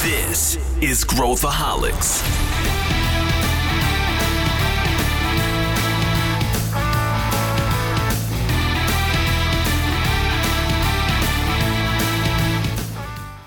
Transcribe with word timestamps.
This 0.00 0.56
is 0.80 1.02
Growthaholics. 1.02 2.22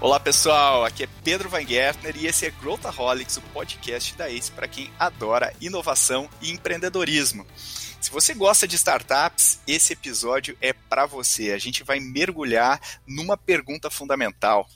Olá 0.02 0.20
pessoal, 0.20 0.84
aqui 0.84 1.04
é 1.04 1.08
Pedro 1.24 1.48
Van 1.48 1.66
Gertner 1.66 2.18
e 2.18 2.28
esse 2.28 2.46
é 2.46 2.50
Growthaholics, 2.52 3.38
o 3.38 3.42
podcast 3.54 4.14
da 4.16 4.30
ACE 4.30 4.52
para 4.52 4.68
quem 4.68 4.92
adora 5.00 5.54
inovação 5.62 6.30
e 6.42 6.52
empreendedorismo. 6.52 7.46
Se 8.02 8.12
você 8.12 8.34
gosta 8.34 8.68
de 8.68 8.76
startups, 8.76 9.62
esse 9.66 9.94
episódio 9.94 10.58
é 10.60 10.74
para 10.74 11.06
você. 11.06 11.54
A 11.54 11.58
gente 11.58 11.84
vai 11.84 12.02
mergulhar 12.02 12.82
numa 13.08 13.38
pergunta 13.38 13.90
fundamental. 13.90 14.68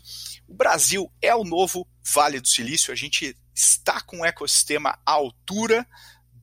O 0.48 0.54
Brasil 0.54 1.12
é 1.22 1.36
o 1.36 1.44
novo 1.44 1.88
Vale 2.04 2.40
do 2.40 2.48
Silício? 2.48 2.94
A 2.94 2.96
gente 2.96 3.36
está 3.54 4.02
com 4.02 4.18
um 4.18 4.26
ecossistema 4.26 5.00
à 5.06 5.12
altura 5.12 5.88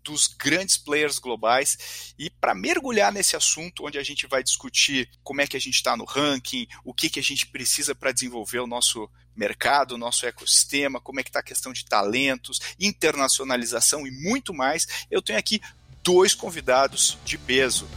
dos 0.03 0.27
grandes 0.27 0.77
players 0.77 1.19
globais. 1.19 2.15
E 2.19 2.29
para 2.29 2.55
mergulhar 2.55 3.13
nesse 3.13 3.37
assunto, 3.37 3.87
onde 3.87 3.99
a 3.99 4.03
gente 4.03 4.27
vai 4.27 4.43
discutir 4.43 5.09
como 5.23 5.41
é 5.41 5.47
que 5.47 5.57
a 5.57 5.61
gente 5.61 5.77
está 5.77 5.97
no 5.97 6.05
ranking, 6.05 6.67
o 6.85 6.93
que, 6.93 7.09
que 7.09 7.21
a 7.21 7.23
gente 7.23 7.47
precisa 7.47 7.95
para 7.95 8.13
desenvolver 8.13 8.59
o 8.61 8.67
nosso 8.67 9.09
mercado, 9.35 9.93
o 9.93 9.99
nosso 9.99 10.27
ecossistema, 10.27 11.01
como 11.01 11.21
é 11.21 11.23
que 11.23 11.31
está 11.31 11.41
a 11.41 11.45
questão 11.45 11.73
de 11.73 11.85
talentos, 11.85 12.61
internacionalização 12.79 14.07
e 14.07 14.11
muito 14.11 14.53
mais, 14.53 14.87
eu 15.11 15.23
tenho 15.23 15.39
aqui 15.39 15.61
dois 16.03 16.35
convidados 16.35 17.17
de 17.25 17.39
peso. 17.39 17.89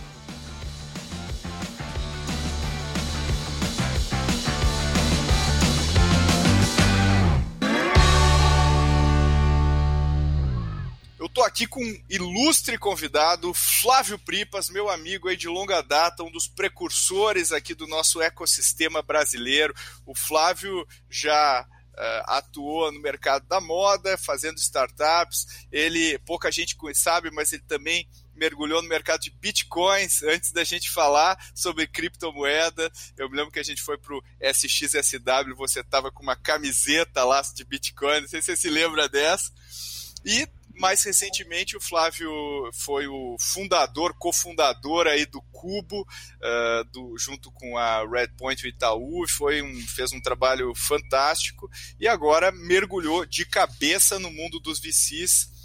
Tô 11.35 11.43
aqui 11.43 11.67
com 11.67 11.83
um 11.83 12.03
ilustre 12.09 12.77
convidado, 12.77 13.53
Flávio 13.53 14.17
Pripas, 14.17 14.69
meu 14.69 14.89
amigo 14.89 15.27
aí 15.27 15.35
de 15.35 15.49
longa 15.49 15.81
data, 15.81 16.23
um 16.23 16.31
dos 16.31 16.47
precursores 16.47 17.51
aqui 17.51 17.75
do 17.75 17.85
nosso 17.87 18.21
ecossistema 18.21 19.01
brasileiro. 19.01 19.75
O 20.05 20.15
Flávio 20.15 20.87
já 21.09 21.67
Uh, 21.97 22.27
atuou 22.27 22.91
no 22.91 22.99
mercado 22.99 23.47
da 23.47 23.61
moda, 23.61 24.17
fazendo 24.17 24.57
startups. 24.57 25.65
Ele, 25.71 26.19
pouca 26.25 26.51
gente 26.51 26.75
sabe, 26.93 27.31
mas 27.31 27.53
ele 27.53 27.63
também 27.65 28.05
mergulhou 28.35 28.81
no 28.81 28.89
mercado 28.89 29.21
de 29.21 29.29
bitcoins 29.29 30.21
antes 30.21 30.51
da 30.51 30.65
gente 30.65 30.91
falar 30.91 31.39
sobre 31.55 31.87
criptomoeda. 31.87 32.91
Eu 33.15 33.29
me 33.29 33.37
lembro 33.37 33.49
que 33.53 33.61
a 33.61 33.63
gente 33.63 33.81
foi 33.81 33.97
para 33.97 34.13
o 34.13 34.21
SXSW, 34.41 35.55
você 35.55 35.79
estava 35.79 36.11
com 36.11 36.21
uma 36.21 36.35
camiseta 36.35 37.23
lá 37.23 37.41
de 37.41 37.63
bitcoin, 37.63 38.19
não 38.19 38.27
sei 38.27 38.41
se 38.41 38.47
você 38.47 38.57
se 38.57 38.69
lembra 38.69 39.07
dessa. 39.07 39.53
E 40.25 40.49
mais 40.77 41.03
recentemente, 41.03 41.77
o 41.77 41.81
Flávio 41.81 42.29
foi 42.73 43.07
o 43.07 43.35
fundador, 43.39 44.13
cofundador 44.17 45.07
aí 45.07 45.25
do 45.25 45.41
Cubo, 45.51 46.01
uh, 46.01 46.83
do, 46.91 47.17
junto 47.17 47.51
com 47.51 47.77
a 47.77 48.05
Redpoint 48.07 48.61
e 48.61 48.67
o 48.67 48.69
Itaú, 48.69 49.27
foi 49.27 49.61
um, 49.61 49.87
fez 49.87 50.11
um 50.11 50.21
trabalho 50.21 50.73
fantástico 50.75 51.69
e 51.99 52.07
agora 52.07 52.51
mergulhou 52.51 53.25
de 53.25 53.45
cabeça 53.45 54.19
no 54.19 54.29
mundo 54.31 54.59
dos 54.59 54.79
VCs 54.79 55.55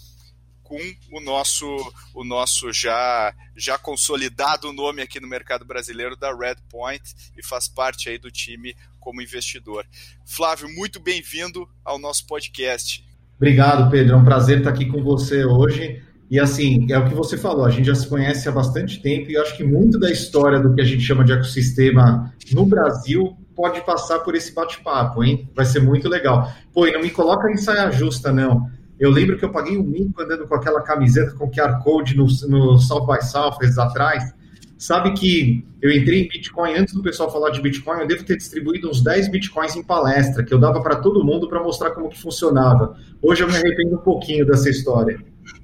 com 0.71 0.79
o 1.11 1.21
nosso, 1.21 1.67
o 2.15 2.23
nosso 2.23 2.73
já, 2.73 3.35
já 3.57 3.77
consolidado 3.77 4.73
nome 4.73 5.03
aqui 5.03 5.19
no 5.19 5.27
mercado 5.27 5.65
brasileiro 5.65 6.15
da 6.17 6.33
Redpoint 6.33 7.03
e 7.37 7.45
faz 7.45 7.67
parte 7.67 8.09
aí 8.09 8.19
do 8.19 8.31
time 8.31 8.77
como 9.01 9.21
investidor. 9.21 9.85
Flávio, 10.25 10.69
muito 10.69 11.01
bem-vindo 11.01 11.69
ao 11.85 11.99
nosso 11.99 12.25
podcast. 12.25 13.10
Obrigado, 13.41 13.91
Pedro. 13.91 14.13
É 14.13 14.17
um 14.17 14.25
prazer 14.25 14.59
estar 14.59 14.69
aqui 14.69 14.85
com 14.85 15.03
você 15.03 15.47
hoje. 15.47 16.03
E 16.31 16.39
assim, 16.39 16.87
é 16.93 16.99
o 16.99 17.09
que 17.09 17.15
você 17.15 17.39
falou, 17.39 17.65
a 17.65 17.71
gente 17.71 17.87
já 17.87 17.95
se 17.95 18.07
conhece 18.07 18.49
há 18.49 18.53
bastante 18.53 19.03
tempo 19.03 19.31
e 19.31 19.35
eu 19.35 19.43
acho 19.43 19.57
que 19.57 19.65
muito 19.65 19.99
da 19.99 20.09
história 20.09 20.61
do 20.61 20.73
que 20.73 20.81
a 20.81 20.85
gente 20.85 21.03
chama 21.03 21.25
de 21.25 21.33
ecossistema 21.33 22.33
no 22.53 22.65
Brasil 22.65 23.37
pode 23.57 23.81
passar 23.81 24.21
por 24.21 24.37
esse 24.37 24.55
bate-papo, 24.55 25.25
hein? 25.25 25.51
Vai 25.57 25.65
ser 25.65 25.81
muito 25.81 26.09
legal. 26.09 26.49
Pô, 26.73 26.87
e 26.87 26.93
não 26.93 27.01
me 27.01 27.11
coloca 27.11 27.51
em 27.51 27.57
saia 27.57 27.91
justa, 27.91 28.31
não. 28.31 28.69
Eu 28.99 29.11
lembro 29.11 29.39
que 29.39 29.45
eu 29.45 29.51
paguei 29.51 29.77
um 29.77 29.83
mico 29.83 30.23
andando 30.23 30.47
com 30.47 30.55
aquela 30.55 30.83
camiseta 30.83 31.33
com 31.33 31.51
QR 31.51 31.83
Code 31.83 32.17
no, 32.17 32.27
no 32.49 32.79
South 32.79 33.07
by 33.07 33.25
Southwest 33.25 33.77
atrás. 33.79 34.33
Sabe 34.81 35.13
que 35.13 35.63
eu 35.83 35.93
entrei 35.93 36.23
em 36.23 36.29
Bitcoin 36.29 36.73
antes 36.73 36.95
do 36.95 37.03
pessoal 37.03 37.31
falar 37.31 37.51
de 37.51 37.61
Bitcoin, 37.61 38.01
eu 38.01 38.07
devo 38.07 38.25
ter 38.25 38.39
distribuído 38.39 38.89
uns 38.89 39.05
10 39.05 39.29
Bitcoins 39.29 39.77
em 39.77 39.83
palestra, 39.83 40.43
que 40.43 40.55
eu 40.55 40.59
dava 40.59 40.83
para 40.83 40.97
todo 40.97 41.23
mundo 41.23 41.47
para 41.51 41.63
mostrar 41.63 41.91
como 41.91 42.09
que 42.09 42.19
funcionava. 42.19 42.99
Hoje 43.21 43.43
eu 43.43 43.47
me 43.47 43.55
arrependo 43.55 43.97
um 43.97 44.03
pouquinho 44.03 44.47
dessa 44.47 44.71
história. 44.71 45.23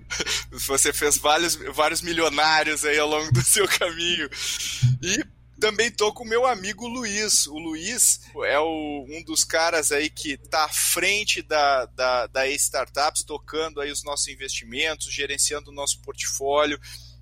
Você 0.69 0.93
fez 0.93 1.17
vários, 1.17 1.57
vários 1.75 2.03
milionários 2.03 2.85
aí 2.85 2.99
ao 2.99 3.09
longo 3.09 3.33
do 3.33 3.41
seu 3.41 3.67
caminho. 3.67 4.29
E 5.03 5.25
também 5.59 5.91
tô 5.91 6.13
com 6.13 6.23
o 6.23 6.29
meu 6.29 6.45
amigo 6.45 6.87
Luiz. 6.87 7.47
O 7.47 7.59
Luiz 7.59 8.21
é 8.45 8.61
o, 8.61 9.07
um 9.09 9.25
dos 9.25 9.45
caras 9.45 9.93
aí 9.93 10.11
que 10.11 10.33
está 10.33 10.67
à 10.67 10.69
frente 10.69 11.41
da, 11.41 11.87
da, 11.87 12.27
da 12.27 12.47
startups 12.49 13.25
tocando 13.25 13.81
aí 13.81 13.91
os 13.91 14.05
nossos 14.05 14.29
investimentos, 14.29 15.11
gerenciando 15.11 15.71
o 15.71 15.75
nosso 15.75 16.03
portfólio. 16.03 16.79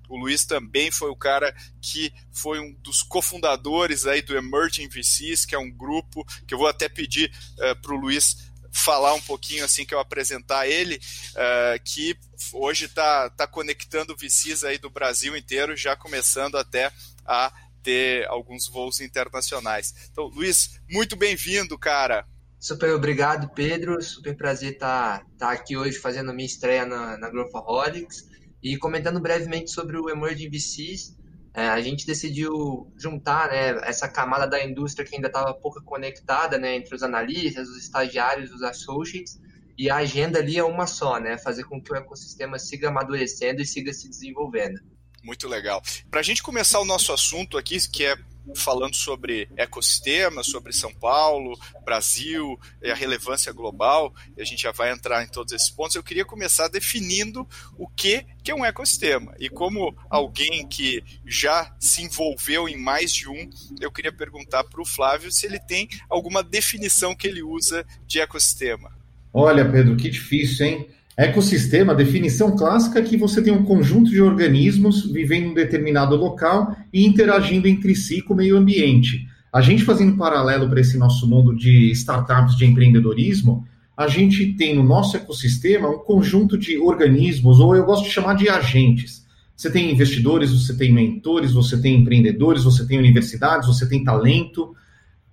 O 0.09 0.17
Luiz 0.17 0.45
também 0.45 0.91
foi 0.91 1.09
o 1.09 1.15
cara 1.15 1.55
que 1.81 2.13
foi 2.31 2.59
um 2.59 2.73
dos 2.81 3.01
cofundadores 3.01 4.05
aí 4.05 4.21
do 4.21 4.35
Emerging 4.35 4.87
VCs, 4.89 5.45
que 5.45 5.55
é 5.55 5.59
um 5.59 5.71
grupo 5.71 6.25
que 6.47 6.53
eu 6.53 6.57
vou 6.57 6.67
até 6.67 6.87
pedir 6.89 7.31
uh, 7.59 7.63
eh, 7.63 7.75
para 7.75 7.93
o 7.93 7.97
Luiz 7.97 8.53
falar 8.71 9.13
um 9.13 9.21
pouquinho 9.21 9.63
assim 9.63 9.85
que 9.85 9.93
eu 9.93 9.99
apresentar 9.99 10.67
ele, 10.67 10.95
uh, 10.95 11.81
que 11.83 12.17
hoje 12.51 12.85
está 12.85 13.29
tá 13.29 13.47
conectando 13.47 14.15
VCs 14.15 14.63
aí 14.65 14.77
do 14.77 14.89
Brasil 14.89 15.35
inteiro, 15.35 15.77
já 15.77 15.95
começando 15.95 16.57
até 16.57 16.91
a 17.25 17.51
ter 17.81 18.27
alguns 18.27 18.67
voos 18.67 18.99
internacionais. 18.99 20.09
Então, 20.11 20.25
Luiz, 20.25 20.81
muito 20.89 21.15
bem-vindo, 21.15 21.77
cara. 21.77 22.27
Super 22.59 22.91
obrigado, 22.93 23.47
Pedro. 23.49 24.01
Super 24.01 24.35
prazer 24.35 24.73
estar 24.73 25.19
tá, 25.19 25.25
tá 25.37 25.51
aqui 25.51 25.77
hoje 25.77 25.99
fazendo 25.99 26.33
minha 26.33 26.47
estreia 26.47 26.85
na, 26.85 27.15
na 27.17 27.29
Growthaholics. 27.29 28.25
E 28.65 28.77
comentando 28.77 29.19
brevemente 29.19 29.69
sobre 29.69 29.95
o 29.95 30.09
Emerging 30.09 30.49
VCs, 30.49 31.15
é, 31.53 31.67
a 31.67 31.79
gente 31.79 32.03
decidiu 32.03 32.91
juntar 32.97 33.49
né, 33.49 33.79
essa 33.83 34.07
camada 34.07 34.47
da 34.47 34.65
indústria 34.65 35.05
que 35.05 35.13
ainda 35.13 35.27
estava 35.27 35.53
pouco 35.53 35.83
conectada 35.83 36.57
né, 36.57 36.75
entre 36.75 36.95
os 36.95 37.03
analistas, 37.03 37.69
os 37.69 37.77
estagiários, 37.77 38.51
os 38.51 38.63
associates, 38.63 39.39
e 39.77 39.87
a 39.87 39.97
agenda 39.97 40.39
ali 40.39 40.57
é 40.57 40.63
uma 40.63 40.87
só, 40.87 41.19
né? 41.19 41.37
Fazer 41.37 41.65
com 41.65 41.79
que 41.79 41.93
o 41.93 41.95
ecossistema 41.95 42.57
siga 42.57 42.87
amadurecendo 42.87 43.61
e 43.61 43.65
siga 43.67 43.93
se 43.93 44.09
desenvolvendo. 44.09 44.79
Muito 45.21 45.47
legal. 45.47 45.79
Para 46.09 46.21
a 46.21 46.23
gente 46.23 46.41
começar 46.41 46.79
o 46.79 46.85
nosso 46.85 47.13
assunto 47.13 47.59
aqui, 47.59 47.77
que 47.89 48.03
é 48.03 48.17
falando 48.55 48.95
sobre 48.95 49.49
ecossistema, 49.55 50.43
sobre 50.43 50.73
São 50.73 50.93
Paulo, 50.93 51.57
Brasil 51.83 52.59
e 52.81 52.91
a 52.91 52.95
relevância 52.95 53.51
global, 53.51 54.13
e 54.37 54.41
a 54.41 54.45
gente 54.45 54.61
já 54.61 54.71
vai 54.71 54.91
entrar 54.91 55.23
em 55.23 55.27
todos 55.27 55.53
esses 55.53 55.69
pontos. 55.69 55.95
Eu 55.95 56.03
queria 56.03 56.25
começar 56.25 56.67
definindo 56.67 57.47
o 57.77 57.87
que, 57.87 58.25
que 58.43 58.51
é 58.51 58.55
um 58.55 58.65
ecossistema. 58.65 59.33
E 59.39 59.49
como 59.49 59.95
alguém 60.09 60.67
que 60.67 61.03
já 61.25 61.75
se 61.79 62.03
envolveu 62.03 62.69
em 62.69 62.77
mais 62.77 63.13
de 63.13 63.29
um, 63.29 63.49
eu 63.81 63.91
queria 63.91 64.11
perguntar 64.11 64.63
para 64.63 64.81
o 64.81 64.85
Flávio 64.85 65.31
se 65.31 65.45
ele 65.45 65.59
tem 65.59 65.87
alguma 66.09 66.43
definição 66.43 67.15
que 67.15 67.27
ele 67.27 67.41
usa 67.41 67.85
de 68.05 68.19
ecossistema. 68.19 68.95
Olha, 69.33 69.69
Pedro, 69.69 69.97
que 69.97 70.09
difícil, 70.09 70.65
hein? 70.65 70.89
Ecossistema, 71.17 71.95
definição 71.95 72.57
clássica 72.57 72.99
é 72.99 73.01
que 73.01 73.15
você 73.15 73.41
tem 73.41 73.53
um 73.53 73.63
conjunto 73.63 74.09
de 74.09 74.21
organismos 74.21 75.09
vivendo 75.09 75.45
em 75.45 75.51
um 75.51 75.53
determinado 75.53 76.13
local 76.13 76.75
e 76.91 77.05
interagindo 77.05 77.69
entre 77.69 77.95
si 77.95 78.21
com 78.21 78.33
o 78.33 78.37
meio 78.37 78.57
ambiente. 78.57 79.25
A 79.51 79.61
gente 79.61 79.85
fazendo 79.85 80.17
paralelo 80.17 80.69
para 80.69 80.81
esse 80.81 80.97
nosso 80.97 81.25
mundo 81.25 81.55
de 81.55 81.89
startups 81.91 82.57
de 82.57 82.65
empreendedorismo, 82.65 83.65
a 83.95 84.09
gente 84.09 84.53
tem 84.55 84.75
no 84.75 84.83
nosso 84.83 85.15
ecossistema 85.15 85.87
um 85.87 85.99
conjunto 85.99 86.57
de 86.57 86.77
organismos, 86.77 87.61
ou 87.61 87.73
eu 87.73 87.85
gosto 87.85 88.03
de 88.03 88.11
chamar 88.11 88.33
de 88.33 88.49
agentes. 88.49 89.25
Você 89.55 89.71
tem 89.71 89.89
investidores, 89.89 90.51
você 90.51 90.75
tem 90.75 90.91
mentores, 90.91 91.53
você 91.53 91.81
tem 91.81 92.01
empreendedores, 92.01 92.65
você 92.65 92.85
tem 92.85 92.99
universidades, 92.99 93.69
você 93.69 93.87
tem 93.87 94.03
talento, 94.03 94.75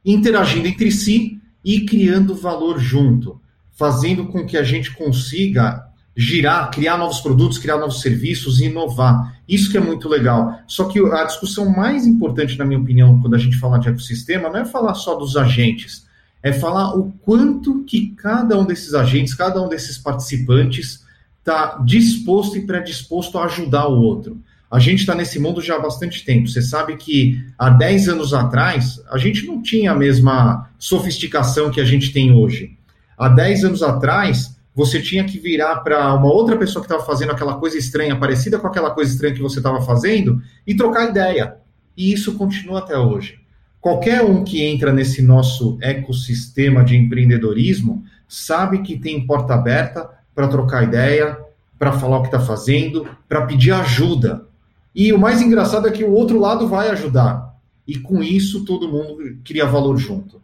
interagindo 0.04 0.68
entre 0.68 0.92
si 0.92 1.40
e 1.64 1.80
criando 1.80 2.36
valor 2.36 2.78
junto 2.78 3.41
fazendo 3.72 4.26
com 4.26 4.46
que 4.46 4.56
a 4.56 4.62
gente 4.62 4.94
consiga 4.94 5.86
girar, 6.16 6.70
criar 6.70 6.98
novos 6.98 7.20
produtos, 7.20 7.58
criar 7.58 7.78
novos 7.78 8.00
serviços 8.00 8.60
e 8.60 8.66
inovar. 8.66 9.40
Isso 9.48 9.70
que 9.70 9.76
é 9.76 9.80
muito 9.80 10.08
legal. 10.08 10.58
Só 10.66 10.84
que 10.84 10.98
a 10.98 11.24
discussão 11.24 11.68
mais 11.70 12.06
importante, 12.06 12.58
na 12.58 12.64
minha 12.64 12.80
opinião, 12.80 13.20
quando 13.20 13.34
a 13.34 13.38
gente 13.38 13.58
fala 13.58 13.78
de 13.78 13.88
ecossistema, 13.88 14.48
não 14.50 14.60
é 14.60 14.64
falar 14.64 14.94
só 14.94 15.14
dos 15.14 15.36
agentes, 15.36 16.06
é 16.42 16.52
falar 16.52 16.94
o 16.96 17.12
quanto 17.22 17.84
que 17.84 18.10
cada 18.10 18.58
um 18.58 18.64
desses 18.64 18.94
agentes, 18.94 19.34
cada 19.34 19.62
um 19.62 19.68
desses 19.68 19.96
participantes 19.96 21.04
está 21.38 21.78
disposto 21.84 22.56
e 22.56 22.66
predisposto 22.66 23.38
a 23.38 23.44
ajudar 23.46 23.88
o 23.88 24.00
outro. 24.00 24.40
A 24.70 24.78
gente 24.78 25.00
está 25.00 25.14
nesse 25.14 25.38
mundo 25.38 25.60
já 25.60 25.76
há 25.76 25.78
bastante 25.78 26.24
tempo. 26.24 26.48
Você 26.48 26.62
sabe 26.62 26.96
que 26.96 27.42
há 27.58 27.68
10 27.68 28.08
anos 28.08 28.32
atrás, 28.32 29.02
a 29.10 29.18
gente 29.18 29.46
não 29.46 29.62
tinha 29.62 29.92
a 29.92 29.94
mesma 29.94 30.70
sofisticação 30.78 31.70
que 31.70 31.80
a 31.80 31.84
gente 31.84 32.12
tem 32.12 32.32
hoje 32.32 32.78
há 33.22 33.28
10 33.28 33.64
anos 33.64 33.82
atrás, 33.82 34.56
você 34.74 35.00
tinha 35.00 35.24
que 35.24 35.38
virar 35.38 35.76
para 35.76 36.12
uma 36.14 36.32
outra 36.32 36.56
pessoa 36.56 36.82
que 36.82 36.90
estava 36.90 37.04
fazendo 37.04 37.32
aquela 37.32 37.54
coisa 37.54 37.78
estranha, 37.78 38.18
parecida 38.18 38.58
com 38.58 38.66
aquela 38.66 38.90
coisa 38.90 39.12
estranha 39.12 39.34
que 39.34 39.42
você 39.42 39.58
estava 39.58 39.80
fazendo, 39.82 40.42
e 40.66 40.74
trocar 40.74 41.10
ideia. 41.10 41.56
E 41.96 42.12
isso 42.12 42.34
continua 42.34 42.78
até 42.78 42.96
hoje. 42.96 43.38
Qualquer 43.80 44.22
um 44.22 44.44
que 44.44 44.62
entra 44.62 44.92
nesse 44.92 45.20
nosso 45.20 45.76
ecossistema 45.80 46.84
de 46.84 46.96
empreendedorismo 46.96 48.04
sabe 48.28 48.78
que 48.78 48.98
tem 48.98 49.26
porta 49.26 49.54
aberta 49.54 50.08
para 50.34 50.48
trocar 50.48 50.84
ideia, 50.84 51.38
para 51.78 51.92
falar 51.92 52.18
o 52.18 52.22
que 52.22 52.28
está 52.28 52.40
fazendo, 52.40 53.06
para 53.28 53.44
pedir 53.44 53.72
ajuda. 53.72 54.46
E 54.94 55.12
o 55.12 55.18
mais 55.18 55.42
engraçado 55.42 55.88
é 55.88 55.90
que 55.90 56.04
o 56.04 56.12
outro 56.12 56.38
lado 56.38 56.68
vai 56.68 56.88
ajudar. 56.90 57.56
E 57.86 57.98
com 57.98 58.22
isso 58.22 58.64
todo 58.64 58.88
mundo 58.88 59.36
cria 59.44 59.66
valor 59.66 59.96
junto. 59.96 60.40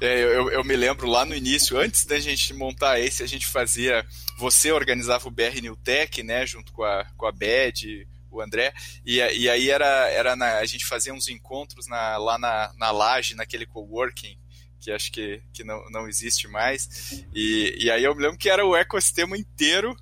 É, 0.00 0.20
eu, 0.22 0.50
eu, 0.50 0.64
me 0.64 0.74
lembro 0.74 1.06
lá 1.06 1.26
no 1.26 1.34
início, 1.34 1.78
antes 1.78 2.06
da 2.06 2.18
gente 2.18 2.54
montar 2.54 2.98
esse, 2.98 3.22
a 3.22 3.26
gente 3.26 3.46
fazia. 3.46 4.04
Você 4.38 4.72
organizava 4.72 5.28
o 5.28 5.30
BR 5.30 5.60
New 5.60 5.76
Tech, 5.76 6.22
né, 6.22 6.46
junto 6.46 6.72
com 6.72 6.82
a, 6.82 7.04
com 7.16 7.26
a 7.26 7.32
BED, 7.32 8.08
o 8.30 8.40
André, 8.40 8.72
e, 9.04 9.16
e 9.16 9.48
aí 9.48 9.70
era, 9.70 10.08
era 10.08 10.36
na, 10.36 10.58
a 10.58 10.64
gente 10.64 10.86
fazia 10.86 11.12
uns 11.12 11.28
encontros 11.28 11.86
na, 11.86 12.16
lá 12.16 12.38
na, 12.38 12.72
na 12.78 12.90
laje, 12.90 13.34
naquele 13.34 13.66
coworking, 13.66 14.38
que 14.80 14.90
acho 14.90 15.12
que, 15.12 15.42
que 15.52 15.62
não, 15.62 15.84
não 15.90 16.08
existe 16.08 16.48
mais. 16.48 17.22
E, 17.34 17.76
e 17.78 17.90
aí 17.90 18.02
eu 18.02 18.14
me 18.14 18.22
lembro 18.22 18.38
que 18.38 18.48
era 18.48 18.64
o 18.64 18.74
ecossistema 18.74 19.36
inteiro 19.36 19.94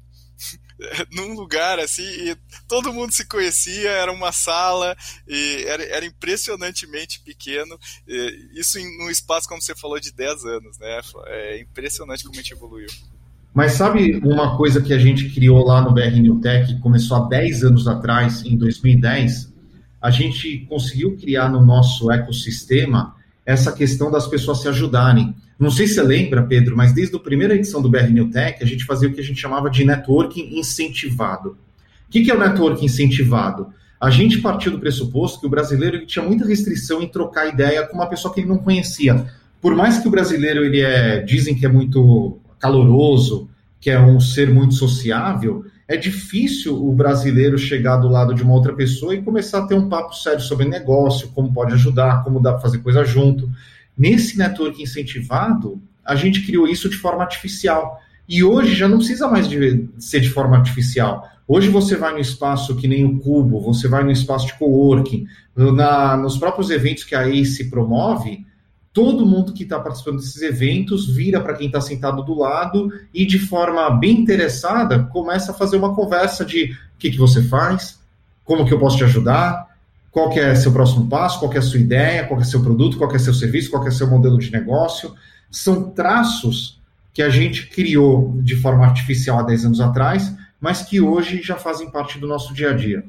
num 1.13 1.35
lugar 1.35 1.79
assim, 1.79 2.03
e 2.03 2.37
todo 2.69 2.93
mundo 2.93 3.13
se 3.13 3.27
conhecia, 3.27 3.91
era 3.91 4.13
uma 4.13 4.33
sala, 4.33 4.97
e 5.27 5.65
era, 5.67 5.83
era 5.85 6.07
impressionantemente 6.07 7.21
pequeno. 7.21 7.79
isso 8.55 8.79
em 8.79 9.05
um 9.05 9.11
espaço, 9.11 9.49
como 9.49 9.61
você 9.61 9.75
falou, 9.75 9.99
de 10.01 10.13
10 10.13 10.45
anos, 10.45 10.79
né? 10.79 11.01
É 11.27 11.61
impressionante 11.61 12.23
como 12.25 12.35
a 12.35 12.43
gente 12.43 12.53
evoluiu. 12.53 12.89
Mas 13.53 13.73
sabe 13.73 14.17
uma 14.19 14.57
coisa 14.57 14.81
que 14.81 14.93
a 14.93 14.99
gente 14.99 15.31
criou 15.31 15.65
lá 15.65 15.81
no 15.81 15.93
BR 15.93 16.21
New 16.21 16.41
Tech, 16.41 16.79
começou 16.81 17.17
há 17.17 17.29
10 17.29 17.65
anos 17.65 17.89
atrás, 17.89 18.45
em 18.45 18.57
2010? 18.57 19.53
A 20.01 20.11
gente 20.11 20.65
conseguiu 20.69 21.17
criar 21.17 21.49
no 21.49 21.65
nosso 21.65 22.11
ecossistema 22.13 23.17
essa 23.45 23.73
questão 23.73 24.11
das 24.11 24.29
pessoas 24.29 24.61
se 24.61 24.69
ajudarem. 24.69 25.35
Não 25.59 25.71
sei 25.71 25.87
se 25.87 25.95
você 25.95 26.03
lembra, 26.03 26.43
Pedro, 26.43 26.77
mas 26.77 26.93
desde 26.93 27.17
a 27.17 27.19
primeira 27.19 27.55
edição 27.55 27.83
do 27.83 27.89
BR 27.89 28.11
New 28.11 28.31
Tech, 28.31 28.63
a 28.63 28.67
gente 28.67 28.85
fazia 28.85 29.09
o 29.09 29.13
que 29.13 29.21
a 29.21 29.25
gente 29.25 29.41
chamava 29.41 29.69
de 29.69 29.85
networking 29.85 30.59
incentivado. 30.59 31.57
O 32.09 32.11
que 32.11 32.31
é 32.31 32.35
o 32.35 32.39
networking 32.39 32.87
incentivado? 32.87 33.69
A 34.01 34.11
gente 34.11 34.39
partiu 34.39 34.71
do 34.71 34.79
pressuposto 34.79 35.41
que 35.41 35.47
o 35.47 35.51
brasileiro 35.51 36.07
tinha 36.07 36.25
muita 36.25 36.47
restrição 36.47 37.03
em 37.03 37.09
trocar 37.09 37.49
ideia 37.49 37.85
com 37.87 37.97
uma 37.97 38.07
pessoa 38.07 38.33
que 38.33 38.41
ele 38.41 38.49
não 38.49 38.59
conhecia. 38.59 39.27
Por 39.61 39.75
mais 39.75 39.99
que 39.99 40.07
o 40.07 40.11
brasileiro 40.11 40.65
ele 40.65 40.81
é, 40.81 41.21
dizem 41.23 41.57
que 41.57 41.67
é 41.67 41.69
muito 41.69 42.39
caloroso, 42.61 43.49
que 43.81 43.91
é 43.91 44.01
um 44.01 44.21
ser 44.21 44.51
muito 44.51 44.75
sociável, 44.75 45.65
é 45.89 45.97
difícil 45.97 46.77
o 46.77 46.93
brasileiro 46.93 47.59
chegar 47.59 47.97
do 47.97 48.09
lado 48.09 48.35
de 48.35 48.43
uma 48.43 48.55
outra 48.55 48.73
pessoa 48.75 49.15
e 49.15 49.23
começar 49.23 49.59
a 49.59 49.67
ter 49.67 49.75
um 49.75 49.89
papo 49.89 50.15
sério 50.15 50.41
sobre 50.41 50.69
negócio, 50.69 51.29
como 51.35 51.53
pode 51.53 51.73
ajudar, 51.75 52.23
como 52.23 52.41
dá 52.41 52.53
para 52.53 52.61
fazer 52.61 52.79
coisa 52.79 53.05
junto. 53.05 53.51
Nesse 53.99 54.39
network 54.39 54.81
incentivado, 54.81 55.83
a 56.05 56.15
gente 56.15 56.47
criou 56.47 56.69
isso 56.69 56.89
de 56.89 56.97
forma 56.97 57.23
artificial. 57.23 58.01
E 58.29 58.45
hoje 58.45 58.75
já 58.75 58.87
não 58.87 58.99
precisa 58.99 59.27
mais 59.27 59.49
de 59.49 59.89
ser 59.99 60.21
de 60.21 60.31
forma 60.31 60.57
artificial. 60.57 61.29
Hoje 61.47 61.69
você 61.69 61.97
vai 61.97 62.13
no 62.13 62.19
espaço 62.19 62.77
que 62.77 62.87
nem 62.87 63.05
o 63.05 63.19
Cubo, 63.19 63.61
você 63.61 63.89
vai 63.89 64.05
no 64.05 64.11
espaço 64.11 64.47
de 64.47 64.55
coworking, 64.55 65.27
na, 65.57 66.17
nos 66.17 66.37
próprios 66.37 66.71
eventos 66.71 67.05
que 67.05 67.15
a 67.15 67.27
ACE 67.27 67.71
promove, 67.71 68.47
todo 68.93 69.25
mundo 69.25 69.53
que 69.55 69.63
está 69.63 69.81
participando 69.81 70.17
desses 70.17 70.43
eventos 70.43 71.09
vira 71.09 71.41
para 71.41 71.55
quem 71.55 71.69
está 71.69 71.81
sentado 71.81 72.23
do 72.23 72.35
lado 72.35 72.93
e, 73.15 73.25
de 73.25 73.39
forma 73.39 73.89
bem 73.91 74.21
interessada, 74.21 75.05
começa 75.05 75.53
a 75.53 75.55
fazer 75.55 75.77
uma 75.77 75.95
conversa 75.95 76.45
de 76.45 76.73
o 76.73 76.99
que, 76.99 77.11
que 77.11 77.19
você 77.19 77.43
faz, 77.43 77.99
como 78.45 78.67
que 78.67 78.75
eu 78.75 78.79
posso 78.79 78.97
te 78.97 79.05
ajudar, 79.05 79.68
qual 80.11 80.33
é 80.33 80.55
seu 80.55 80.73
próximo 80.73 81.09
passo, 81.09 81.39
qual 81.39 81.53
é 81.53 81.59
a 81.59 81.63
sua 81.63 81.81
ideia, 81.81 82.27
qual 82.27 82.41
é 82.41 82.45
seu 82.45 82.63
produto, 82.63 82.97
qual 82.97 83.15
é 83.15 83.19
seu 83.19 83.35
serviço, 83.35 83.71
qual 83.71 83.87
é 83.87 83.91
seu 83.91 84.07
modelo 84.07 84.39
de 84.39 84.51
negócio. 84.51 85.15
São 85.51 85.91
traços 85.91 86.81
que 87.13 87.23
a 87.23 87.29
gente 87.29 87.67
criou 87.67 88.41
de 88.43 88.57
forma 88.57 88.85
artificial 88.85 89.41
há 89.41 89.43
10 89.43 89.65
anos 89.67 89.81
atrás, 89.81 90.33
mas 90.61 90.83
que 90.83 91.01
hoje 91.01 91.43
já 91.43 91.57
fazem 91.57 91.91
parte 91.91 92.19
do 92.19 92.27
nosso 92.27 92.55
dia 92.55 92.71
a 92.71 92.75
dia. 92.75 93.05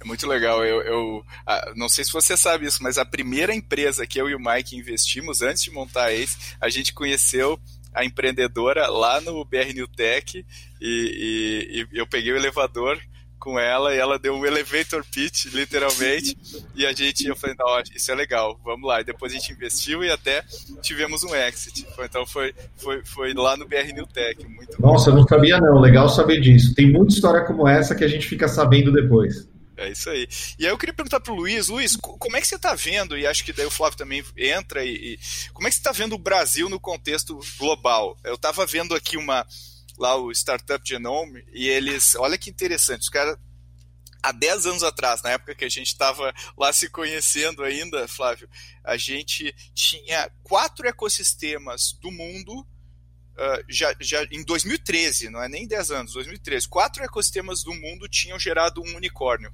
É 0.00 0.04
muito 0.04 0.26
legal. 0.26 0.64
Eu, 0.64 0.80
eu 0.82 1.24
ah, 1.46 1.72
não 1.76 1.88
sei 1.88 2.04
se 2.04 2.12
você 2.12 2.36
sabe 2.36 2.66
isso, 2.66 2.82
mas 2.82 2.96
a 2.96 3.04
primeira 3.04 3.54
empresa 3.54 4.06
que 4.06 4.20
eu 4.20 4.28
e 4.28 4.34
o 4.34 4.40
Mike 4.40 4.76
investimos 4.76 5.42
antes 5.42 5.62
de 5.62 5.70
montar 5.70 6.06
a 6.06 6.12
Ace, 6.14 6.56
a 6.60 6.68
gente 6.68 6.94
conheceu 6.94 7.58
a 7.92 8.04
empreendedora 8.04 8.86
lá 8.86 9.20
no 9.20 9.44
BR 9.44 9.72
New 9.74 9.88
Tech 9.88 10.38
e, 10.38 10.46
e, 10.80 11.86
e 11.92 11.98
eu 11.98 12.06
peguei 12.06 12.32
o 12.32 12.36
elevador 12.36 13.00
com 13.40 13.58
ela 13.58 13.94
e 13.94 13.98
ela 13.98 14.18
deu 14.18 14.34
um 14.34 14.44
elevator 14.44 15.04
pitch, 15.10 15.46
literalmente, 15.46 16.36
e 16.76 16.86
a 16.86 16.92
gente, 16.92 17.26
eu 17.26 17.34
falei, 17.34 17.56
não, 17.58 17.66
isso 17.94 18.12
é 18.12 18.14
legal, 18.14 18.60
vamos 18.62 18.86
lá. 18.86 19.00
E 19.00 19.04
depois 19.04 19.32
a 19.32 19.36
gente 19.36 19.52
investiu 19.52 20.04
e 20.04 20.10
até 20.10 20.44
tivemos 20.82 21.24
um 21.24 21.34
exit. 21.34 21.86
Então 21.98 22.26
foi, 22.26 22.54
foi, 22.76 23.02
foi 23.04 23.32
lá 23.32 23.56
no 23.56 23.66
BR 23.66 23.92
New 23.94 24.06
Tech. 24.06 24.46
Muito 24.46 24.80
Nossa, 24.80 25.10
eu 25.10 25.14
não 25.14 25.26
sabia 25.26 25.58
não, 25.58 25.80
legal 25.80 26.08
saber 26.08 26.40
disso. 26.40 26.74
Tem 26.74 26.92
muita 26.92 27.14
história 27.14 27.44
como 27.44 27.66
essa 27.66 27.94
que 27.94 28.04
a 28.04 28.08
gente 28.08 28.28
fica 28.28 28.46
sabendo 28.46 28.92
depois. 28.92 29.48
É 29.80 29.88
isso 29.88 30.10
aí. 30.10 30.28
E 30.58 30.66
aí 30.66 30.70
eu 30.70 30.76
queria 30.76 30.92
perguntar 30.92 31.20
para 31.20 31.32
o 31.32 31.36
Luiz, 31.36 31.68
Luiz, 31.68 31.96
como 31.96 32.36
é 32.36 32.40
que 32.40 32.46
você 32.46 32.56
está 32.56 32.74
vendo, 32.74 33.16
e 33.16 33.26
acho 33.26 33.42
que 33.42 33.52
daí 33.52 33.64
o 33.64 33.70
Flávio 33.70 33.96
também 33.96 34.22
entra, 34.36 34.84
e, 34.84 35.14
e 35.14 35.18
como 35.54 35.66
é 35.66 35.70
que 35.70 35.76
você 35.76 35.80
está 35.80 35.90
vendo 35.90 36.14
o 36.14 36.18
Brasil 36.18 36.68
no 36.68 36.78
contexto 36.78 37.40
global? 37.58 38.14
Eu 38.22 38.34
estava 38.34 38.66
vendo 38.66 38.94
aqui 38.94 39.16
uma, 39.16 39.46
lá 40.00 40.16
o 40.16 40.32
Startup 40.32 40.82
Genome, 40.82 41.44
e 41.52 41.68
eles, 41.68 42.14
olha 42.14 42.38
que 42.38 42.48
interessante, 42.48 43.02
os 43.02 43.10
caras 43.10 43.36
há 44.22 44.32
10 44.32 44.66
anos 44.66 44.82
atrás, 44.82 45.22
na 45.22 45.30
época 45.30 45.54
que 45.54 45.64
a 45.64 45.68
gente 45.68 45.88
estava 45.88 46.34
lá 46.56 46.72
se 46.72 46.88
conhecendo 46.88 47.62
ainda, 47.62 48.08
Flávio, 48.08 48.48
a 48.82 48.96
gente 48.96 49.54
tinha 49.74 50.30
quatro 50.42 50.88
ecossistemas 50.88 51.92
do 52.00 52.10
mundo, 52.10 52.60
uh, 52.60 53.64
já, 53.68 53.94
já 54.00 54.24
em 54.30 54.42
2013, 54.42 55.28
não 55.28 55.42
é 55.42 55.48
nem 55.50 55.66
10 55.66 55.90
anos, 55.90 56.12
2013, 56.14 56.66
quatro 56.66 57.04
ecossistemas 57.04 57.62
do 57.62 57.74
mundo 57.74 58.08
tinham 58.08 58.38
gerado 58.38 58.82
um 58.82 58.96
unicórnio. 58.96 59.52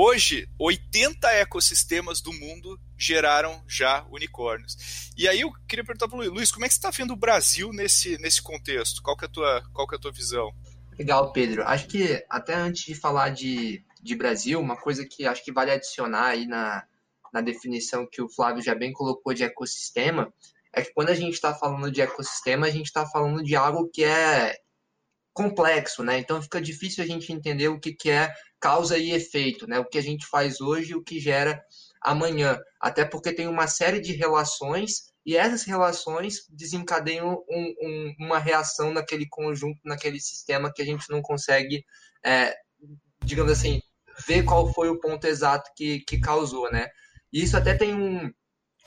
Hoje, 0.00 0.48
80 0.60 1.28
ecossistemas 1.40 2.20
do 2.20 2.32
mundo 2.32 2.78
geraram 2.96 3.64
já 3.66 4.06
unicórnios. 4.12 5.10
E 5.16 5.26
aí 5.26 5.40
eu 5.40 5.50
queria 5.68 5.84
perguntar 5.84 6.06
para 6.06 6.16
o 6.16 6.30
Luiz, 6.30 6.52
como 6.52 6.64
é 6.64 6.68
que 6.68 6.74
você 6.74 6.78
está 6.78 6.90
vendo 6.90 7.14
o 7.14 7.16
Brasil 7.16 7.72
nesse, 7.72 8.16
nesse 8.18 8.40
contexto? 8.40 9.02
Qual 9.02 9.16
que, 9.16 9.24
é 9.24 9.26
a 9.26 9.30
tua, 9.32 9.62
qual 9.72 9.88
que 9.88 9.96
é 9.96 9.98
a 9.98 10.00
tua 10.00 10.12
visão? 10.12 10.52
Legal, 10.96 11.32
Pedro. 11.32 11.64
Acho 11.64 11.88
que 11.88 12.24
até 12.30 12.54
antes 12.54 12.84
de 12.84 12.94
falar 12.94 13.30
de, 13.30 13.84
de 14.00 14.14
Brasil, 14.14 14.60
uma 14.60 14.76
coisa 14.76 15.04
que 15.04 15.26
acho 15.26 15.44
que 15.44 15.50
vale 15.50 15.72
adicionar 15.72 16.26
aí 16.26 16.46
na, 16.46 16.86
na 17.32 17.40
definição 17.40 18.06
que 18.08 18.22
o 18.22 18.28
Flávio 18.28 18.62
já 18.62 18.76
bem 18.76 18.92
colocou 18.92 19.34
de 19.34 19.42
ecossistema, 19.42 20.32
é 20.72 20.82
que 20.82 20.94
quando 20.94 21.08
a 21.08 21.14
gente 21.14 21.34
está 21.34 21.52
falando 21.52 21.90
de 21.90 22.00
ecossistema, 22.00 22.68
a 22.68 22.70
gente 22.70 22.86
está 22.86 23.04
falando 23.04 23.42
de 23.42 23.56
algo 23.56 23.90
que 23.92 24.04
é 24.04 24.54
complexo, 25.32 26.04
né? 26.04 26.20
Então 26.20 26.40
fica 26.40 26.60
difícil 26.60 27.02
a 27.02 27.06
gente 27.06 27.32
entender 27.32 27.66
o 27.66 27.80
que, 27.80 27.92
que 27.92 28.10
é 28.10 28.32
causa 28.60 28.98
e 28.98 29.12
efeito, 29.12 29.66
né? 29.66 29.78
O 29.78 29.84
que 29.84 29.98
a 29.98 30.02
gente 30.02 30.26
faz 30.26 30.60
hoje 30.60 30.92
e 30.92 30.94
o 30.94 31.02
que 31.02 31.20
gera 31.20 31.60
amanhã. 32.02 32.58
Até 32.80 33.04
porque 33.04 33.32
tem 33.32 33.48
uma 33.48 33.66
série 33.66 34.00
de 34.00 34.12
relações 34.12 35.08
e 35.24 35.36
essas 35.36 35.64
relações 35.64 36.46
desencadeiam 36.48 37.44
um, 37.50 37.74
um, 37.82 38.14
uma 38.20 38.38
reação 38.38 38.92
naquele 38.92 39.26
conjunto, 39.28 39.78
naquele 39.84 40.18
sistema 40.20 40.72
que 40.74 40.80
a 40.80 40.84
gente 40.84 41.04
não 41.10 41.20
consegue, 41.20 41.84
é, 42.24 42.54
digamos 43.22 43.52
assim, 43.52 43.80
ver 44.26 44.44
qual 44.44 44.72
foi 44.72 44.88
o 44.88 44.98
ponto 44.98 45.26
exato 45.26 45.70
que, 45.76 46.00
que 46.00 46.18
causou, 46.18 46.70
né? 46.72 46.88
E 47.32 47.42
isso 47.42 47.56
até 47.56 47.74
tem 47.74 47.94
um, 47.94 48.32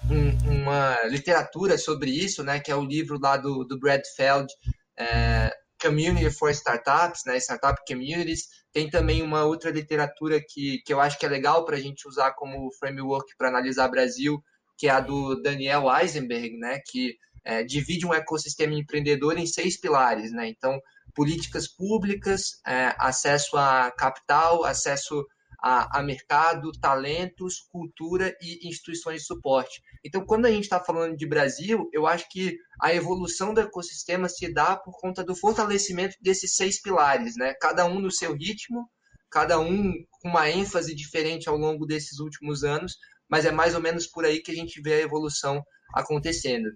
um, 0.09 0.61
uma 0.61 1.03
literatura 1.03 1.77
sobre 1.77 2.09
isso, 2.09 2.43
né? 2.43 2.59
Que 2.59 2.71
é 2.71 2.75
o 2.75 2.83
livro 2.83 3.19
lá 3.21 3.37
do, 3.37 3.63
do 3.63 3.79
Brad 3.79 4.01
Feld, 4.15 4.51
é, 4.97 5.53
Community 5.81 6.29
for 6.29 6.51
Startups, 6.51 7.23
né? 7.25 7.37
Startup 7.37 7.79
Communities. 7.87 8.47
Tem 8.71 8.89
também 8.89 9.21
uma 9.21 9.43
outra 9.43 9.71
literatura 9.71 10.39
que, 10.39 10.81
que 10.85 10.93
eu 10.93 11.01
acho 11.01 11.17
que 11.17 11.25
é 11.25 11.29
legal 11.29 11.65
para 11.65 11.75
a 11.75 11.79
gente 11.79 12.07
usar 12.07 12.33
como 12.33 12.71
framework 12.73 13.35
para 13.37 13.49
analisar 13.49 13.89
Brasil, 13.89 14.41
que 14.77 14.87
é 14.87 14.91
a 14.91 14.99
do 14.99 15.41
Daniel 15.41 15.83
Eisenberg, 15.93 16.57
né, 16.57 16.79
que 16.85 17.15
é, 17.43 17.63
divide 17.63 18.05
um 18.05 18.13
ecossistema 18.13 18.73
empreendedor 18.73 19.37
em 19.37 19.45
seis 19.45 19.79
pilares, 19.79 20.31
né? 20.31 20.47
Então, 20.47 20.79
políticas 21.13 21.67
públicas, 21.67 22.61
é, 22.65 22.95
acesso 22.97 23.57
a 23.57 23.91
capital, 23.91 24.63
acesso 24.63 25.25
a, 25.61 25.99
a, 25.99 26.03
mercado, 26.03 26.71
talentos, 26.71 27.59
cultura 27.71 28.35
e 28.41 28.67
instituições 28.67 29.21
de 29.21 29.27
suporte. 29.27 29.81
Então, 30.03 30.25
quando 30.25 30.47
a 30.47 30.51
gente 30.51 30.63
está 30.63 30.79
falando 30.79 31.15
de 31.15 31.27
Brasil, 31.27 31.87
eu 31.93 32.07
acho 32.07 32.27
que 32.29 32.57
a 32.81 32.93
evolução 32.93 33.53
do 33.53 33.61
ecossistema 33.61 34.27
se 34.27 34.51
dá 34.51 34.75
por 34.75 34.99
conta 34.99 35.23
do 35.23 35.35
fortalecimento 35.35 36.15
desses 36.19 36.55
seis 36.55 36.81
pilares, 36.81 37.35
né? 37.37 37.53
Cada 37.61 37.85
um 37.85 37.99
no 37.99 38.09
seu 38.09 38.33
ritmo, 38.33 38.89
cada 39.29 39.59
um 39.59 39.93
com 40.09 40.29
uma 40.29 40.49
ênfase 40.49 40.95
diferente 40.95 41.47
ao 41.47 41.57
longo 41.57 41.85
desses 41.85 42.19
últimos 42.19 42.63
anos, 42.63 42.95
mas 43.29 43.45
é 43.45 43.51
mais 43.51 43.75
ou 43.75 43.81
menos 43.81 44.07
por 44.07 44.25
aí 44.25 44.41
que 44.41 44.51
a 44.51 44.55
gente 44.55 44.81
vê 44.81 44.95
a 44.95 45.01
evolução 45.01 45.61
acontecendo. 45.93 46.69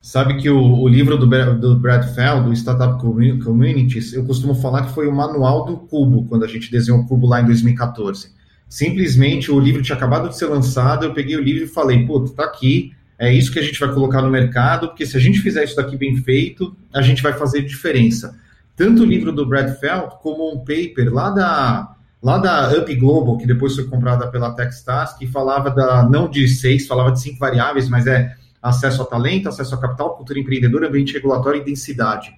Sabe 0.00 0.36
que 0.36 0.48
o, 0.48 0.60
o 0.60 0.88
livro 0.88 1.18
do, 1.18 1.26
do 1.58 1.78
Brad 1.78 2.14
Fell, 2.14 2.44
do 2.44 2.52
Startup 2.52 3.00
Communities, 3.00 4.12
eu 4.12 4.24
costumo 4.24 4.54
falar 4.54 4.86
que 4.86 4.94
foi 4.94 5.08
o 5.08 5.14
manual 5.14 5.64
do 5.64 5.76
cubo, 5.78 6.24
quando 6.28 6.44
a 6.44 6.48
gente 6.48 6.70
desenhou 6.70 7.00
o 7.00 7.06
cubo 7.06 7.26
lá 7.26 7.40
em 7.40 7.46
2014. 7.46 8.30
Simplesmente 8.68 9.50
o 9.50 9.58
livro 9.58 9.82
tinha 9.82 9.96
acabado 9.96 10.28
de 10.28 10.36
ser 10.36 10.46
lançado, 10.46 11.04
eu 11.04 11.14
peguei 11.14 11.36
o 11.36 11.42
livro 11.42 11.64
e 11.64 11.68
falei, 11.68 12.06
puta, 12.06 12.32
tá 12.34 12.44
aqui, 12.44 12.92
é 13.18 13.32
isso 13.32 13.50
que 13.50 13.58
a 13.58 13.62
gente 13.62 13.80
vai 13.80 13.92
colocar 13.92 14.20
no 14.22 14.30
mercado, 14.30 14.88
porque 14.88 15.06
se 15.06 15.16
a 15.16 15.20
gente 15.20 15.40
fizer 15.40 15.64
isso 15.64 15.76
daqui 15.76 15.96
bem 15.96 16.16
feito, 16.16 16.76
a 16.92 17.00
gente 17.00 17.22
vai 17.22 17.32
fazer 17.32 17.62
diferença. 17.62 18.38
Tanto 18.76 19.02
o 19.02 19.06
livro 19.06 19.32
do 19.32 19.46
Brad 19.46 19.74
Fell, 19.78 20.08
como 20.22 20.52
um 20.52 20.58
paper 20.58 21.12
lá 21.12 21.30
da, 21.30 21.96
lá 22.22 22.38
da 22.38 22.76
Up 22.76 22.94
Global, 22.94 23.38
que 23.38 23.46
depois 23.46 23.74
foi 23.74 23.84
comprada 23.84 24.26
pela 24.28 24.54
Techstars, 24.54 25.14
que 25.14 25.26
falava 25.26 25.70
da, 25.70 26.06
não 26.08 26.28
de 26.28 26.46
seis, 26.46 26.86
falava 26.86 27.10
de 27.12 27.20
cinco 27.20 27.38
variáveis, 27.38 27.88
mas 27.88 28.06
é 28.06 28.34
acesso 28.68 29.02
a 29.02 29.04
talento, 29.04 29.48
acesso 29.48 29.74
a 29.74 29.78
capital, 29.78 30.16
cultura 30.16 30.38
empreendedora, 30.38 30.88
ambiente 30.88 31.12
regulatório 31.12 31.60
e 31.60 31.64
densidade. 31.64 32.34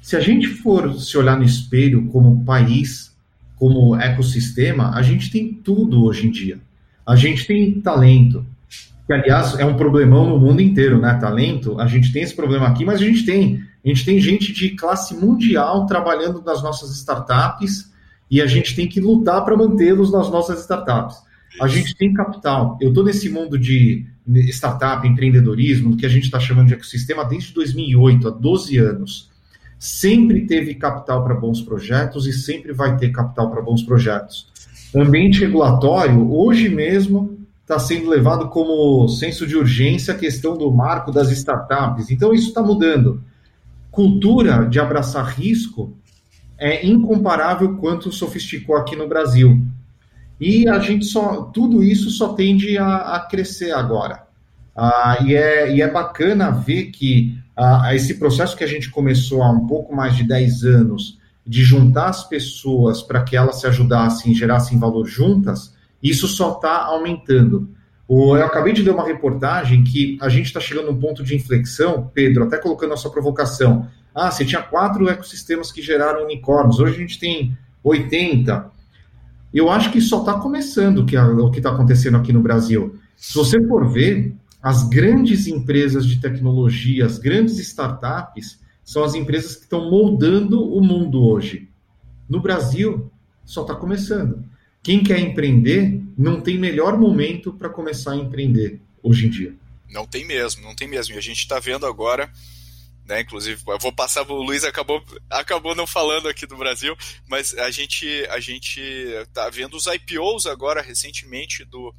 Se 0.00 0.16
a 0.16 0.20
gente 0.20 0.46
for 0.46 0.94
se 0.94 1.16
olhar 1.18 1.36
no 1.36 1.44
espelho 1.44 2.06
como 2.06 2.44
país, 2.44 3.14
como 3.56 3.94
ecossistema, 3.94 4.94
a 4.94 5.02
gente 5.02 5.30
tem 5.30 5.52
tudo 5.52 6.02
hoje 6.04 6.26
em 6.26 6.30
dia. 6.30 6.58
A 7.06 7.14
gente 7.14 7.46
tem 7.46 7.80
talento, 7.80 8.46
que 9.06 9.12
aliás 9.12 9.58
é 9.58 9.64
um 9.64 9.76
problemão 9.76 10.26
no 10.28 10.38
mundo 10.38 10.62
inteiro, 10.62 10.98
né? 10.98 11.14
Talento, 11.14 11.78
a 11.78 11.86
gente 11.86 12.12
tem 12.12 12.22
esse 12.22 12.34
problema 12.34 12.68
aqui, 12.68 12.84
mas 12.84 13.00
a 13.00 13.04
gente 13.04 13.26
tem. 13.26 13.62
A 13.84 13.88
gente 13.88 14.04
tem 14.04 14.20
gente 14.20 14.52
de 14.52 14.70
classe 14.70 15.14
mundial 15.14 15.86
trabalhando 15.86 16.42
nas 16.42 16.62
nossas 16.62 16.90
startups 16.96 17.90
e 18.30 18.40
a 18.40 18.46
gente 18.46 18.76
tem 18.76 18.86
que 18.86 19.00
lutar 19.00 19.44
para 19.44 19.56
mantê-los 19.56 20.12
nas 20.12 20.30
nossas 20.30 20.60
startups. 20.60 21.16
A 21.60 21.66
gente 21.66 21.96
tem 21.96 22.12
capital. 22.12 22.78
Eu 22.80 22.90
estou 22.90 23.02
nesse 23.02 23.28
mundo 23.28 23.58
de 23.58 24.06
startup, 24.48 25.06
empreendedorismo, 25.06 25.96
que 25.96 26.06
a 26.06 26.08
gente 26.08 26.24
está 26.24 26.38
chamando 26.38 26.68
de 26.68 26.74
ecossistema 26.74 27.24
desde 27.24 27.52
2008, 27.52 28.28
há 28.28 28.30
12 28.30 28.78
anos. 28.78 29.30
Sempre 29.78 30.46
teve 30.46 30.74
capital 30.74 31.24
para 31.24 31.34
bons 31.34 31.62
projetos 31.62 32.26
e 32.26 32.32
sempre 32.32 32.72
vai 32.72 32.96
ter 32.96 33.10
capital 33.10 33.50
para 33.50 33.62
bons 33.62 33.82
projetos. 33.82 34.48
Ambiente 34.94 35.40
regulatório, 35.40 36.32
hoje 36.32 36.68
mesmo, 36.68 37.38
está 37.62 37.78
sendo 37.78 38.10
levado 38.10 38.48
como 38.48 39.08
senso 39.08 39.46
de 39.46 39.56
urgência 39.56 40.12
a 40.12 40.18
questão 40.18 40.56
do 40.56 40.70
marco 40.72 41.12
das 41.12 41.30
startups. 41.30 42.10
Então, 42.10 42.34
isso 42.34 42.48
está 42.48 42.62
mudando. 42.62 43.22
Cultura 43.90 44.66
de 44.66 44.80
abraçar 44.80 45.24
risco 45.26 45.96
é 46.58 46.86
incomparável 46.86 47.76
quanto 47.76 48.12
sofisticou 48.12 48.76
aqui 48.76 48.94
no 48.94 49.08
Brasil. 49.08 49.62
E 50.40 50.66
a 50.66 50.78
gente 50.78 51.04
só, 51.04 51.42
tudo 51.42 51.82
isso 51.82 52.08
só 52.10 52.32
tende 52.32 52.78
a, 52.78 53.16
a 53.16 53.20
crescer 53.20 53.72
agora. 53.72 54.26
Ah, 54.74 55.18
e, 55.26 55.34
é, 55.34 55.74
e 55.74 55.82
é 55.82 55.90
bacana 55.90 56.50
ver 56.50 56.86
que 56.86 57.38
ah, 57.54 57.94
esse 57.94 58.14
processo 58.14 58.56
que 58.56 58.64
a 58.64 58.66
gente 58.66 58.90
começou 58.90 59.42
há 59.42 59.50
um 59.50 59.66
pouco 59.66 59.94
mais 59.94 60.16
de 60.16 60.24
10 60.24 60.64
anos, 60.64 61.18
de 61.46 61.62
juntar 61.62 62.08
as 62.08 62.26
pessoas 62.26 63.02
para 63.02 63.22
que 63.22 63.36
elas 63.36 63.60
se 63.60 63.66
ajudassem 63.66 64.32
e 64.32 64.34
gerassem 64.34 64.78
valor 64.78 65.06
juntas, 65.06 65.74
isso 66.02 66.26
só 66.26 66.54
está 66.54 66.84
aumentando. 66.84 67.68
O, 68.08 68.36
eu 68.36 68.44
acabei 68.44 68.72
de 68.72 68.82
ler 68.82 68.92
uma 68.92 69.06
reportagem 69.06 69.84
que 69.84 70.18
a 70.22 70.28
gente 70.28 70.46
está 70.46 70.58
chegando 70.58 70.88
a 70.88 70.90
um 70.90 70.98
ponto 70.98 71.22
de 71.22 71.36
inflexão, 71.36 72.10
Pedro, 72.14 72.44
até 72.44 72.56
colocando 72.56 72.94
a 72.94 72.96
sua 72.96 73.10
provocação. 73.10 73.86
Ah, 74.14 74.30
você 74.30 74.44
tinha 74.44 74.62
quatro 74.62 75.08
ecossistemas 75.08 75.70
que 75.70 75.82
geraram 75.82 76.24
unicórnios, 76.24 76.80
hoje 76.80 76.94
a 76.94 76.98
gente 76.98 77.18
tem 77.18 77.56
80. 77.84 78.70
Eu 79.52 79.70
acho 79.70 79.90
que 79.90 80.00
só 80.00 80.20
está 80.20 80.34
começando 80.34 81.04
que 81.04 81.16
o 81.16 81.50
que 81.50 81.58
está 81.58 81.70
acontecendo 81.70 82.16
aqui 82.16 82.32
no 82.32 82.40
Brasil. 82.40 82.98
Se 83.16 83.34
você 83.34 83.60
for 83.66 83.90
ver, 83.90 84.34
as 84.62 84.88
grandes 84.88 85.46
empresas 85.46 86.06
de 86.06 86.20
tecnologia, 86.20 87.04
as 87.04 87.18
grandes 87.18 87.58
startups, 87.58 88.60
são 88.84 89.02
as 89.02 89.14
empresas 89.14 89.56
que 89.56 89.62
estão 89.62 89.90
moldando 89.90 90.62
o 90.62 90.80
mundo 90.80 91.22
hoje. 91.22 91.68
No 92.28 92.40
Brasil, 92.40 93.10
só 93.44 93.62
está 93.62 93.74
começando. 93.74 94.44
Quem 94.82 95.02
quer 95.02 95.18
empreender 95.18 96.00
não 96.16 96.40
tem 96.40 96.58
melhor 96.58 96.98
momento 96.98 97.52
para 97.52 97.68
começar 97.68 98.12
a 98.12 98.16
empreender 98.16 98.80
hoje 99.02 99.26
em 99.26 99.30
dia. 99.30 99.54
Não 99.90 100.06
tem 100.06 100.24
mesmo, 100.24 100.62
não 100.62 100.74
tem 100.74 100.88
mesmo. 100.88 101.14
E 101.14 101.18
a 101.18 101.20
gente 101.20 101.38
está 101.38 101.58
vendo 101.58 101.86
agora 101.86 102.30
né? 103.10 103.20
Inclusive, 103.22 103.60
eu 103.66 103.78
vou 103.80 103.92
passar 103.92 104.22
o 104.22 104.42
Luiz 104.42 104.62
acabou 104.62 105.04
acabou 105.28 105.74
não 105.74 105.84
falando 105.86 106.28
aqui 106.28 106.46
do 106.46 106.56
Brasil, 106.56 106.96
mas 107.28 107.52
a 107.54 107.68
gente 107.68 108.06
a 108.30 108.38
gente 108.38 108.80
tá 109.32 109.50
vendo 109.50 109.76
os 109.76 109.86
IPOs 109.86 110.46
agora 110.46 110.80
recentemente 110.80 111.64
do 111.64 111.92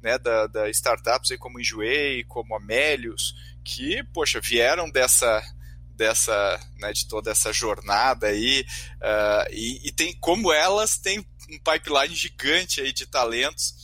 né, 0.00 0.16
da, 0.18 0.46
da 0.46 0.70
startups 0.70 1.32
aí 1.32 1.38
como 1.38 1.58
Enjoei, 1.58 2.22
como 2.24 2.54
Amélios, 2.54 3.34
que 3.64 4.04
poxa 4.14 4.40
vieram 4.40 4.88
dessa 4.88 5.42
dessa 5.96 6.60
né, 6.78 6.92
de 6.92 7.08
toda 7.08 7.32
essa 7.32 7.52
jornada 7.52 8.28
aí 8.28 8.64
uh, 9.00 9.52
e, 9.52 9.88
e 9.88 9.92
tem 9.92 10.16
como 10.20 10.52
elas 10.52 10.96
têm 10.96 11.18
um 11.18 11.58
pipeline 11.58 12.14
gigante 12.14 12.80
aí 12.80 12.92
de 12.92 13.04
talentos 13.04 13.74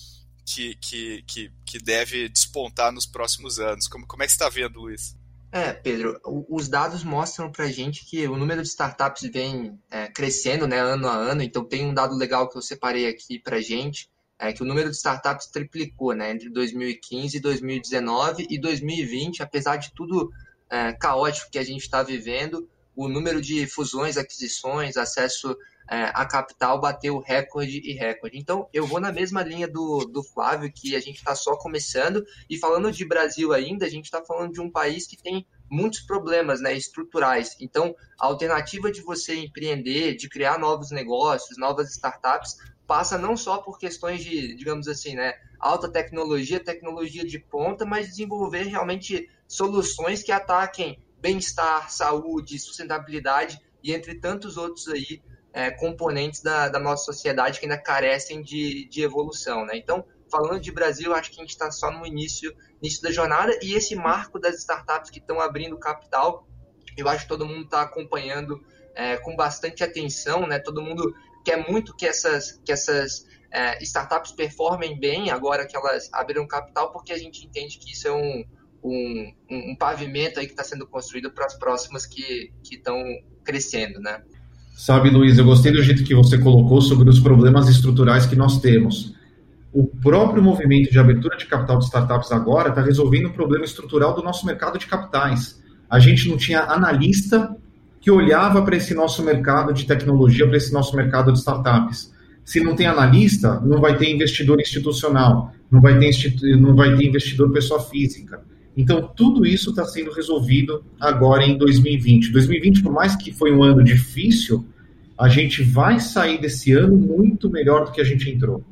que, 0.47 0.77
que, 0.77 1.23
que, 1.27 1.53
que 1.67 1.79
deve 1.79 2.29
despontar 2.29 2.91
nos 2.91 3.05
próximos 3.05 3.59
anos. 3.59 3.87
Como, 3.87 4.07
como 4.07 4.23
é 4.23 4.27
que 4.27 4.33
você 4.33 4.37
está 4.37 4.49
vendo, 4.49 4.81
Luiz? 4.81 5.15
É, 5.51 5.73
Pedro, 5.73 6.21
os 6.49 6.69
dados 6.69 7.03
mostram 7.03 7.51
para 7.51 7.65
a 7.65 7.71
gente 7.71 8.05
que 8.05 8.29
o 8.29 8.37
número 8.37 8.61
de 8.61 8.69
startups 8.69 9.23
vem 9.33 9.79
é, 9.91 10.07
crescendo 10.07 10.67
né, 10.67 10.79
ano 10.79 11.09
a 11.09 11.15
ano, 11.15 11.43
então 11.43 11.65
tem 11.65 11.87
um 11.87 11.95
dado 11.95 12.15
legal 12.15 12.49
que 12.49 12.59
eu 12.59 12.63
separei 12.63 13.09
aqui 13.09 13.39
para 13.39 13.57
a 13.57 13.61
gente, 13.61 14.11
é 14.39 14.53
que 14.53 14.63
o 14.63 14.67
número 14.67 14.91
de 14.91 14.97
startups 14.97 15.47
triplicou 15.47 16.15
né, 16.15 16.31
entre 16.31 16.51
2015, 16.51 17.41
2019 17.41 18.47
e 18.51 18.59
2020, 18.61 19.43
apesar 19.43 19.77
de 19.77 19.93
tudo 19.95 20.31
é, 20.71 20.93
caótico 20.93 21.51
que 21.51 21.59
a 21.59 21.65
gente 21.65 21.81
está 21.81 22.03
vivendo, 22.03 22.69
o 22.95 23.09
número 23.09 23.41
de 23.41 23.67
fusões, 23.67 24.19
aquisições, 24.19 24.99
acesso 24.99 25.57
é, 25.91 26.11
a 26.15 26.27
capital 26.27 26.81
bateu 26.81 27.19
recorde 27.19 27.81
e 27.83 27.95
recorde. 27.95 28.39
Então, 28.39 28.69
eu 28.73 28.87
vou 28.87 29.01
na 29.01 29.11
mesma 29.11 29.43
linha 29.43 29.67
do, 29.67 30.05
do 30.05 30.23
Flávio, 30.23 30.71
que 30.73 30.95
a 30.95 31.01
gente 31.01 31.17
está 31.17 31.35
só 31.35 31.57
começando, 31.57 32.25
e 32.49 32.59
falando 32.59 32.93
de 32.93 33.05
Brasil 33.05 33.53
ainda, 33.53 33.87
a 33.87 33.89
gente 33.89 34.05
está 34.05 34.23
falando 34.23 34.53
de 34.53 34.61
um 34.61 34.71
país 34.71 35.07
que 35.07 35.17
tem 35.17 35.47
muitos 35.71 36.01
problemas 36.01 36.61
né, 36.61 36.75
estruturais. 36.75 37.57
Então, 37.61 37.95
a 38.21 38.27
alternativa 38.27 38.93
de 38.93 39.01
você 39.01 39.37
empreender, 39.37 40.15
de 40.15 40.29
criar 40.29 40.59
novos 40.59 40.91
negócios, 40.91 41.59
novas 41.59 41.91
startups, 41.91 42.57
passa 42.87 43.19
não 43.19 43.37
só 43.37 43.59
por 43.59 43.79
questões 43.79 44.23
de, 44.23 44.55
digamos 44.55 44.89
assim, 44.89 45.15
né, 45.15 45.35
alta 45.59 45.91
tecnologia, 45.91 46.59
tecnologia 46.59 47.25
de 47.25 47.39
ponta, 47.39 47.85
mas 47.85 48.09
desenvolver 48.09 48.65
realmente 48.65 49.29
soluções 49.47 50.23
que 50.23 50.33
ataquem 50.33 50.99
bem-estar, 51.21 51.91
saúde, 51.91 52.59
sustentabilidade 52.59 53.61
e 53.83 53.93
entre 53.93 54.15
tantos 54.15 54.57
outros 54.57 54.89
aí 54.89 55.21
é, 55.59 55.73
componentes 55.73 56.41
da, 56.41 56.69
da, 56.69 56.79
nossa 56.79 57.05
sociedade 57.07 57.59
que 57.59 57.67
ainda 57.67 57.77
carecem 57.77 58.41
de, 58.41 58.89
de 58.89 59.03
evolução, 59.03 59.67
né? 59.67 59.77
Então, 59.77 60.05
falando 60.31 60.61
de 60.61 60.71
Brasil, 60.71 61.13
acho 61.13 61.33
que 61.33 61.41
a 61.41 61.43
gente 61.43 61.51
está 61.51 61.69
só 61.73 61.91
no 61.91 62.07
início, 62.07 62.55
início 62.81 63.03
da 63.03 63.11
jornada 63.11 63.59
e 63.61 63.75
esse 63.75 63.97
marco 63.97 64.39
das 64.39 64.55
startups 64.59 65.11
que 65.11 65.19
estão 65.19 65.41
abrindo 65.41 65.77
capital, 65.77 66.47
eu 66.97 67.09
acho 67.09 67.23
que 67.23 67.29
todo 67.29 67.45
mundo 67.45 67.65
está 67.65 67.83
acompanhando 67.83 68.65
é, 68.95 69.17
com 69.17 69.35
bastante 69.35 69.83
atenção, 69.83 70.47
né? 70.47 70.61
Todo 70.61 70.81
mundo 70.81 71.13
quer 71.45 71.69
muito 71.69 71.93
que 71.97 72.07
essas, 72.07 72.53
que 72.65 72.71
essas 72.71 73.27
é, 73.51 73.83
startups 73.83 74.31
performem 74.31 74.97
bem 74.97 75.33
agora 75.33 75.67
que 75.67 75.77
elas 75.77 76.09
abriram 76.13 76.47
capital, 76.47 76.93
porque 76.93 77.13
a 77.13 77.19
gente 77.19 77.45
entende 77.45 77.79
que 77.79 77.91
isso 77.91 78.07
é 78.07 78.13
um, 78.13 78.45
um, 78.85 79.35
um 79.51 79.77
pavimento 79.77 80.39
aí 80.39 80.47
que 80.47 80.53
está 80.53 80.63
sendo 80.63 80.87
construído 80.87 81.33
para 81.33 81.47
as 81.47 81.59
próximas 81.59 82.07
que 82.07 82.53
estão 82.63 83.03
crescendo, 83.43 83.99
né? 83.99 84.23
Sabe, 84.79 85.11
Luiz, 85.11 85.37
eu 85.37 85.45
gostei 85.45 85.73
do 85.73 85.83
jeito 85.83 86.05
que 86.05 86.15
você 86.15 86.39
colocou 86.39 86.81
sobre 86.81 87.11
os 87.11 87.19
problemas 87.19 87.69
estruturais 87.69 88.27
que 88.27 88.37
nós 88.37 88.61
temos. 88.61 89.13
O 89.73 89.85
próprio 89.85 90.41
movimento 90.41 90.89
de 90.89 91.01
abertura 91.01 91.37
de 91.37 91.47
capital 91.47 91.81
de 91.81 91.87
startups 91.87 92.31
agora 92.31 92.69
está 92.69 92.81
resolvendo 92.81 93.27
um 93.27 93.33
problema 93.33 93.65
estrutural 93.65 94.15
do 94.15 94.23
nosso 94.23 94.47
mercado 94.47 94.79
de 94.79 94.87
capitais. 94.87 95.61
A 95.91 95.99
gente 95.99 96.29
não 96.29 96.37
tinha 96.37 96.61
analista 96.61 97.57
que 98.01 98.09
olhava 98.09 98.63
para 98.63 98.77
esse 98.77 98.95
nosso 98.95 99.21
mercado 99.25 99.75
de 99.75 99.85
tecnologia, 99.85 100.47
para 100.47 100.57
esse 100.57 100.73
nosso 100.73 100.95
mercado 100.95 101.33
de 101.33 101.41
startups. 101.41 102.15
Se 102.45 102.61
não 102.61 102.77
tem 102.77 102.87
analista, 102.87 103.59
não 103.59 103.81
vai 103.81 103.97
ter 103.97 104.09
investidor 104.09 104.61
institucional, 104.61 105.53
não 105.69 105.81
vai 105.81 105.99
ter, 105.99 106.13
não 106.57 106.77
vai 106.77 106.95
ter 106.95 107.09
investidor 107.09 107.51
pessoa 107.51 107.81
física. 107.81 108.41
Então, 108.79 109.09
tudo 109.09 109.45
isso 109.45 109.71
está 109.71 109.85
sendo 109.85 110.13
resolvido 110.13 110.85
agora 111.01 111.45
em 111.45 111.59
2020. 111.59 112.31
2020, 112.31 112.81
por 112.81 112.93
mais 112.93 113.17
que 113.17 113.33
foi 113.33 113.53
um 113.53 113.65
ano 113.65 113.83
difícil, 113.83 114.65
a 115.19 115.29
gente 115.29 115.65
vai 115.65 115.99
sair 115.99 116.41
desse 116.41 116.71
ano 116.71 116.97
muito 116.97 117.51
melhor 117.51 117.87
do 117.87 117.91
que 117.91 118.01
a 118.01 118.05
gente 118.05 118.31
entrou. 118.31 118.65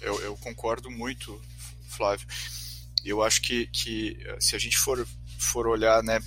Eu, 0.00 0.18
eu 0.22 0.36
concordo 0.38 0.90
muito, 0.90 1.38
Flávio. 1.86 2.26
Eu 3.04 3.22
acho 3.22 3.42
que, 3.42 3.66
que 3.66 4.16
se 4.40 4.56
a 4.56 4.58
gente 4.58 4.78
for, 4.78 5.06
for 5.38 5.66
olhar, 5.66 6.02
né, 6.02 6.18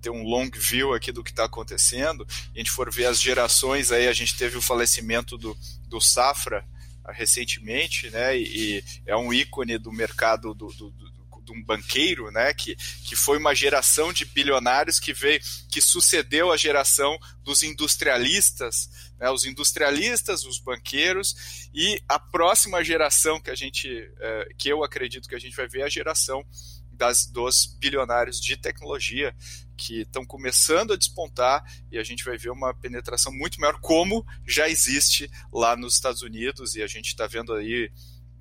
ter 0.00 0.10
um 0.10 0.22
long 0.22 0.48
view 0.54 0.94
aqui 0.94 1.10
do 1.10 1.24
que 1.24 1.30
está 1.30 1.46
acontecendo, 1.46 2.24
e 2.54 2.58
a 2.58 2.58
gente 2.58 2.70
for 2.70 2.92
ver 2.92 3.06
as 3.06 3.20
gerações, 3.20 3.90
aí 3.90 4.06
a 4.06 4.12
gente 4.12 4.36
teve 4.36 4.56
o 4.56 4.62
falecimento 4.62 5.36
do, 5.36 5.56
do 5.88 6.00
Safra 6.00 6.64
recentemente, 7.08 8.08
né, 8.10 8.38
e, 8.38 8.84
é 9.04 9.16
um 9.16 9.32
ícone 9.32 9.78
do 9.78 9.90
mercado 9.90 10.54
do, 10.54 10.68
do, 10.68 10.90
do 10.90 11.11
de 11.42 11.52
um 11.52 11.62
banqueiro, 11.62 12.30
né, 12.30 12.52
que, 12.54 12.76
que 13.04 13.16
foi 13.16 13.38
uma 13.38 13.54
geração 13.54 14.12
de 14.12 14.24
bilionários 14.24 14.98
que 14.98 15.12
veio, 15.12 15.40
que 15.70 15.80
sucedeu 15.80 16.52
a 16.52 16.56
geração 16.56 17.18
dos 17.42 17.62
industrialistas, 17.62 18.88
né, 19.18 19.30
os 19.30 19.44
industrialistas, 19.44 20.44
os 20.44 20.58
banqueiros, 20.58 21.68
e 21.74 22.02
a 22.08 22.18
próxima 22.18 22.82
geração 22.84 23.40
que 23.40 23.50
a 23.50 23.54
gente, 23.54 23.88
é, 24.20 24.48
que 24.56 24.68
eu 24.68 24.84
acredito 24.84 25.28
que 25.28 25.34
a 25.34 25.40
gente 25.40 25.56
vai 25.56 25.68
ver 25.68 25.80
é 25.80 25.84
a 25.84 25.88
geração 25.88 26.44
das, 26.92 27.26
dos 27.26 27.66
bilionários 27.80 28.40
de 28.40 28.56
tecnologia 28.56 29.34
que 29.76 30.02
estão 30.02 30.24
começando 30.24 30.92
a 30.92 30.96
despontar 30.96 31.64
e 31.90 31.98
a 31.98 32.04
gente 32.04 32.24
vai 32.24 32.38
ver 32.38 32.50
uma 32.50 32.72
penetração 32.72 33.32
muito 33.32 33.60
maior, 33.60 33.80
como 33.80 34.24
já 34.46 34.68
existe 34.68 35.28
lá 35.52 35.74
nos 35.76 35.94
Estados 35.94 36.22
Unidos, 36.22 36.76
e 36.76 36.82
a 36.82 36.86
gente 36.86 37.08
está 37.08 37.26
vendo 37.26 37.52
aí. 37.52 37.90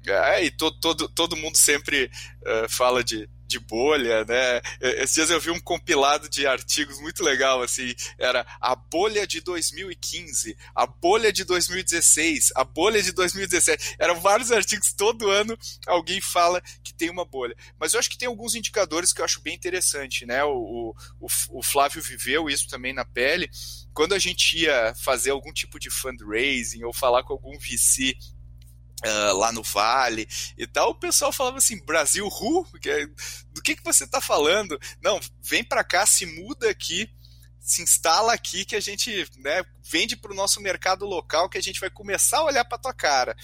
É, 0.07 0.43
e 0.43 0.51
todo, 0.51 0.79
todo, 0.79 1.09
todo 1.09 1.37
mundo 1.37 1.57
sempre 1.57 2.09
uh, 2.41 2.69
fala 2.69 3.03
de 3.03 3.29
de 3.51 3.59
bolha, 3.59 4.23
né? 4.23 4.61
Esses 4.79 5.15
dias 5.15 5.29
eu 5.29 5.39
vi 5.39 5.51
um 5.51 5.59
compilado 5.59 6.29
de 6.29 6.47
artigos 6.47 6.99
muito 7.01 7.21
legal, 7.21 7.61
assim, 7.61 7.93
era 8.17 8.45
a 8.61 8.75
bolha 8.75 9.27
de 9.27 9.41
2015, 9.41 10.55
a 10.73 10.87
bolha 10.87 11.33
de 11.33 11.43
2016, 11.43 12.51
a 12.55 12.63
bolha 12.63 13.03
de 13.03 13.11
2017. 13.11 13.97
Eram 13.99 14.19
vários 14.21 14.51
artigos, 14.51 14.93
todo 14.93 15.29
ano 15.29 15.57
alguém 15.85 16.21
fala 16.21 16.61
que 16.81 16.93
tem 16.93 17.09
uma 17.09 17.25
bolha. 17.25 17.55
Mas 17.77 17.93
eu 17.93 17.99
acho 17.99 18.09
que 18.09 18.17
tem 18.17 18.27
alguns 18.27 18.55
indicadores 18.55 19.11
que 19.11 19.19
eu 19.19 19.25
acho 19.25 19.41
bem 19.41 19.53
interessante, 19.53 20.25
né? 20.25 20.43
O, 20.45 20.95
o, 21.19 21.27
o 21.49 21.61
Flávio 21.61 22.01
viveu 22.01 22.49
isso 22.49 22.69
também 22.69 22.93
na 22.93 23.03
pele. 23.03 23.49
Quando 23.93 24.13
a 24.13 24.19
gente 24.19 24.57
ia 24.57 24.93
fazer 24.95 25.31
algum 25.31 25.51
tipo 25.51 25.77
de 25.77 25.89
fundraising 25.89 26.83
ou 26.85 26.93
falar 26.93 27.23
com 27.23 27.33
algum 27.33 27.57
VC 27.59 28.15
Uh, 29.03 29.35
lá 29.35 29.51
no 29.51 29.63
Vale 29.63 30.27
e 30.55 30.67
tal, 30.67 30.91
o 30.91 30.95
pessoal 30.95 31.33
falava 31.33 31.57
assim, 31.57 31.83
Brasil, 31.83 32.27
Ru, 32.27 32.67
do 33.51 33.61
que, 33.63 33.75
que 33.75 33.83
você 33.83 34.03
está 34.03 34.21
falando? 34.21 34.79
Não, 35.01 35.19
vem 35.41 35.63
para 35.63 35.83
cá, 35.83 36.05
se 36.05 36.23
muda 36.25 36.69
aqui, 36.69 37.09
se 37.61 37.81
instala 37.81 38.33
aqui 38.33 38.65
que 38.65 38.75
a 38.75 38.79
gente 38.79 39.27
né, 39.37 39.63
vende 39.83 40.15
para 40.15 40.31
o 40.31 40.35
nosso 40.35 40.59
mercado 40.59 41.05
local, 41.05 41.49
que 41.49 41.57
a 41.57 41.61
gente 41.61 41.79
vai 41.79 41.89
começar 41.89 42.39
a 42.39 42.45
olhar 42.45 42.65
para 42.65 42.77
tua 42.77 42.93
cara. 42.93 43.35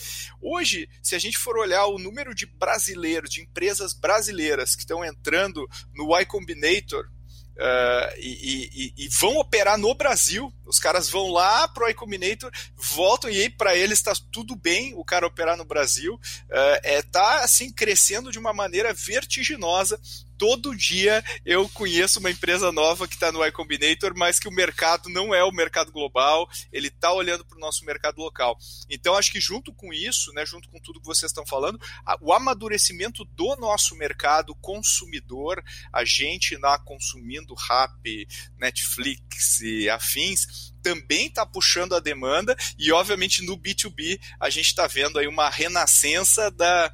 Hoje, 0.41 0.89
se 1.03 1.15
a 1.15 1.19
gente 1.19 1.37
for 1.37 1.57
olhar 1.57 1.85
o 1.85 1.99
número 1.99 2.33
de 2.33 2.45
brasileiros, 2.45 3.29
de 3.29 3.41
empresas 3.41 3.93
brasileiras 3.93 4.75
que 4.75 4.81
estão 4.81 5.05
entrando 5.05 5.67
no 5.93 6.11
Y 6.19 6.25
Combinator, 6.25 7.09
Uh, 7.57 8.13
e, 8.19 8.93
e, 8.97 9.05
e, 9.05 9.09
vão 9.09 9.35
operar 9.37 9.79
no 9.79 9.93
Brasil. 9.95 10.53
Os 10.63 10.77
caras 10.77 11.09
vão 11.09 11.31
lá 11.31 11.67
pro 11.67 11.89
iCombinator, 11.89 12.51
voltam 12.75 13.31
e 13.31 13.41
aí 13.41 13.49
para 13.49 13.75
eles 13.75 13.97
está 13.97 14.13
tudo 14.31 14.55
bem 14.55 14.93
o 14.95 15.03
cara 15.03 15.25
operar 15.25 15.57
no 15.57 15.65
Brasil. 15.65 16.13
Uh, 16.13 16.79
é, 16.83 17.01
tá 17.01 17.39
assim 17.43 17.71
crescendo 17.71 18.31
de 18.31 18.37
uma 18.37 18.53
maneira 18.53 18.93
vertiginosa 18.93 19.99
todo 20.37 20.75
dia 20.75 21.23
eu 21.45 21.67
conheço 21.69 22.19
uma 22.19 22.31
empresa 22.31 22.71
nova 22.71 23.07
que 23.07 23.15
está 23.15 23.31
no 23.31 23.45
iCombinator, 23.45 24.13
mas 24.15 24.39
que 24.39 24.47
o 24.47 24.51
mercado 24.51 25.09
não 25.09 25.33
é 25.33 25.43
o 25.43 25.51
mercado 25.51 25.91
global, 25.91 26.47
ele 26.71 26.87
está 26.87 27.11
olhando 27.11 27.45
para 27.45 27.57
o 27.57 27.61
nosso 27.61 27.85
mercado 27.85 28.17
local. 28.19 28.57
Então, 28.89 29.15
acho 29.15 29.31
que 29.31 29.39
junto 29.39 29.73
com 29.73 29.93
isso, 29.93 30.31
né, 30.33 30.45
junto 30.45 30.69
com 30.69 30.79
tudo 30.79 30.99
que 30.99 31.05
vocês 31.05 31.31
estão 31.31 31.45
falando, 31.45 31.79
o 32.21 32.33
amadurecimento 32.33 33.25
do 33.25 33.55
nosso 33.55 33.95
mercado 33.95 34.55
consumidor, 34.55 35.63
a 35.91 36.05
gente 36.05 36.55
lá 36.57 36.77
consumindo 36.79 37.53
rap, 37.53 38.27
Netflix 38.57 39.61
e 39.61 39.89
afins, 39.89 40.73
também 40.81 41.27
está 41.27 41.45
puxando 41.45 41.95
a 41.95 41.99
demanda 41.99 42.55
e, 42.77 42.91
obviamente, 42.91 43.43
no 43.43 43.57
B2B 43.57 44.19
a 44.39 44.49
gente 44.49 44.67
está 44.67 44.87
vendo 44.87 45.19
aí 45.19 45.27
uma 45.27 45.49
renascença 45.49 46.49
da 46.49 46.91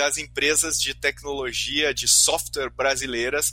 das 0.00 0.16
empresas 0.16 0.80
de 0.80 0.94
tecnologia, 0.94 1.92
de 1.92 2.08
software 2.08 2.70
brasileiras 2.70 3.52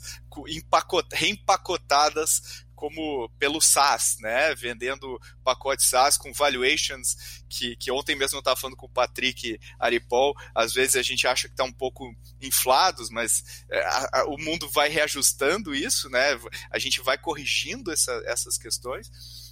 reempacotadas 1.11 2.63
como 2.73 3.29
pelo 3.37 3.59
SaaS, 3.59 4.15
né? 4.21 4.55
Vendendo 4.55 5.19
pacotes 5.43 5.89
SaaS 5.89 6.17
com 6.17 6.31
valuations 6.31 7.43
que, 7.49 7.75
que 7.75 7.91
ontem 7.91 8.15
mesmo 8.15 8.37
eu 8.37 8.39
estava 8.39 8.57
falando 8.57 8.77
com 8.77 8.85
o 8.85 8.89
Patrick 8.89 9.59
Aripol. 9.77 10.33
Às 10.55 10.73
vezes 10.73 10.95
a 10.95 11.01
gente 11.01 11.27
acha 11.27 11.49
que 11.49 11.53
está 11.53 11.65
um 11.65 11.73
pouco 11.73 12.15
inflados, 12.39 13.09
mas 13.09 13.65
é, 13.69 13.81
a, 13.81 14.09
a, 14.13 14.25
o 14.27 14.37
mundo 14.37 14.69
vai 14.69 14.87
reajustando 14.87 15.75
isso, 15.75 16.09
né? 16.09 16.39
A 16.71 16.79
gente 16.79 17.01
vai 17.01 17.17
corrigindo 17.17 17.91
essa, 17.91 18.13
essas 18.25 18.57
questões. 18.57 19.11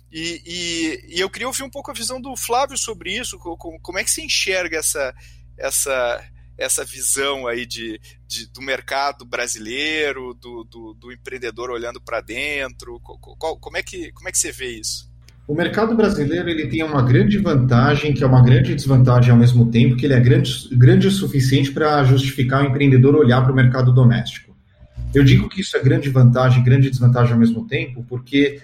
E, 0.10 0.42
e, 0.46 1.16
e, 1.18 1.20
eu 1.20 1.30
queria 1.30 1.48
ouvir 1.48 1.64
um 1.64 1.70
pouco 1.70 1.92
a 1.92 1.94
visão 1.94 2.22
do 2.22 2.38
Flávio 2.38 2.78
sobre 2.78 3.18
isso. 3.18 3.38
Como, 3.38 3.82
como 3.82 4.00
é 4.00 4.04
que 4.04 4.12
se 4.12 4.22
enxerga 4.22 4.78
essa, 4.78 5.14
essa 5.58 6.24
essa 6.58 6.84
visão 6.84 7.48
aí 7.48 7.66
de, 7.66 8.00
de 8.28 8.48
do 8.52 8.62
mercado 8.62 9.26
brasileiro, 9.26 10.34
do, 10.34 10.64
do, 10.64 10.94
do 10.94 11.12
empreendedor 11.12 11.70
olhando 11.70 12.02
para 12.02 12.22
dentro? 12.22 13.00
Qual, 13.00 13.58
como, 13.58 13.78
é 13.78 13.84
que, 13.84 14.12
como 14.14 14.30
é 14.30 14.32
que 14.32 14.38
você 14.38 14.52
vê 14.52 14.80
isso? 14.80 15.14
O 15.48 15.54
mercado 15.54 15.96
brasileiro 15.96 16.50
ele 16.50 16.68
tem 16.68 16.82
uma 16.84 17.04
grande 17.04 17.38
vantagem, 17.38 18.14
que 18.14 18.24
é 18.24 18.28
uma 18.28 18.44
grande 18.44 18.74
desvantagem 18.74 19.32
ao 19.32 19.38
mesmo 19.38 19.70
tempo, 19.70 19.96
que 19.96 20.06
ele 20.06 20.16
é 20.16 20.20
grande, 20.20 20.52
grande 20.72 21.08
o 21.08 21.12
suficiente 21.12 21.72
para 21.72 22.04
justificar 22.04 22.64
o 22.64 22.68
empreendedor 22.68 23.16
olhar 23.16 23.42
para 23.44 23.52
o 23.52 23.56
mercado 23.56 23.94
doméstico. 23.94 24.56
Eu 25.14 25.24
digo 25.24 25.48
que 25.48 25.62
isso 25.62 25.78
é 25.78 25.80
grande 25.80 26.10
vantagem, 26.10 26.64
grande 26.64 26.90
desvantagem 26.90 27.34
ao 27.34 27.40
mesmo 27.40 27.68
tempo, 27.68 28.04
porque 28.10 28.60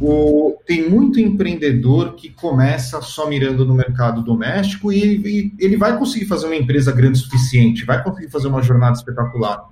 o, 0.00 0.56
tem 0.66 0.88
muito 0.88 1.20
empreendedor 1.20 2.14
que 2.14 2.30
começa 2.30 3.02
só 3.02 3.28
mirando 3.28 3.66
no 3.66 3.74
mercado 3.74 4.22
doméstico 4.22 4.90
e, 4.90 4.98
e 4.98 5.54
ele 5.58 5.76
vai 5.76 5.98
conseguir 5.98 6.24
fazer 6.24 6.46
uma 6.46 6.56
empresa 6.56 6.90
grande 6.90 7.18
o 7.18 7.22
suficiente, 7.22 7.84
vai 7.84 8.02
conseguir 8.02 8.30
fazer 8.30 8.48
uma 8.48 8.62
jornada 8.62 8.96
espetacular. 8.96 9.68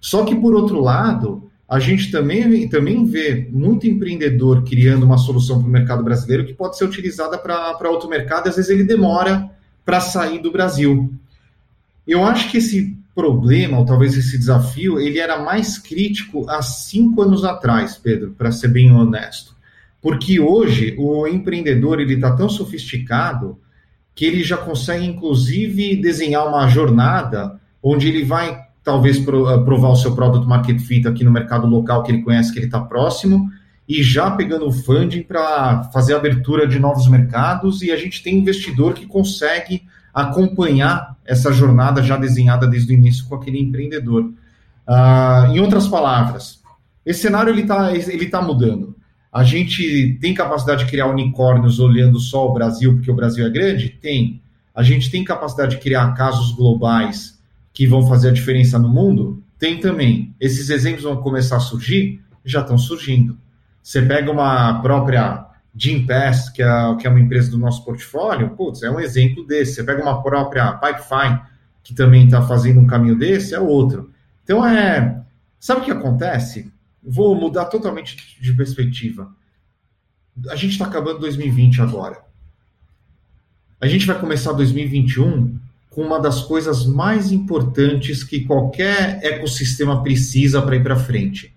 Só 0.00 0.24
que, 0.24 0.34
por 0.34 0.54
outro 0.54 0.80
lado, 0.80 1.48
a 1.68 1.78
gente 1.78 2.10
também, 2.10 2.68
também 2.68 3.04
vê 3.04 3.48
muito 3.52 3.86
empreendedor 3.86 4.64
criando 4.64 5.04
uma 5.04 5.18
solução 5.18 5.60
para 5.60 5.68
o 5.68 5.70
mercado 5.70 6.02
brasileiro 6.02 6.44
que 6.44 6.54
pode 6.54 6.76
ser 6.76 6.84
utilizada 6.84 7.38
para 7.38 7.90
outro 7.90 8.08
mercado, 8.08 8.48
às 8.48 8.56
vezes 8.56 8.70
ele 8.70 8.84
demora 8.84 9.48
para 9.84 10.00
sair 10.00 10.40
do 10.40 10.50
Brasil. 10.50 11.12
Eu 12.06 12.24
acho 12.24 12.50
que 12.50 12.58
esse 12.58 12.96
problema, 13.14 13.78
ou 13.78 13.84
talvez 13.84 14.16
esse 14.16 14.38
desafio, 14.38 14.98
ele 14.98 15.18
era 15.18 15.38
mais 15.42 15.78
crítico 15.78 16.48
há 16.48 16.62
cinco 16.62 17.22
anos 17.22 17.44
atrás, 17.44 17.96
Pedro, 17.96 18.34
para 18.36 18.50
ser 18.50 18.68
bem 18.68 18.90
honesto. 18.90 19.57
Porque 20.00 20.38
hoje 20.38 20.94
o 20.98 21.26
empreendedor 21.26 22.00
ele 22.00 22.14
está 22.14 22.34
tão 22.34 22.48
sofisticado 22.48 23.58
que 24.14 24.24
ele 24.24 24.42
já 24.42 24.56
consegue, 24.56 25.06
inclusive, 25.06 25.96
desenhar 25.96 26.46
uma 26.46 26.66
jornada 26.68 27.58
onde 27.82 28.08
ele 28.08 28.24
vai, 28.24 28.58
talvez, 28.82 29.16
eh, 29.16 29.58
provar 29.64 29.90
o 29.90 29.96
seu 29.96 30.14
produto 30.14 30.48
market 30.48 30.78
fit 30.80 31.06
aqui 31.06 31.22
no 31.22 31.30
mercado 31.30 31.66
local 31.66 32.02
que 32.02 32.10
ele 32.10 32.22
conhece, 32.22 32.52
que 32.52 32.58
ele 32.58 32.66
está 32.66 32.80
próximo, 32.80 33.50
e 33.88 34.02
já 34.02 34.30
pegando 34.30 34.66
o 34.66 34.72
funding 34.72 35.22
para 35.22 35.84
fazer 35.92 36.14
a 36.14 36.16
abertura 36.16 36.66
de 36.66 36.78
novos 36.78 37.08
mercados. 37.08 37.80
E 37.80 37.90
a 37.90 37.96
gente 37.96 38.22
tem 38.22 38.38
investidor 38.38 38.92
que 38.92 39.06
consegue 39.06 39.82
acompanhar 40.12 41.16
essa 41.24 41.52
jornada 41.52 42.02
já 42.02 42.16
desenhada 42.16 42.66
desde 42.66 42.92
o 42.92 42.94
início 42.94 43.24
com 43.26 43.36
aquele 43.36 43.60
empreendedor. 43.60 44.24
Uh, 44.86 45.52
em 45.52 45.60
outras 45.60 45.86
palavras, 45.86 46.60
esse 47.06 47.20
cenário 47.20 47.52
ele 47.52 47.62
está 47.62 47.94
ele 47.94 48.26
tá 48.26 48.42
mudando. 48.42 48.96
A 49.32 49.44
gente 49.44 50.18
tem 50.20 50.32
capacidade 50.32 50.84
de 50.84 50.90
criar 50.90 51.06
unicórnios 51.06 51.78
olhando 51.78 52.18
só 52.18 52.48
o 52.48 52.52
Brasil, 52.52 52.94
porque 52.94 53.10
o 53.10 53.14
Brasil 53.14 53.46
é 53.46 53.50
grande? 53.50 53.90
Tem. 53.90 54.40
A 54.74 54.82
gente 54.82 55.10
tem 55.10 55.22
capacidade 55.24 55.76
de 55.76 55.82
criar 55.82 56.14
casos 56.14 56.52
globais 56.52 57.38
que 57.72 57.86
vão 57.86 58.06
fazer 58.06 58.28
a 58.30 58.32
diferença 58.32 58.78
no 58.78 58.88
mundo? 58.88 59.42
Tem 59.58 59.78
também. 59.78 60.34
Esses 60.40 60.70
exemplos 60.70 61.04
vão 61.04 61.16
começar 61.16 61.56
a 61.56 61.60
surgir? 61.60 62.20
Já 62.44 62.60
estão 62.60 62.78
surgindo. 62.78 63.36
Você 63.82 64.02
pega 64.02 64.30
uma 64.30 64.80
própria 64.80 65.46
Gimpass, 65.74 66.48
que 66.48 66.62
é, 66.62 66.96
que 66.98 67.06
é 67.06 67.10
uma 67.10 67.20
empresa 67.20 67.50
do 67.50 67.58
nosso 67.58 67.84
portfólio, 67.84 68.50
putz, 68.50 68.82
é 68.82 68.90
um 68.90 68.98
exemplo 68.98 69.46
desse. 69.46 69.74
Você 69.74 69.84
pega 69.84 70.02
uma 70.02 70.22
própria 70.22 70.72
Pipefine, 70.72 71.40
que 71.82 71.94
também 71.94 72.24
está 72.24 72.42
fazendo 72.42 72.80
um 72.80 72.86
caminho 72.86 73.16
desse, 73.16 73.54
é 73.54 73.60
outro. 73.60 74.10
Então, 74.42 74.66
é. 74.66 75.20
Sabe 75.60 75.80
o 75.80 75.84
que 75.84 75.90
acontece? 75.90 76.70
Vou 77.02 77.34
mudar 77.34 77.66
totalmente 77.66 78.16
de 78.40 78.52
perspectiva. 78.54 79.32
A 80.48 80.56
gente 80.56 80.72
está 80.72 80.86
acabando 80.86 81.20
2020 81.20 81.80
agora. 81.80 82.22
A 83.80 83.86
gente 83.86 84.06
vai 84.06 84.18
começar 84.18 84.52
2021 84.52 85.58
com 85.90 86.02
uma 86.02 86.20
das 86.20 86.42
coisas 86.42 86.86
mais 86.86 87.32
importantes 87.32 88.22
que 88.22 88.44
qualquer 88.44 89.20
ecossistema 89.22 90.02
precisa 90.02 90.60
para 90.62 90.76
ir 90.76 90.82
para 90.82 90.96
frente: 90.96 91.54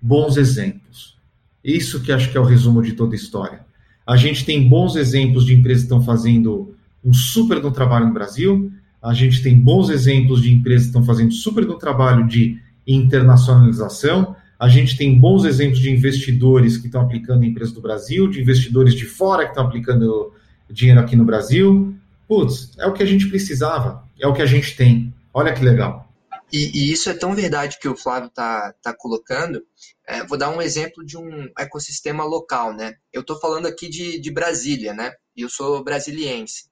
bons 0.00 0.36
exemplos. 0.36 1.16
Isso 1.62 2.00
que 2.02 2.12
acho 2.12 2.30
que 2.30 2.36
é 2.36 2.40
o 2.40 2.44
resumo 2.44 2.82
de 2.82 2.92
toda 2.92 3.14
a 3.14 3.16
história. 3.16 3.60
A 4.06 4.16
gente 4.16 4.44
tem 4.44 4.68
bons 4.68 4.96
exemplos 4.96 5.46
de 5.46 5.54
empresas 5.54 5.82
que 5.82 5.86
estão 5.86 6.02
fazendo 6.02 6.74
um 7.02 7.12
super 7.12 7.62
no 7.62 7.70
trabalho 7.70 8.06
no 8.06 8.12
Brasil. 8.12 8.70
A 9.02 9.14
gente 9.14 9.42
tem 9.42 9.58
bons 9.58 9.88
exemplos 9.88 10.42
de 10.42 10.52
empresas 10.52 10.84
que 10.84 10.90
estão 10.90 11.04
fazendo 11.04 11.32
super 11.32 11.64
no 11.66 11.78
trabalho 11.78 12.26
de 12.26 12.58
internacionalização. 12.86 14.36
A 14.58 14.68
gente 14.68 14.96
tem 14.96 15.18
bons 15.18 15.44
exemplos 15.44 15.80
de 15.80 15.90
investidores 15.90 16.76
que 16.76 16.86
estão 16.86 17.02
aplicando 17.02 17.44
em 17.44 17.48
empresas 17.48 17.74
do 17.74 17.80
Brasil, 17.80 18.28
de 18.28 18.40
investidores 18.40 18.94
de 18.94 19.04
fora 19.04 19.44
que 19.44 19.50
estão 19.50 19.66
aplicando 19.66 20.32
dinheiro 20.70 21.00
aqui 21.00 21.16
no 21.16 21.24
Brasil. 21.24 21.94
Putz, 22.26 22.70
é 22.78 22.86
o 22.86 22.92
que 22.92 23.02
a 23.02 23.06
gente 23.06 23.28
precisava, 23.28 24.04
é 24.20 24.26
o 24.26 24.32
que 24.32 24.42
a 24.42 24.46
gente 24.46 24.76
tem. 24.76 25.12
Olha 25.32 25.52
que 25.52 25.64
legal. 25.64 26.08
E, 26.52 26.70
e, 26.72 26.92
isso 26.92 27.10
é 27.10 27.14
tão 27.14 27.34
verdade 27.34 27.78
que 27.80 27.88
o 27.88 27.96
Flávio 27.96 28.28
está 28.28 28.72
tá 28.80 28.94
colocando. 28.96 29.60
É, 30.06 30.24
vou 30.24 30.38
dar 30.38 30.50
um 30.50 30.62
exemplo 30.62 31.04
de 31.04 31.16
um 31.18 31.48
ecossistema 31.58 32.24
local, 32.24 32.72
né? 32.72 32.94
Eu 33.12 33.22
estou 33.22 33.40
falando 33.40 33.66
aqui 33.66 33.88
de, 33.88 34.20
de 34.20 34.30
Brasília, 34.30 34.94
né? 34.94 35.12
E 35.36 35.42
eu 35.42 35.48
sou 35.48 35.82
brasiliense. 35.82 36.66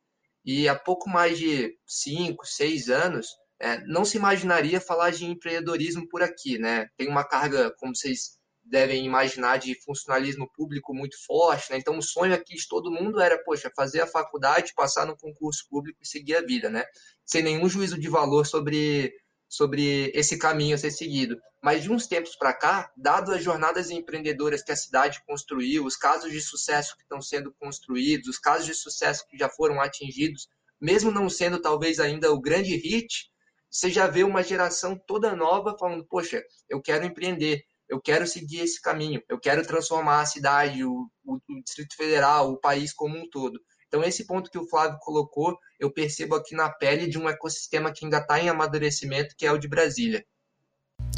E 0.44 0.68
há 0.68 0.74
pouco 0.76 1.10
mais 1.10 1.38
de 1.38 1.74
cinco, 1.86 2.46
seis 2.46 2.88
anos, 2.88 3.26
é, 3.62 3.80
não 3.86 4.04
se 4.04 4.16
imaginaria 4.16 4.80
falar 4.80 5.10
de 5.10 5.24
empreendedorismo 5.24 6.08
por 6.08 6.20
aqui, 6.20 6.58
né? 6.58 6.88
Tem 6.96 7.08
uma 7.08 7.22
carga, 7.22 7.72
como 7.78 7.94
vocês 7.94 8.36
devem 8.64 9.06
imaginar, 9.06 9.58
de 9.58 9.80
funcionalismo 9.84 10.50
público 10.52 10.92
muito 10.92 11.16
forte, 11.24 11.70
né? 11.70 11.78
Então, 11.78 11.96
o 11.96 12.02
sonho 12.02 12.34
aqui 12.34 12.56
de 12.56 12.66
todo 12.66 12.90
mundo 12.90 13.20
era, 13.20 13.38
poxa, 13.44 13.70
fazer 13.76 14.00
a 14.00 14.06
faculdade, 14.06 14.74
passar 14.74 15.06
no 15.06 15.16
concurso 15.16 15.64
público 15.70 16.00
e 16.02 16.08
seguir 16.08 16.34
a 16.36 16.40
vida, 16.42 16.68
né? 16.68 16.84
Sem 17.24 17.40
nenhum 17.44 17.68
juízo 17.68 17.96
de 17.96 18.08
valor 18.08 18.46
sobre 18.46 19.14
sobre 19.48 20.10
esse 20.14 20.38
caminho 20.38 20.74
a 20.74 20.78
ser 20.78 20.90
seguido. 20.90 21.38
Mas 21.62 21.82
de 21.82 21.92
uns 21.92 22.06
tempos 22.06 22.34
para 22.34 22.54
cá, 22.54 22.90
dado 22.96 23.32
as 23.32 23.44
jornadas 23.44 23.90
empreendedoras 23.90 24.62
que 24.62 24.72
a 24.72 24.76
cidade 24.76 25.22
construiu, 25.26 25.84
os 25.84 25.94
casos 25.94 26.32
de 26.32 26.40
sucesso 26.40 26.96
que 26.96 27.02
estão 27.02 27.20
sendo 27.20 27.52
construídos, 27.60 28.28
os 28.28 28.38
casos 28.38 28.64
de 28.64 28.74
sucesso 28.74 29.26
que 29.28 29.36
já 29.36 29.50
foram 29.50 29.78
atingidos, 29.78 30.48
mesmo 30.80 31.10
não 31.10 31.28
sendo 31.28 31.60
talvez 31.60 32.00
ainda 32.00 32.32
o 32.32 32.40
grande 32.40 32.74
hit, 32.76 33.30
você 33.72 33.90
já 33.90 34.06
vê 34.06 34.22
uma 34.22 34.42
geração 34.42 35.00
toda 35.06 35.34
nova 35.34 35.74
falando: 35.78 36.04
poxa, 36.04 36.42
eu 36.68 36.80
quero 36.82 37.06
empreender, 37.06 37.64
eu 37.88 38.00
quero 38.00 38.26
seguir 38.26 38.60
esse 38.60 38.80
caminho, 38.80 39.22
eu 39.28 39.40
quero 39.40 39.66
transformar 39.66 40.20
a 40.20 40.26
cidade, 40.26 40.84
o, 40.84 41.08
o, 41.24 41.36
o 41.36 41.62
Distrito 41.64 41.96
Federal, 41.96 42.52
o 42.52 42.60
país 42.60 42.92
como 42.92 43.16
um 43.16 43.28
todo. 43.30 43.58
Então, 43.88 44.04
esse 44.04 44.26
ponto 44.26 44.50
que 44.50 44.58
o 44.58 44.66
Flávio 44.68 44.98
colocou, 45.00 45.56
eu 45.78 45.92
percebo 45.92 46.34
aqui 46.34 46.54
na 46.54 46.70
pele 46.70 47.06
de 47.06 47.18
um 47.18 47.28
ecossistema 47.28 47.92
que 47.92 48.04
ainda 48.04 48.18
está 48.18 48.40
em 48.40 48.48
amadurecimento, 48.48 49.34
que 49.36 49.44
é 49.44 49.52
o 49.52 49.58
de 49.58 49.68
Brasília. 49.68 50.24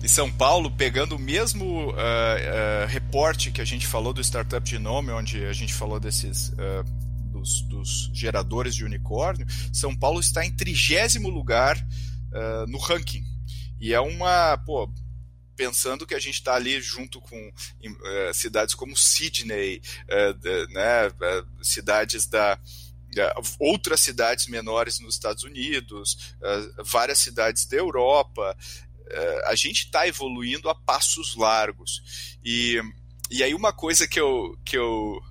E 0.03 0.09
São 0.09 0.31
Paulo, 0.31 0.71
pegando 0.77 1.15
o 1.15 1.19
mesmo 1.19 1.91
uh, 1.91 1.93
uh, 1.93 2.87
reporte 2.89 3.53
que 3.53 3.61
a 3.61 3.65
gente 3.65 3.87
falou 3.87 4.13
do 4.13 4.21
Startup 4.21 4.69
Genome, 4.69 5.13
onde 5.13 5.45
a 5.45 5.53
gente 5.53 5.73
falou 5.73 5.99
desses. 6.01 6.49
Uh, 6.51 7.05
dos, 7.31 7.63
dos, 7.63 8.11
geradores 8.15 8.77
de 8.77 8.85
unicórnio, 8.85 9.45
São 9.73 9.95
Paulo 9.95 10.21
está 10.21 10.47
em 10.47 10.55
trigésimo 10.55 11.29
lugar 11.29 11.77
no 12.69 12.79
ranking. 12.79 13.25
E 13.81 13.93
é 13.93 14.01
uma. 14.01 14.57
Pô, 14.59 14.91
pensando 15.57 16.07
que 16.07 16.15
a 16.15 16.19
gente 16.19 16.35
está 16.35 16.55
ali 16.55 16.81
junto 16.81 17.21
com 17.21 17.49
uh, 17.49 18.35
cidades 18.35 18.75
como 18.75 18.97
Sydney, 18.97 19.81
uh, 20.05 20.73
né, 20.73 21.09
uh, 21.09 21.65
cidades 21.65 22.27
da 22.27 22.59
outras 23.61 24.01
cidades 24.01 24.49
menores 24.49 24.99
nos 24.99 25.15
Estados 25.15 25.45
Unidos, 25.45 26.35
várias 26.85 27.21
cidades 27.21 27.65
da 27.65 27.77
Europa, 27.77 28.57
a 29.45 29.55
gente 29.55 29.85
está 29.85 30.09
evoluindo 30.09 30.69
a 30.69 30.75
passos 30.75 31.37
largos. 31.37 32.37
E, 32.45 32.83
e 33.31 33.45
aí 33.45 33.55
uma 33.55 33.73
coisa 33.73 34.09
que 34.09 34.19
eu, 34.19 34.59
que 34.65 34.77
eu 34.77 35.23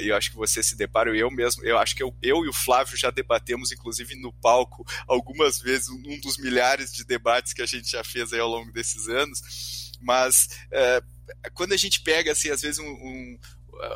e 0.00 0.08
eu 0.08 0.16
acho 0.16 0.30
que 0.30 0.36
você 0.36 0.62
se 0.62 0.76
depara, 0.76 1.14
eu 1.16 1.30
mesmo, 1.30 1.64
eu 1.64 1.78
acho 1.78 1.94
que 1.94 2.02
eu, 2.02 2.14
eu 2.22 2.44
e 2.44 2.48
o 2.48 2.52
Flávio 2.52 2.96
já 2.96 3.10
debatemos, 3.10 3.72
inclusive 3.72 4.14
no 4.16 4.32
palco, 4.32 4.84
algumas 5.06 5.58
vezes, 5.58 5.88
um 5.88 6.20
dos 6.20 6.38
milhares 6.38 6.92
de 6.92 7.04
debates 7.04 7.52
que 7.52 7.62
a 7.62 7.66
gente 7.66 7.90
já 7.90 8.02
fez 8.02 8.32
ao 8.32 8.48
longo 8.48 8.72
desses 8.72 9.08
anos, 9.08 9.92
mas 10.00 10.48
é, 10.70 11.02
quando 11.52 11.72
a 11.72 11.76
gente 11.76 12.00
pega, 12.00 12.32
assim, 12.32 12.50
às 12.50 12.62
vezes 12.62 12.78
um, 12.78 12.86
um, 12.86 13.38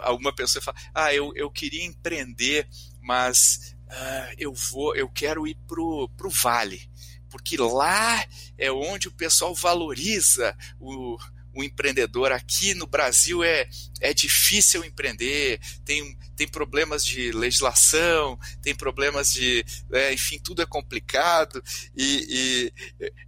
alguma 0.02 0.34
pessoa 0.34 0.62
fala, 0.62 0.76
ah, 0.94 1.14
eu, 1.14 1.32
eu 1.34 1.50
queria 1.50 1.84
empreender, 1.84 2.68
mas 3.00 3.74
uh, 3.86 4.34
eu 4.38 4.52
vou, 4.52 4.94
eu 4.96 5.08
quero 5.08 5.46
ir 5.46 5.56
pro, 5.66 6.08
pro 6.16 6.30
Vale, 6.30 6.90
porque 7.30 7.56
lá 7.56 8.24
é 8.56 8.72
onde 8.72 9.08
o 9.08 9.12
pessoal 9.12 9.54
valoriza 9.54 10.56
o, 10.80 11.16
o 11.58 11.64
empreendedor. 11.64 12.30
Aqui 12.30 12.72
no 12.72 12.86
Brasil 12.86 13.42
é, 13.42 13.68
é 14.00 14.14
difícil 14.14 14.84
empreender, 14.84 15.58
tem, 15.84 16.16
tem 16.36 16.46
problemas 16.46 17.04
de 17.04 17.32
legislação, 17.32 18.38
tem 18.62 18.74
problemas 18.74 19.32
de. 19.32 19.64
É, 19.92 20.12
enfim, 20.12 20.38
tudo 20.38 20.62
é 20.62 20.66
complicado. 20.66 21.60
E, 21.96 22.26
e, 22.30 22.72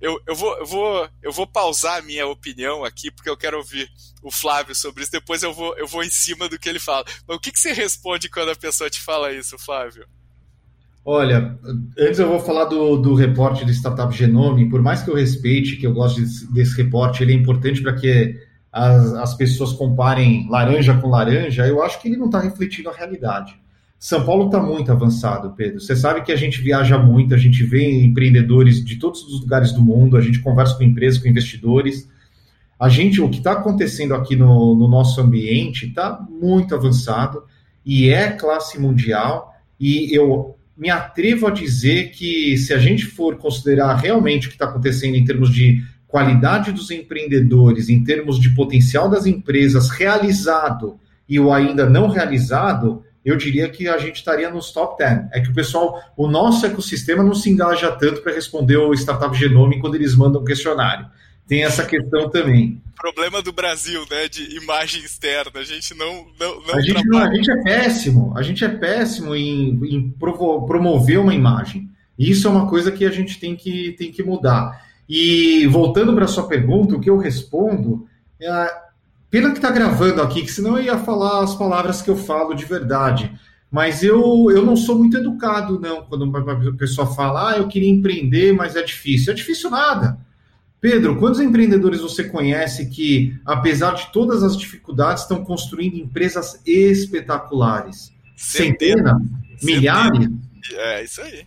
eu, 0.01 0.21
eu, 0.27 0.37
vou, 0.37 0.57
eu, 0.59 0.67
vou, 0.67 1.11
eu 1.23 1.33
vou 1.33 1.47
pausar 1.47 1.99
a 1.99 2.03
minha 2.03 2.27
opinião 2.29 2.85
aqui, 2.85 3.11
porque 3.11 3.29
eu 3.29 3.37
quero 3.37 3.59
ouvir 3.59 3.91
o 4.23 4.31
Flávio 4.31 4.77
sobre 4.77 5.03
isso. 5.03 5.13
Depois 5.13 5.43
eu 5.43 5.53
vou, 5.53 5.77
eu 5.77 5.89
vou 5.89 6.05
em 6.05 6.11
cima 6.11 6.49
do 6.49 6.59
que 6.59 6.69
ele 6.69 6.79
fala. 6.79 7.05
Mas 7.27 7.37
o 7.37 7.41
que, 7.41 7.51
que 7.51 7.59
você 7.59 7.73
responde 7.73 8.29
quando 8.29 8.51
a 8.51 8.57
pessoa 8.57 8.89
te 8.89 9.01
fala 9.01 9.33
isso, 9.33 9.59
Flávio? 9.59 10.07
Olha, 11.05 11.59
antes 11.99 12.19
eu 12.19 12.29
vou 12.29 12.41
falar 12.41 12.67
do, 12.67 12.97
do 12.99 13.15
reporte 13.15 13.65
do 13.65 13.71
Startup 13.71 14.15
Genome. 14.15 14.69
Por 14.69 14.83
mais 14.83 15.03
que 15.03 15.11
eu 15.11 15.15
respeite, 15.15 15.77
que 15.77 15.87
eu 15.87 15.95
gosto 15.95 16.21
desse, 16.21 16.53
desse 16.53 16.77
reporte, 16.77 17.23
ele 17.23 17.33
é 17.33 17.37
importante 17.37 17.83
para 17.83 17.95
que 17.95 18.37
as, 18.71 19.15
as 19.15 19.35
pessoas 19.35 19.73
comparem 19.73 20.47
laranja 20.51 20.95
com 20.95 21.09
laranja. 21.09 21.67
Eu 21.67 21.83
acho 21.83 22.01
que 22.01 22.09
ele 22.09 22.17
não 22.17 22.27
está 22.27 22.39
refletindo 22.39 22.91
a 22.91 22.93
realidade. 22.93 23.59
São 23.99 24.25
Paulo 24.25 24.47
está 24.47 24.61
muito 24.63 24.91
avançado, 24.93 25.51
Pedro. 25.51 25.81
Você 25.81 25.97
sabe 25.97 26.23
que 26.23 26.33
a 26.33 26.37
gente 26.37 26.61
viaja 26.61 26.99
muito, 26.99 27.35
a 27.35 27.39
gente 27.39 27.63
vê 27.65 28.03
empreendedores 28.03 28.83
de 28.85 28.97
todos 28.97 29.23
os 29.25 29.41
lugares 29.41 29.73
do 29.73 29.83
mundo, 29.83 30.17
a 30.17 30.21
gente 30.23 30.41
conversa 30.41 30.75
com 30.75 30.85
empresas, 30.85 31.21
com 31.21 31.29
investidores. 31.29 32.09
A 32.79 32.89
gente, 32.89 33.21
o 33.21 33.29
que 33.29 33.39
está 33.39 33.53
acontecendo 33.53 34.15
aqui 34.15 34.37
no, 34.37 34.75
no 34.75 34.89
nosso 34.89 35.21
ambiente 35.21 35.87
está 35.87 36.19
muito 36.31 36.75
avançado 36.75 37.43
e 37.85 38.09
é 38.09 38.31
classe 38.31 38.81
mundial. 38.81 39.55
E 39.79 40.17
eu 40.17 40.57
me 40.81 40.89
atrevo 40.89 41.47
a 41.47 41.51
dizer 41.51 42.11
que, 42.11 42.57
se 42.57 42.73
a 42.73 42.79
gente 42.79 43.05
for 43.05 43.37
considerar 43.37 43.95
realmente 43.97 44.47
o 44.47 44.49
que 44.49 44.55
está 44.55 44.65
acontecendo 44.65 45.15
em 45.15 45.27
termos 45.27 45.53
de 45.53 45.85
qualidade 46.09 46.73
dos 46.73 46.91
empreendedores, 46.91 47.91
em 47.91 48.03
termos 48.03 48.41
de 48.41 48.49
potencial 48.55 49.07
das 49.07 49.27
empresas 49.27 49.91
realizado 49.91 50.99
e 51.29 51.39
o 51.39 51.53
ainda 51.53 51.89
não 51.89 52.09
realizado, 52.09 53.05
eu 53.23 53.37
diria 53.37 53.69
que 53.69 53.89
a 53.89 53.99
gente 53.99 54.17
estaria 54.17 54.51
nos 54.51 54.73
top 54.73 54.97
10. 54.97 55.27
É 55.33 55.41
que 55.41 55.51
o 55.51 55.55
pessoal, 55.55 56.01
o 56.17 56.27
nosso 56.27 56.65
ecossistema 56.65 57.23
não 57.23 57.35
se 57.35 57.51
engaja 57.51 57.93
tanto 57.93 58.23
para 58.23 58.33
responder 58.33 58.79
o 58.79 58.95
Startup 58.95 59.37
Genome 59.37 59.81
quando 59.81 59.97
eles 59.97 60.17
mandam 60.17 60.43
questionário. 60.43 61.07
Tem 61.51 61.65
essa 61.65 61.85
questão 61.85 62.31
também 62.31 62.81
problema 63.01 63.41
do 63.41 63.53
Brasil, 63.53 64.05
né? 64.11 64.29
De 64.29 64.57
imagem 64.57 65.03
externa. 65.03 65.51
A 65.55 65.65
gente 65.65 65.95
não. 65.95 66.27
não, 66.39 66.61
não 66.61 66.75
a, 66.75 66.81
gente 66.81 67.07
não 67.07 67.19
a 67.19 67.35
gente 67.35 67.51
é 67.51 67.63
péssimo. 67.63 68.33
A 68.37 68.43
gente 68.43 68.65
é 68.65 68.69
péssimo 68.69 69.35
em, 69.35 69.81
em 69.87 70.11
promover 70.11 71.19
uma 71.19 71.35
imagem. 71.35 71.91
Isso 72.19 72.47
é 72.47 72.51
uma 72.51 72.69
coisa 72.69 72.93
que 72.93 73.07
a 73.07 73.11
gente 73.11 73.41
tem 73.41 73.57
que, 73.57 73.93
tem 73.93 74.13
que 74.13 74.23
mudar. 74.23 74.87
E 75.09 75.67
voltando 75.67 76.15
para 76.15 76.27
a 76.27 76.29
sua 76.29 76.47
pergunta, 76.47 76.95
o 76.95 77.01
que 77.01 77.09
eu 77.09 77.17
respondo 77.17 78.07
é. 78.41 78.91
Pena 79.31 79.53
que 79.53 79.59
está 79.59 79.71
gravando 79.71 80.21
aqui, 80.21 80.43
que 80.43 80.51
senão 80.51 80.77
eu 80.77 80.83
ia 80.83 80.99
falar 80.99 81.45
as 81.45 81.55
palavras 81.55 82.03
que 82.03 82.11
eu 82.11 82.17
falo 82.17 82.53
de 82.53 82.65
verdade. 82.65 83.33
Mas 83.71 84.03
eu, 84.03 84.51
eu 84.51 84.67
não 84.67 84.75
sou 84.75 84.99
muito 84.99 85.17
educado, 85.17 85.79
não, 85.79 86.03
quando 86.03 86.37
a 86.37 86.73
pessoa 86.73 87.07
fala, 87.07 87.53
ah, 87.53 87.57
eu 87.57 87.69
queria 87.69 87.89
empreender, 87.89 88.53
mas 88.53 88.75
é 88.75 88.83
difícil. 88.83 89.33
É 89.33 89.37
difícil 89.37 89.71
nada. 89.71 90.19
Pedro, 90.81 91.19
quantos 91.19 91.41
empreendedores 91.41 92.01
você 92.01 92.25
conhece 92.25 92.87
que, 92.87 93.39
apesar 93.45 93.95
de 93.95 94.11
todas 94.13 94.43
as 94.43 94.57
dificuldades, 94.57 95.25
estão 95.25 95.45
construindo 95.45 95.97
empresas 95.97 96.61
espetaculares? 96.65 98.11
Centenas? 98.35 99.21
Milhares? 99.63 100.29
É, 100.73 101.05
isso 101.05 101.21
aí. 101.21 101.45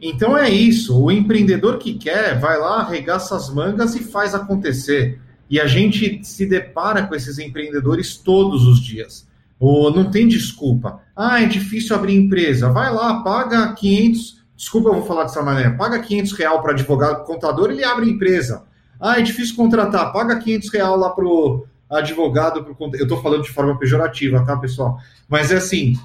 Então 0.00 0.36
é 0.36 0.50
isso. 0.50 0.98
O 0.98 1.10
empreendedor 1.10 1.78
que 1.78 1.94
quer 1.94 2.38
vai 2.38 2.58
lá, 2.58 2.80
arregaça 2.80 3.36
as 3.36 3.52
mangas 3.52 3.94
e 3.94 4.02
faz 4.02 4.34
acontecer. 4.34 5.20
E 5.48 5.60
a 5.60 5.66
gente 5.66 6.24
se 6.24 6.46
depara 6.46 7.06
com 7.06 7.14
esses 7.14 7.38
empreendedores 7.38 8.16
todos 8.16 8.66
os 8.66 8.80
dias. 8.80 9.26
Ou 9.58 9.94
não 9.94 10.10
tem 10.10 10.26
desculpa. 10.26 11.00
Ah, 11.14 11.42
é 11.42 11.46
difícil 11.46 11.94
abrir 11.94 12.14
empresa. 12.16 12.70
Vai 12.70 12.92
lá, 12.92 13.22
paga 13.22 13.72
500, 13.74 14.43
Desculpa, 14.56 14.88
eu 14.88 14.94
vou 14.94 15.06
falar 15.06 15.24
dessa 15.24 15.42
maneira. 15.42 15.72
Paga 15.76 16.00
500 16.00 16.32
real 16.32 16.62
para 16.62 16.72
advogado, 16.72 17.24
contador, 17.24 17.70
ele 17.70 17.84
abre 17.84 18.08
empresa. 18.08 18.64
Ah, 19.00 19.18
é 19.18 19.22
difícil 19.22 19.56
contratar. 19.56 20.12
Paga 20.12 20.38
500 20.38 20.72
real 20.72 20.96
lá 20.96 21.10
pro 21.10 21.66
advogado. 21.90 22.64
Pro, 22.64 22.76
eu 22.94 23.02
estou 23.02 23.20
falando 23.20 23.42
de 23.42 23.50
forma 23.50 23.78
pejorativa, 23.78 24.44
tá, 24.44 24.56
pessoal? 24.56 24.98
Mas 25.28 25.50
é 25.50 25.56
assim, 25.56 25.98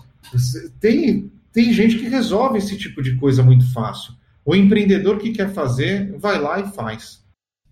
tem, 0.79 1.31
tem 1.53 1.71
gente 1.71 1.97
que 1.97 2.07
resolve 2.09 2.57
esse 2.57 2.77
tipo 2.77 3.01
de 3.01 3.15
coisa 3.15 3.43
muito 3.43 3.71
fácil. 3.71 4.13
O 4.43 4.55
empreendedor 4.55 5.19
que 5.19 5.31
quer 5.31 5.53
fazer, 5.53 6.17
vai 6.17 6.39
lá 6.39 6.59
e 6.59 6.71
faz. 6.71 7.19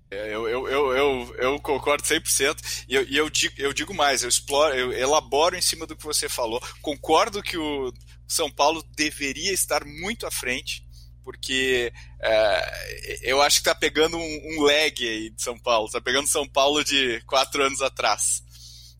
É, 0.09 0.33
eu, 0.33 0.47
eu, 0.47 0.67
eu, 0.67 0.91
eu, 0.93 1.35
eu 1.37 1.59
concordo 1.59 2.03
100%. 2.03 2.85
E 2.87 2.95
eu, 2.95 3.03
e 3.03 3.17
eu, 3.17 3.29
digo, 3.29 3.55
eu 3.57 3.73
digo 3.73 3.93
mais, 3.93 4.23
eu, 4.23 4.29
exploro, 4.29 4.73
eu 4.73 4.93
elaboro 4.93 5.55
em 5.55 5.61
cima 5.61 5.85
do 5.85 5.95
que 5.95 6.03
você 6.03 6.29
falou. 6.29 6.61
Concordo 6.81 7.43
que 7.43 7.57
o 7.57 7.91
São 8.27 8.51
Paulo 8.51 8.83
deveria 8.95 9.53
estar 9.53 9.85
muito 9.85 10.27
à 10.27 10.31
frente, 10.31 10.85
porque 11.23 11.91
é, 12.21 13.19
eu 13.23 13.41
acho 13.41 13.57
que 13.57 13.69
está 13.69 13.75
pegando 13.75 14.17
um, 14.17 14.39
um 14.55 14.61
lag 14.61 15.07
aí 15.07 15.29
de 15.29 15.41
São 15.41 15.57
Paulo. 15.57 15.87
Está 15.87 16.01
pegando 16.01 16.27
São 16.27 16.47
Paulo 16.47 16.83
de 16.83 17.21
quatro 17.25 17.63
anos 17.63 17.81
atrás. 17.81 18.43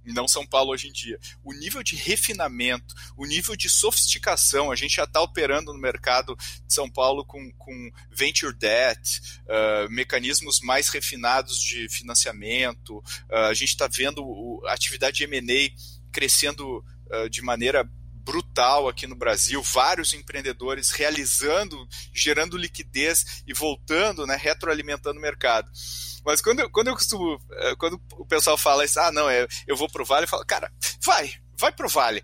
não 0.03 0.27
São 0.27 0.45
Paulo 0.45 0.71
hoje 0.71 0.87
em 0.87 0.91
dia. 0.91 1.19
O 1.43 1.53
nível 1.53 1.83
de 1.83 1.95
refinamento, 1.95 2.93
o 3.15 3.25
nível 3.25 3.55
de 3.55 3.69
sofisticação, 3.69 4.71
a 4.71 4.75
gente 4.75 4.95
já 4.95 5.03
está 5.03 5.21
operando 5.21 5.73
no 5.73 5.79
mercado 5.79 6.35
de 6.65 6.73
São 6.73 6.89
Paulo 6.89 7.25
com, 7.25 7.51
com 7.57 7.91
venture 8.11 8.53
debt, 8.53 9.21
uh, 9.43 9.89
mecanismos 9.89 10.59
mais 10.61 10.89
refinados 10.89 11.57
de 11.59 11.87
financiamento, 11.89 12.97
uh, 13.29 13.47
a 13.49 13.53
gente 13.53 13.69
está 13.69 13.87
vendo 13.87 14.61
a 14.67 14.73
atividade 14.73 15.17
de 15.17 15.23
M&A 15.23 15.71
crescendo 16.11 16.83
de 17.31 17.41
maneira 17.41 17.89
brutal 18.27 18.89
aqui 18.89 19.07
no 19.07 19.15
Brasil, 19.15 19.63
vários 19.63 20.13
empreendedores 20.13 20.91
realizando, 20.91 21.87
gerando 22.13 22.57
liquidez 22.57 23.41
e 23.47 23.53
voltando, 23.53 24.27
né, 24.27 24.35
retroalimentando 24.35 25.17
o 25.17 25.21
mercado. 25.21 25.71
Mas 26.25 26.41
quando 26.41 26.59
eu, 26.59 26.69
quando 26.69 26.89
eu 26.89 26.93
costumo, 26.93 27.41
eh, 27.49 27.75
quando 27.77 28.01
o 28.17 28.25
pessoal 28.25 28.57
fala 28.57 28.83
isso, 28.83 28.99
ah, 28.99 29.13
não, 29.13 29.29
é, 29.29 29.47
eu 29.65 29.77
vou 29.77 29.89
pro 29.89 30.03
Vale, 30.03 30.25
eu 30.25 30.27
falo, 30.27 30.45
cara, 30.45 30.69
vai, 31.01 31.31
vai 31.57 31.71
pro 31.71 31.87
Vale, 31.87 32.21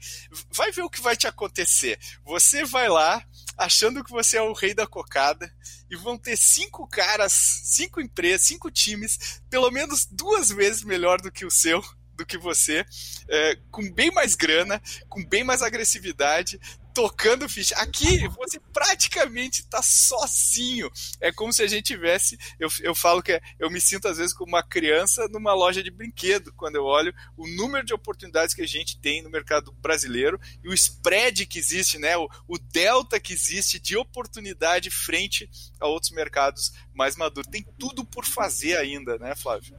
vai 0.52 0.74
ver 0.74 0.82
o 0.82 0.90
que 0.90 1.00
vai 1.00 1.16
te 1.16 1.26
acontecer. 1.26 1.98
Você 2.26 2.66
vai 2.66 2.90
lá 2.90 3.26
achando 3.58 4.04
que 4.04 4.12
você 4.12 4.36
é 4.36 4.42
o 4.42 4.52
rei 4.52 4.74
da 4.74 4.86
cocada 4.86 5.50
e 5.90 5.96
vão 5.96 6.18
ter 6.18 6.36
cinco 6.36 6.86
caras, 6.86 7.32
cinco 7.64 8.02
empresas, 8.02 8.46
cinco 8.46 8.70
times, 8.70 9.42
pelo 9.50 9.72
menos 9.72 10.06
duas 10.12 10.50
vezes 10.50 10.84
melhor 10.84 11.22
do 11.22 11.32
que 11.32 11.46
o 11.46 11.52
seu 11.52 11.82
do 12.24 12.26
que 12.26 12.38
você, 12.38 12.86
é, 13.28 13.58
com 13.70 13.92
bem 13.92 14.10
mais 14.12 14.34
grana, 14.34 14.82
com 15.10 15.24
bem 15.24 15.44
mais 15.44 15.62
agressividade, 15.62 16.60
tocando 16.94 17.50
ficha. 17.50 17.76
Aqui 17.76 18.28
você 18.30 18.60
praticamente 18.72 19.62
está 19.62 19.82
sozinho. 19.82 20.90
É 21.20 21.32
como 21.32 21.52
se 21.52 21.64
a 21.64 21.68
gente 21.68 21.86
tivesse. 21.86 22.38
Eu, 22.60 22.70
eu 22.82 22.96
falo 22.96 23.22
que 23.22 23.34
é, 23.34 23.42
eu 23.60 23.70
me 23.70 23.82
sinto 23.82 24.08
às 24.08 24.18
vezes 24.18 24.34
como 24.34 24.50
uma 24.50 24.64
criança 24.64 25.28
numa 25.28 25.54
loja 25.54 25.84
de 25.84 25.92
brinquedo 25.92 26.54
quando 26.54 26.76
eu 26.76 26.86
olho 26.86 27.14
o 27.36 27.48
número 27.48 27.86
de 27.86 27.94
oportunidades 27.94 28.54
que 28.54 28.62
a 28.62 28.68
gente 28.68 29.00
tem 29.00 29.22
no 29.22 29.30
mercado 29.30 29.72
brasileiro 29.74 30.40
e 30.64 30.70
o 30.70 30.74
spread 30.74 31.46
que 31.46 31.60
existe, 31.60 31.98
né? 31.98 32.16
O, 32.16 32.30
o 32.48 32.58
delta 32.58 33.20
que 33.20 33.34
existe 33.34 33.80
de 33.80 33.98
oportunidade 33.98 34.90
frente 34.92 35.50
a 35.80 35.88
outros 35.88 36.12
mercados 36.12 36.72
mais 36.94 37.16
maduros. 37.16 37.52
Tem 37.52 37.66
tudo 37.78 38.06
por 38.06 38.26
fazer 38.26 38.78
ainda, 38.78 39.18
né, 39.18 39.36
Flávio? 39.36 39.76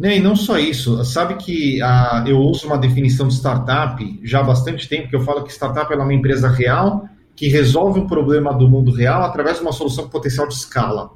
Nem, 0.00 0.18
não 0.18 0.34
só 0.34 0.58
isso. 0.58 1.04
Sabe 1.04 1.34
que 1.34 1.78
ah, 1.82 2.24
eu 2.26 2.38
uso 2.38 2.66
uma 2.66 2.78
definição 2.78 3.28
de 3.28 3.34
startup 3.34 4.20
já 4.24 4.40
há 4.40 4.42
bastante 4.42 4.88
tempo, 4.88 5.10
que 5.10 5.14
eu 5.14 5.20
falo 5.20 5.44
que 5.44 5.52
startup 5.52 5.92
é 5.92 5.96
uma 5.96 6.14
empresa 6.14 6.48
real 6.48 7.06
que 7.36 7.48
resolve 7.48 8.00
um 8.00 8.06
problema 8.06 8.50
do 8.54 8.66
mundo 8.66 8.90
real 8.92 9.22
através 9.22 9.58
de 9.58 9.62
uma 9.62 9.72
solução 9.72 10.04
com 10.04 10.10
potencial 10.10 10.48
de 10.48 10.54
escala. 10.54 11.10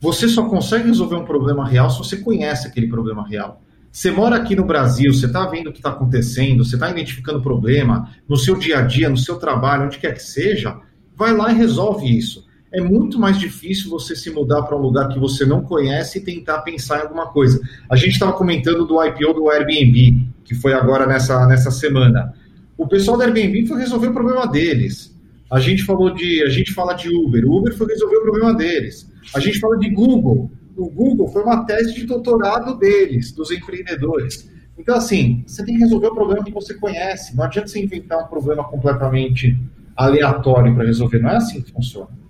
Você 0.00 0.26
só 0.26 0.48
consegue 0.48 0.88
resolver 0.88 1.14
um 1.14 1.24
problema 1.24 1.64
real 1.64 1.88
se 1.90 1.98
você 1.98 2.16
conhece 2.16 2.66
aquele 2.66 2.88
problema 2.88 3.24
real. 3.24 3.62
Você 3.92 4.10
mora 4.10 4.34
aqui 4.34 4.56
no 4.56 4.64
Brasil, 4.64 5.14
você 5.14 5.26
está 5.26 5.46
vendo 5.46 5.68
o 5.68 5.72
que 5.72 5.78
está 5.78 5.90
acontecendo, 5.90 6.64
você 6.64 6.74
está 6.74 6.90
identificando 6.90 7.38
o 7.38 7.42
problema 7.42 8.10
no 8.28 8.36
seu 8.36 8.58
dia 8.58 8.80
a 8.80 8.82
dia, 8.82 9.08
no 9.08 9.16
seu 9.16 9.36
trabalho, 9.36 9.84
onde 9.84 9.98
quer 9.98 10.12
que 10.12 10.22
seja, 10.22 10.76
vai 11.16 11.32
lá 11.32 11.52
e 11.52 11.54
resolve 11.54 12.04
isso 12.18 12.44
é 12.74 12.80
muito 12.80 13.20
mais 13.20 13.38
difícil 13.38 13.88
você 13.88 14.16
se 14.16 14.30
mudar 14.30 14.62
para 14.62 14.76
um 14.76 14.80
lugar 14.80 15.08
que 15.08 15.18
você 15.18 15.46
não 15.46 15.62
conhece 15.62 16.18
e 16.18 16.20
tentar 16.20 16.62
pensar 16.62 16.98
em 16.98 17.02
alguma 17.02 17.28
coisa. 17.28 17.60
A 17.88 17.94
gente 17.94 18.12
estava 18.12 18.32
comentando 18.32 18.84
do 18.84 19.02
IPO 19.02 19.32
do 19.32 19.48
Airbnb, 19.48 20.26
que 20.44 20.56
foi 20.56 20.74
agora 20.74 21.06
nessa, 21.06 21.46
nessa 21.46 21.70
semana. 21.70 22.34
O 22.76 22.88
pessoal 22.88 23.16
do 23.16 23.22
Airbnb 23.22 23.66
foi 23.66 23.78
resolver 23.78 24.08
o 24.08 24.12
problema 24.12 24.48
deles. 24.48 25.14
A 25.48 25.60
gente 25.60 25.84
falou 25.84 26.12
de, 26.12 26.42
a 26.42 26.48
gente 26.48 26.72
fala 26.72 26.94
de 26.94 27.08
Uber, 27.08 27.44
o 27.46 27.58
Uber 27.58 27.76
foi 27.76 27.86
resolver 27.86 28.16
o 28.16 28.22
problema 28.22 28.52
deles. 28.54 29.08
A 29.32 29.38
gente 29.38 29.60
fala 29.60 29.78
de 29.78 29.88
Google. 29.90 30.50
O 30.76 30.90
Google 30.90 31.28
foi 31.28 31.44
uma 31.44 31.64
tese 31.64 31.94
de 31.94 32.04
doutorado 32.04 32.76
deles, 32.76 33.30
dos 33.30 33.52
empreendedores. 33.52 34.50
Então, 34.76 34.96
assim, 34.96 35.44
você 35.46 35.64
tem 35.64 35.76
que 35.76 35.80
resolver 35.80 36.08
o 36.08 36.14
problema 36.14 36.44
que 36.44 36.50
você 36.50 36.74
conhece. 36.74 37.36
Não 37.36 37.44
adianta 37.44 37.68
você 37.68 37.80
inventar 37.80 38.18
um 38.24 38.26
problema 38.26 38.64
completamente 38.64 39.56
aleatório 39.96 40.74
para 40.74 40.84
resolver. 40.84 41.20
Não 41.20 41.30
é 41.30 41.36
assim 41.36 41.60
que 41.60 41.70
funciona. 41.70 42.23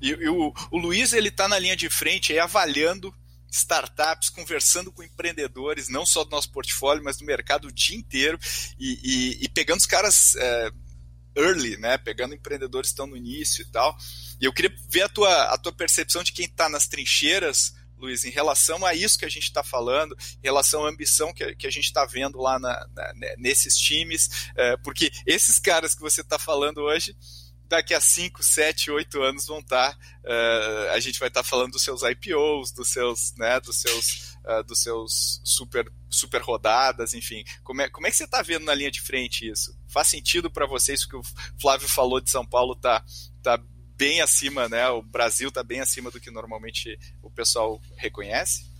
E, 0.00 0.10
e 0.10 0.28
o, 0.28 0.52
o, 0.70 0.78
Luiz 0.78 1.12
ele 1.12 1.28
está 1.28 1.46
na 1.48 1.58
linha 1.58 1.76
de 1.76 1.88
frente 1.88 2.32
aí, 2.32 2.38
avaliando 2.38 3.14
startups, 3.50 4.30
conversando 4.30 4.90
com 4.90 5.02
empreendedores, 5.02 5.88
não 5.88 6.04
só 6.04 6.24
do 6.24 6.30
nosso 6.30 6.50
portfólio, 6.50 7.04
mas 7.04 7.16
do 7.16 7.24
mercado 7.24 7.68
o 7.68 7.72
dia 7.72 7.96
inteiro 7.96 8.38
e, 8.78 8.98
e, 9.02 9.44
e 9.44 9.48
pegando 9.48 9.78
os 9.78 9.86
caras 9.86 10.34
é, 10.36 10.70
early, 11.36 11.76
né? 11.76 11.98
Pegando 11.98 12.34
empreendedores 12.34 12.90
que 12.90 12.94
estão 12.94 13.06
no 13.06 13.16
início 13.16 13.62
e 13.62 13.66
tal. 13.66 13.96
E 14.40 14.44
eu 14.44 14.52
queria 14.52 14.74
ver 14.88 15.02
a 15.02 15.08
tua, 15.08 15.44
a 15.44 15.58
tua 15.58 15.72
percepção 15.72 16.22
de 16.22 16.32
quem 16.32 16.46
está 16.46 16.68
nas 16.68 16.88
trincheiras, 16.88 17.72
Luiz, 17.96 18.24
em 18.24 18.30
relação 18.30 18.84
a 18.84 18.94
isso 18.94 19.18
que 19.18 19.24
a 19.24 19.30
gente 19.30 19.44
está 19.44 19.62
falando, 19.62 20.16
em 20.42 20.46
relação 20.46 20.84
à 20.84 20.90
ambição 20.90 21.32
que, 21.32 21.54
que 21.54 21.66
a 21.66 21.70
gente 21.70 21.86
está 21.86 22.04
vendo 22.04 22.38
lá 22.38 22.58
na, 22.58 22.86
na, 22.94 23.12
nesses 23.38 23.76
times, 23.76 24.50
é, 24.56 24.76
porque 24.78 25.10
esses 25.26 25.58
caras 25.58 25.94
que 25.94 26.00
você 26.00 26.20
está 26.20 26.38
falando 26.38 26.78
hoje 26.78 27.16
daqui 27.68 27.94
a 27.94 28.00
5, 28.00 28.42
7, 28.42 28.90
8 28.90 29.22
anos 29.22 29.46
vão 29.46 29.58
estar. 29.58 29.92
Tá, 29.92 29.98
uh, 30.24 30.92
a 30.92 31.00
gente 31.00 31.18
vai 31.18 31.28
estar 31.28 31.42
tá 31.42 31.48
falando 31.48 31.72
dos 31.72 31.82
seus 31.82 32.02
IPOs, 32.02 32.72
dos 32.72 32.88
seus, 32.88 33.34
né, 33.36 33.60
dos 33.60 33.80
seus, 33.80 34.36
uh, 34.44 34.64
dos 34.64 34.80
seus 34.80 35.40
super, 35.44 35.90
super 36.08 36.42
rodadas, 36.42 37.14
enfim. 37.14 37.44
Como 37.62 37.82
é, 37.82 37.88
como 37.88 38.06
é 38.06 38.10
que 38.10 38.16
você 38.16 38.24
está 38.24 38.42
vendo 38.42 38.64
na 38.64 38.74
linha 38.74 38.90
de 38.90 39.00
frente 39.00 39.48
isso? 39.48 39.76
Faz 39.88 40.08
sentido 40.08 40.50
para 40.50 40.66
vocês 40.66 41.04
que 41.04 41.16
o 41.16 41.22
Flávio 41.60 41.88
falou 41.88 42.20
de 42.20 42.30
São 42.30 42.46
Paulo 42.46 42.74
tá, 42.76 43.04
tá 43.42 43.58
bem 43.96 44.20
acima, 44.20 44.68
né? 44.68 44.88
O 44.88 45.02
Brasil 45.02 45.48
está 45.48 45.62
bem 45.62 45.80
acima 45.80 46.10
do 46.10 46.20
que 46.20 46.30
normalmente 46.30 46.98
o 47.22 47.30
pessoal 47.30 47.80
reconhece? 47.96 48.73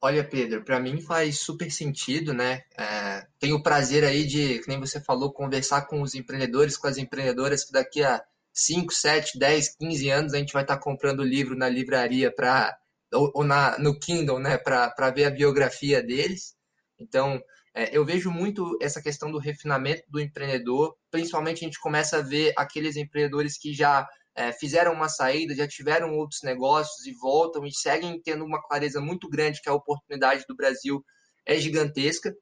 Olha, 0.00 0.22
Pedro, 0.22 0.62
para 0.62 0.78
mim 0.78 1.00
faz 1.00 1.40
super 1.40 1.70
sentido, 1.70 2.32
né? 2.34 2.62
É, 2.78 3.26
tenho 3.38 3.56
o 3.56 3.62
prazer 3.62 4.04
aí 4.04 4.26
de, 4.26 4.60
nem 4.68 4.78
você 4.78 5.00
falou, 5.00 5.32
conversar 5.32 5.82
com 5.86 6.02
os 6.02 6.14
empreendedores, 6.14 6.76
com 6.76 6.86
as 6.86 6.98
empreendedoras, 6.98 7.64
que 7.64 7.72
daqui 7.72 8.04
a 8.04 8.22
5, 8.52 8.92
7, 8.92 9.38
10, 9.38 9.76
15 9.76 10.10
anos 10.10 10.34
a 10.34 10.38
gente 10.38 10.52
vai 10.52 10.62
estar 10.62 10.78
comprando 10.78 11.22
livro 11.22 11.56
na 11.56 11.68
livraria 11.68 12.30
para 12.30 12.76
ou, 13.12 13.30
ou, 13.34 13.44
na, 13.44 13.78
no 13.78 13.98
Kindle, 13.98 14.38
né, 14.38 14.58
para 14.58 15.10
ver 15.10 15.24
a 15.24 15.30
biografia 15.30 16.02
deles. 16.02 16.54
Então, 16.98 17.40
é, 17.74 17.96
eu 17.96 18.04
vejo 18.04 18.30
muito 18.30 18.76
essa 18.80 19.02
questão 19.02 19.30
do 19.30 19.38
refinamento 19.38 20.02
do 20.08 20.20
empreendedor, 20.20 20.96
principalmente 21.10 21.64
a 21.64 21.68
gente 21.68 21.80
começa 21.80 22.18
a 22.18 22.22
ver 22.22 22.52
aqueles 22.56 22.96
empreendedores 22.96 23.58
que 23.58 23.72
já 23.72 24.06
é, 24.36 24.52
fizeram 24.52 24.92
uma 24.92 25.08
saída, 25.08 25.54
já 25.54 25.66
tiveram 25.66 26.14
outros 26.14 26.42
negócios 26.42 27.06
e 27.06 27.12
voltam 27.14 27.64
e 27.64 27.72
seguem 27.72 28.20
tendo 28.20 28.44
uma 28.44 28.62
clareza 28.62 29.00
muito 29.00 29.28
grande 29.28 29.62
que 29.62 29.68
a 29.68 29.74
oportunidade 29.74 30.44
do 30.46 30.54
Brasil 30.54 31.02
é 31.46 31.58
gigantesca. 31.58 32.34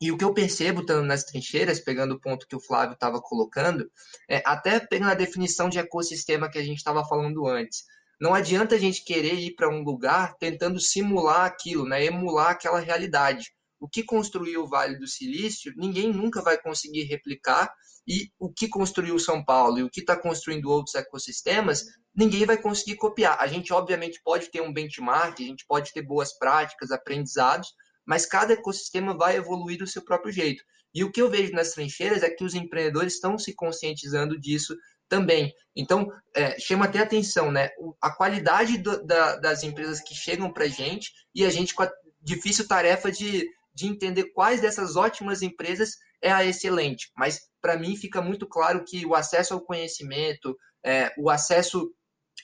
E 0.00 0.12
o 0.12 0.18
que 0.18 0.24
eu 0.24 0.34
percebo 0.34 0.82
estando 0.82 1.04
nas 1.04 1.24
trincheiras, 1.24 1.80
pegando 1.80 2.14
o 2.14 2.20
ponto 2.20 2.46
que 2.46 2.56
o 2.56 2.60
Flávio 2.60 2.94
estava 2.94 3.20
colocando, 3.20 3.90
é, 4.28 4.42
até 4.44 4.78
pegando 4.80 5.12
a 5.12 5.14
definição 5.14 5.68
de 5.68 5.78
ecossistema 5.78 6.50
que 6.50 6.58
a 6.58 6.62
gente 6.62 6.78
estava 6.78 7.04
falando 7.06 7.46
antes. 7.46 7.84
Não 8.20 8.34
adianta 8.34 8.74
a 8.74 8.78
gente 8.78 9.02
querer 9.02 9.34
ir 9.34 9.54
para 9.54 9.68
um 9.68 9.82
lugar 9.82 10.36
tentando 10.38 10.78
simular 10.78 11.46
aquilo, 11.46 11.86
né, 11.86 12.04
emular 12.04 12.50
aquela 12.50 12.78
realidade. 12.78 13.50
O 13.80 13.88
que 13.88 14.02
construiu 14.02 14.62
o 14.62 14.68
Vale 14.68 14.98
do 14.98 15.06
Silício, 15.06 15.72
ninguém 15.74 16.12
nunca 16.12 16.42
vai 16.42 16.60
conseguir 16.60 17.04
replicar 17.04 17.72
e 18.06 18.30
o 18.38 18.52
que 18.52 18.68
construiu 18.68 19.18
São 19.18 19.42
Paulo 19.42 19.78
e 19.78 19.82
o 19.82 19.90
que 19.90 20.00
está 20.00 20.16
construindo 20.16 20.70
outros 20.70 20.94
ecossistemas, 20.94 21.86
ninguém 22.14 22.44
vai 22.44 22.58
conseguir 22.58 22.96
copiar. 22.96 23.38
A 23.40 23.46
gente, 23.46 23.72
obviamente, 23.72 24.20
pode 24.22 24.50
ter 24.50 24.60
um 24.60 24.72
benchmark, 24.72 25.40
a 25.40 25.44
gente 25.44 25.64
pode 25.66 25.92
ter 25.92 26.02
boas 26.02 26.36
práticas, 26.36 26.90
aprendizados, 26.90 27.68
mas 28.04 28.26
cada 28.26 28.52
ecossistema 28.52 29.16
vai 29.16 29.36
evoluir 29.36 29.78
do 29.78 29.86
seu 29.86 30.04
próprio 30.04 30.32
jeito. 30.32 30.62
E 30.92 31.04
o 31.04 31.10
que 31.10 31.22
eu 31.22 31.30
vejo 31.30 31.52
nas 31.52 31.72
trincheiras 31.72 32.22
é 32.22 32.30
que 32.30 32.44
os 32.44 32.54
empreendedores 32.54 33.14
estão 33.14 33.38
se 33.38 33.54
conscientizando 33.54 34.38
disso 34.38 34.76
também. 35.08 35.52
Então, 35.74 36.08
é, 36.34 36.58
chama 36.58 36.84
até 36.84 36.98
atenção, 36.98 37.50
né? 37.50 37.70
A 38.00 38.10
qualidade 38.10 38.78
do, 38.78 39.04
da, 39.04 39.36
das 39.36 39.62
empresas 39.62 40.00
que 40.00 40.14
chegam 40.14 40.52
para 40.52 40.64
a 40.64 40.68
gente 40.68 41.12
e 41.34 41.44
a 41.44 41.50
gente 41.50 41.74
com 41.74 41.82
a 41.82 41.90
difícil 42.22 42.66
tarefa 42.66 43.10
de, 43.10 43.48
de 43.74 43.86
entender 43.86 44.32
quais 44.32 44.60
dessas 44.60 44.96
ótimas 44.96 45.42
empresas 45.42 45.96
é 46.22 46.30
a 46.30 46.44
excelente. 46.44 47.10
Mas 47.16 47.40
para 47.60 47.78
mim 47.78 47.96
fica 47.96 48.20
muito 48.20 48.46
claro 48.46 48.84
que 48.84 49.04
o 49.06 49.14
acesso 49.14 49.54
ao 49.54 49.60
conhecimento, 49.60 50.56
é, 50.84 51.12
o 51.18 51.30
acesso 51.30 51.90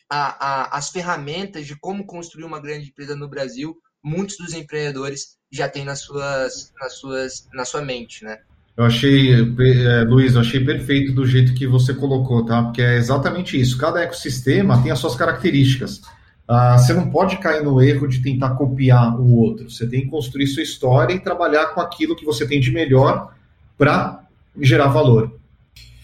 às 0.08 0.90
ferramentas 0.90 1.66
de 1.66 1.78
como 1.78 2.06
construir 2.06 2.44
uma 2.44 2.60
grande 2.60 2.88
empresa 2.88 3.16
no 3.16 3.28
Brasil, 3.28 3.76
muitos 4.02 4.36
dos 4.36 4.52
empreendedores 4.52 5.36
já 5.50 5.68
têm 5.68 5.84
nas 5.84 6.00
suas, 6.00 6.72
nas 6.80 6.94
suas, 6.98 7.48
na 7.52 7.64
sua 7.64 7.82
mente, 7.82 8.24
né? 8.24 8.38
Eu 8.76 8.84
achei, 8.84 9.32
é, 9.32 10.02
Luiz, 10.02 10.34
eu 10.34 10.42
achei 10.42 10.62
perfeito 10.62 11.12
do 11.12 11.26
jeito 11.26 11.54
que 11.54 11.66
você 11.66 11.94
colocou, 11.94 12.44
tá? 12.44 12.62
Porque 12.62 12.82
é 12.82 12.96
exatamente 12.96 13.58
isso. 13.58 13.78
Cada 13.78 14.02
ecossistema 14.02 14.82
tem 14.82 14.92
as 14.92 14.98
suas 14.98 15.16
características. 15.16 16.02
Ah, 16.48 16.78
você 16.78 16.92
não 16.92 17.10
pode 17.10 17.38
cair 17.38 17.64
no 17.64 17.82
erro 17.82 18.06
de 18.06 18.22
tentar 18.22 18.50
copiar 18.50 19.18
o 19.18 19.36
outro. 19.36 19.68
Você 19.68 19.86
tem 19.88 20.02
que 20.02 20.10
construir 20.10 20.46
sua 20.46 20.62
história 20.62 21.14
e 21.14 21.20
trabalhar 21.20 21.66
com 21.68 21.80
aquilo 21.80 22.14
que 22.14 22.24
você 22.24 22.46
tem 22.46 22.60
de 22.60 22.70
melhor 22.70 23.34
para 23.76 24.24
gerar 24.60 24.88
valor. 24.88 25.38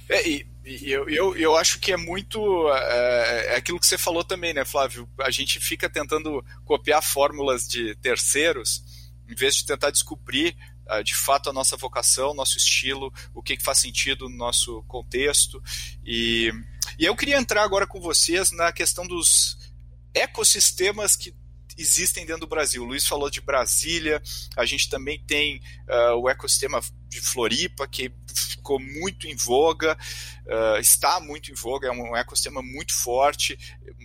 É, 0.08 0.28
e, 0.28 0.46
eu, 0.64 1.08
eu, 1.08 1.36
eu 1.36 1.56
acho 1.56 1.80
que 1.80 1.92
é 1.92 1.96
muito 1.96 2.68
é, 2.70 3.46
é, 3.48 3.56
aquilo 3.56 3.80
que 3.80 3.86
você 3.86 3.98
falou 3.98 4.22
também, 4.22 4.54
né, 4.54 4.64
Flávio? 4.64 5.08
A 5.20 5.30
gente 5.30 5.58
fica 5.60 5.88
tentando 5.88 6.44
copiar 6.64 7.02
fórmulas 7.02 7.66
de 7.66 7.94
terceiros 7.96 8.82
em 9.28 9.34
vez 9.34 9.56
de 9.56 9.66
tentar 9.66 9.90
descobrir 9.90 10.56
uh, 10.90 11.02
de 11.02 11.14
fato 11.14 11.48
a 11.48 11.52
nossa 11.52 11.76
vocação, 11.76 12.34
nosso 12.34 12.58
estilo, 12.58 13.12
o 13.34 13.42
que, 13.42 13.56
que 13.56 13.62
faz 13.62 13.78
sentido 13.78 14.28
no 14.28 14.36
nosso 14.36 14.82
contexto. 14.86 15.62
E, 16.04 16.52
e 16.98 17.04
eu 17.04 17.16
queria 17.16 17.38
entrar 17.38 17.62
agora 17.62 17.86
com 17.86 18.00
vocês 18.00 18.52
na 18.52 18.72
questão 18.72 19.06
dos 19.06 19.56
ecossistemas 20.14 21.16
que 21.16 21.34
existem 21.76 22.26
dentro 22.26 22.42
do 22.42 22.46
Brasil. 22.46 22.82
O 22.82 22.86
Luiz 22.86 23.06
falou 23.06 23.30
de 23.30 23.40
Brasília, 23.40 24.22
a 24.56 24.64
gente 24.64 24.88
também 24.88 25.22
tem 25.24 25.60
uh, 25.88 26.16
o 26.16 26.28
ecossistema 26.28 26.80
de 27.08 27.20
Floripa, 27.20 27.86
que 27.86 28.12
ficou 28.34 28.78
muito 28.78 29.26
em 29.26 29.36
voga, 29.36 29.96
uh, 30.46 30.80
está 30.80 31.20
muito 31.20 31.50
em 31.50 31.54
voga, 31.54 31.88
é 31.88 31.90
um 31.90 32.16
ecossistema 32.16 32.62
muito 32.62 32.94
forte, 32.94 33.58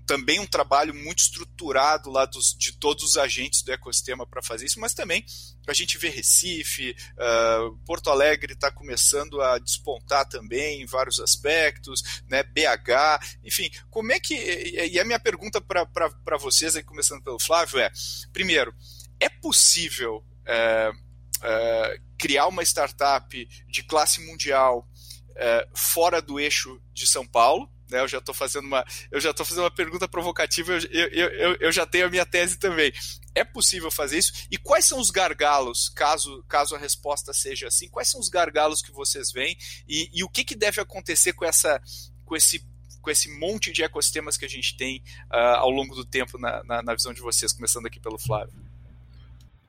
também 0.05 0.39
um 0.39 0.45
trabalho 0.45 0.93
muito 0.93 1.19
estruturado 1.19 2.09
lá 2.09 2.25
dos, 2.25 2.55
de 2.57 2.71
todos 2.73 3.03
os 3.03 3.17
agentes 3.17 3.61
do 3.61 3.71
ecossistema 3.71 4.25
para 4.25 4.41
fazer 4.41 4.65
isso, 4.65 4.79
mas 4.79 4.93
também 4.93 5.25
a 5.71 5.73
gente 5.73 5.97
vê 5.97 6.09
Recife, 6.09 6.95
uh, 7.13 7.77
Porto 7.85 8.09
Alegre 8.09 8.53
está 8.53 8.71
começando 8.71 9.41
a 9.41 9.57
despontar 9.59 10.27
também 10.27 10.81
em 10.81 10.85
vários 10.85 11.19
aspectos, 11.19 12.21
né, 12.29 12.43
BH, 12.43 13.37
enfim, 13.43 13.69
como 13.89 14.11
é 14.11 14.19
que, 14.19 14.35
e 14.35 14.99
a 14.99 15.05
minha 15.05 15.19
pergunta 15.19 15.59
para 15.61 16.37
vocês, 16.37 16.75
aí, 16.75 16.83
começando 16.83 17.23
pelo 17.23 17.39
Flávio, 17.39 17.79
é, 17.79 17.91
primeiro, 18.31 18.73
é 19.19 19.29
possível 19.29 20.23
uh, 20.47 20.95
uh, 21.37 22.01
criar 22.17 22.47
uma 22.47 22.63
startup 22.63 23.49
de 23.67 23.83
classe 23.83 24.25
mundial 24.25 24.87
uh, 25.31 25.77
fora 25.77 26.21
do 26.21 26.39
eixo 26.39 26.81
de 26.93 27.05
São 27.07 27.25
Paulo. 27.25 27.69
Né, 27.89 28.01
eu 28.01 28.07
já 28.07 28.17
estou 28.17 28.35
fazendo 28.35 28.65
uma, 28.65 28.83
eu 29.11 29.19
já 29.19 29.31
estou 29.31 29.45
fazendo 29.45 29.63
uma 29.63 29.71
pergunta 29.71 30.07
provocativa. 30.07 30.73
Eu, 30.73 31.07
eu, 31.07 31.29
eu, 31.29 31.57
eu, 31.59 31.71
já 31.71 31.85
tenho 31.85 32.05
a 32.05 32.09
minha 32.09 32.25
tese 32.25 32.57
também. 32.57 32.91
É 33.33 33.43
possível 33.43 33.89
fazer 33.89 34.17
isso? 34.17 34.33
E 34.51 34.57
quais 34.57 34.85
são 34.85 34.99
os 34.99 35.09
gargalos, 35.09 35.89
caso, 35.89 36.43
caso 36.47 36.75
a 36.75 36.79
resposta 36.79 37.33
seja 37.33 37.67
assim? 37.67 37.87
Quais 37.89 38.09
são 38.09 38.19
os 38.19 38.29
gargalos 38.29 38.81
que 38.81 38.91
vocês 38.91 39.31
veem 39.31 39.57
e, 39.87 40.09
e 40.13 40.23
o 40.23 40.29
que, 40.29 40.43
que 40.43 40.55
deve 40.55 40.81
acontecer 40.81 41.33
com 41.33 41.45
essa, 41.45 41.81
com 42.25 42.35
esse 42.35 42.65
com 43.07 43.11
esse 43.11 43.39
monte 43.39 43.71
de 43.71 43.83
ecossistemas 43.83 44.35
que 44.35 44.43
a 44.43 44.49
gente 44.49 44.75
tem 44.75 45.01
uh, 45.31 45.59
ao 45.59 45.69
longo 45.69 45.95
do 45.95 46.03
tempo 46.03 46.37
na, 46.37 46.61
na, 46.65 46.83
na 46.83 46.93
visão 46.93 47.13
de 47.13 47.21
vocês, 47.21 47.53
começando 47.53 47.85
aqui 47.85 48.01
pelo 48.01 48.19
Flávio? 48.19 48.53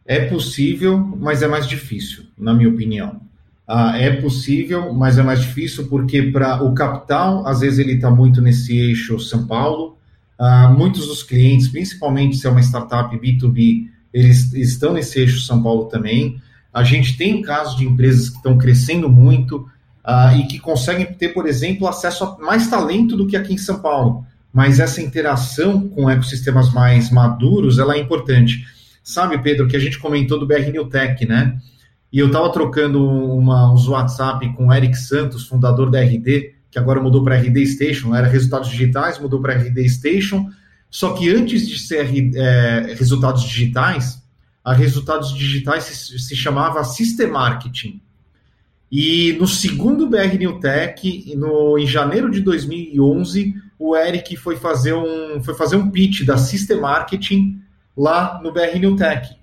É 0.04 0.24
possível, 0.24 0.98
mas 0.98 1.40
é 1.40 1.46
mais 1.46 1.68
difícil, 1.68 2.26
na 2.36 2.52
minha 2.52 2.68
opinião. 2.68 3.20
Ah, 3.70 3.98
é 3.98 4.10
possível, 4.10 4.94
mas 4.94 5.18
é 5.18 5.22
mais 5.22 5.42
difícil 5.42 5.88
porque 5.88 6.22
para 6.22 6.64
o 6.64 6.72
capital, 6.72 7.46
às 7.46 7.60
vezes 7.60 7.78
ele 7.78 7.92
está 7.92 8.10
muito 8.10 8.40
nesse 8.40 8.74
eixo 8.74 9.20
São 9.20 9.46
Paulo. 9.46 9.98
Ah, 10.38 10.68
muitos 10.68 11.06
dos 11.06 11.22
clientes, 11.22 11.68
principalmente 11.68 12.38
se 12.38 12.46
é 12.46 12.50
uma 12.50 12.62
startup 12.62 13.14
B2B, 13.14 13.88
eles 14.10 14.54
estão 14.54 14.94
nesse 14.94 15.20
eixo 15.20 15.42
São 15.42 15.62
Paulo 15.62 15.84
também. 15.84 16.40
A 16.72 16.82
gente 16.82 17.18
tem 17.18 17.42
casos 17.42 17.76
de 17.76 17.84
empresas 17.84 18.30
que 18.30 18.36
estão 18.36 18.56
crescendo 18.56 19.06
muito 19.06 19.68
ah, 20.02 20.34
e 20.34 20.46
que 20.46 20.58
conseguem 20.58 21.04
ter, 21.04 21.34
por 21.34 21.46
exemplo, 21.46 21.86
acesso 21.86 22.24
a 22.24 22.38
mais 22.38 22.68
talento 22.68 23.18
do 23.18 23.26
que 23.26 23.36
aqui 23.36 23.52
em 23.52 23.58
São 23.58 23.80
Paulo. 23.80 24.24
Mas 24.50 24.80
essa 24.80 25.02
interação 25.02 25.86
com 25.90 26.08
ecossistemas 26.08 26.72
mais 26.72 27.10
maduros, 27.10 27.78
ela 27.78 27.96
é 27.96 27.98
importante. 27.98 28.64
Sabe, 29.04 29.36
Pedro, 29.42 29.68
que 29.68 29.76
a 29.76 29.80
gente 29.80 29.98
comentou 29.98 30.40
do 30.40 30.46
BR 30.46 30.70
New 30.72 30.86
Tech, 30.86 31.26
né? 31.26 31.58
E 32.12 32.18
eu 32.18 32.28
estava 32.28 32.50
trocando 32.50 33.04
uma, 33.04 33.72
uns 33.72 33.86
WhatsApp 33.86 34.54
com 34.54 34.68
o 34.68 34.72
Eric 34.72 34.96
Santos, 34.96 35.46
fundador 35.46 35.90
da 35.90 36.00
RD, 36.00 36.54
que 36.70 36.78
agora 36.78 37.00
mudou 37.00 37.22
para 37.22 37.36
RD 37.36 37.66
Station, 37.66 38.14
era 38.14 38.26
resultados 38.26 38.70
digitais, 38.70 39.18
mudou 39.18 39.40
para 39.40 39.54
RD 39.54 39.88
Station. 39.88 40.50
Só 40.90 41.12
que 41.12 41.28
antes 41.28 41.68
de 41.68 41.78
ser 41.78 42.08
é, 42.36 42.94
resultados 42.94 43.42
digitais, 43.42 44.22
a 44.64 44.72
resultados 44.72 45.34
digitais 45.34 45.84
se, 45.84 46.18
se 46.18 46.36
chamava 46.36 46.82
System 46.84 47.28
Marketing. 47.28 48.00
E 48.90 49.36
no 49.38 49.46
segundo 49.46 50.06
BR 50.06 50.38
New 50.38 50.60
Tech, 50.60 51.34
no, 51.36 51.78
em 51.78 51.86
janeiro 51.86 52.30
de 52.30 52.40
2011, 52.40 53.54
o 53.78 53.94
Eric 53.94 54.34
foi 54.36 54.56
fazer 54.56 54.94
um, 54.94 55.42
foi 55.42 55.54
fazer 55.54 55.76
um 55.76 55.90
pitch 55.90 56.24
da 56.24 56.38
System 56.38 56.80
Marketing 56.80 57.60
lá 57.96 58.40
no 58.42 58.50
BR 58.50 58.78
New 58.80 58.96
Tech. 58.96 59.37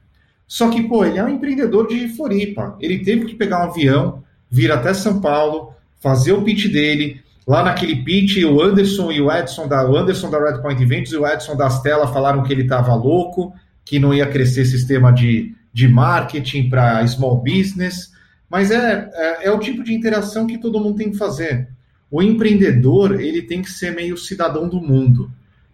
Só 0.47 0.69
que, 0.69 0.83
pô, 0.83 1.03
ele 1.03 1.17
é 1.17 1.23
um 1.23 1.29
empreendedor 1.29 1.87
de 1.87 2.07
Floripa. 2.09 2.77
Ele 2.79 2.99
teve 2.99 3.25
que 3.25 3.35
pegar 3.35 3.61
um 3.61 3.69
avião, 3.69 4.23
vir 4.49 4.71
até 4.71 4.93
São 4.93 5.19
Paulo, 5.19 5.73
fazer 5.99 6.33
o 6.33 6.41
pitch 6.41 6.67
dele. 6.71 7.21
Lá 7.47 7.63
naquele 7.63 8.03
pitch, 8.03 8.43
o 8.43 8.61
Anderson 8.61 9.11
e 9.11 9.21
o 9.21 9.31
Edson 9.31 9.67
da, 9.67 9.89
o 9.89 9.95
Anderson 9.95 10.29
da 10.29 10.39
Red 10.39 10.61
Point 10.61 10.81
Events 10.81 11.11
e 11.11 11.17
o 11.17 11.27
Edson 11.27 11.55
da 11.55 11.69
Stella 11.69 12.07
falaram 12.07 12.43
que 12.43 12.53
ele 12.53 12.63
estava 12.63 12.93
louco, 12.95 13.53
que 13.83 13.99
não 13.99 14.13
ia 14.13 14.25
crescer 14.27 14.65
sistema 14.65 15.11
de, 15.11 15.53
de 15.71 15.87
marketing 15.87 16.69
para 16.69 17.05
small 17.07 17.43
business. 17.43 18.11
Mas 18.49 18.71
é, 18.71 19.09
é, 19.13 19.47
é 19.47 19.51
o 19.51 19.59
tipo 19.59 19.83
de 19.83 19.93
interação 19.93 20.47
que 20.47 20.57
todo 20.57 20.79
mundo 20.79 20.97
tem 20.97 21.11
que 21.11 21.17
fazer. 21.17 21.67
O 22.09 22.21
empreendedor, 22.21 23.19
ele 23.19 23.41
tem 23.41 23.61
que 23.61 23.69
ser 23.69 23.93
meio 23.95 24.17
cidadão 24.17 24.69
do 24.69 24.79
mundo. 24.79 25.31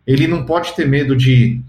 Ele 0.07 0.27
não 0.27 0.45
pode 0.45 0.73
ter 0.75 0.87
medo 0.87 1.15
de 1.15 1.61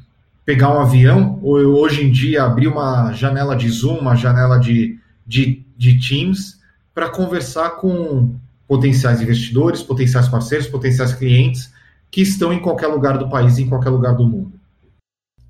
pegar 0.44 0.74
um 0.74 0.80
avião, 0.80 1.38
ou 1.42 1.60
eu, 1.60 1.74
hoje 1.74 2.02
em 2.02 2.10
dia 2.10 2.42
abrir 2.42 2.68
uma 2.68 3.12
janela 3.12 3.56
de 3.56 3.68
Zoom, 3.68 3.98
uma 3.98 4.16
janela 4.16 4.58
de, 4.58 4.98
de, 5.26 5.64
de 5.76 6.00
Teams, 6.00 6.60
para 6.94 7.10
conversar 7.10 7.70
com 7.70 8.34
potenciais 8.66 9.20
investidores, 9.20 9.82
potenciais 9.82 10.28
parceiros, 10.28 10.66
potenciais 10.66 11.12
clientes 11.12 11.72
que 12.10 12.20
estão 12.20 12.52
em 12.52 12.60
qualquer 12.60 12.88
lugar 12.88 13.18
do 13.18 13.28
país, 13.28 13.58
em 13.58 13.68
qualquer 13.68 13.90
lugar 13.90 14.14
do 14.14 14.26
mundo. 14.26 14.60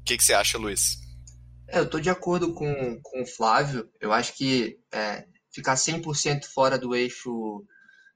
O 0.00 0.04
que, 0.04 0.16
que, 0.16 0.24
você 0.24 0.32
acha, 0.32 0.58
Luiz? 0.58 1.00
É, 1.68 1.78
eu 1.78 1.84
estou 1.84 2.00
de 2.00 2.10
acordo 2.10 2.52
com, 2.52 2.98
com 3.02 3.22
o 3.22 3.26
Flávio. 3.26 3.88
Eu 4.00 4.12
acho 4.12 4.36
que 4.36 4.78
é, 4.92 5.24
ficar 5.52 5.74
100% 5.74 6.44
fora 6.44 6.78
do 6.78 6.94
eixo 6.94 7.64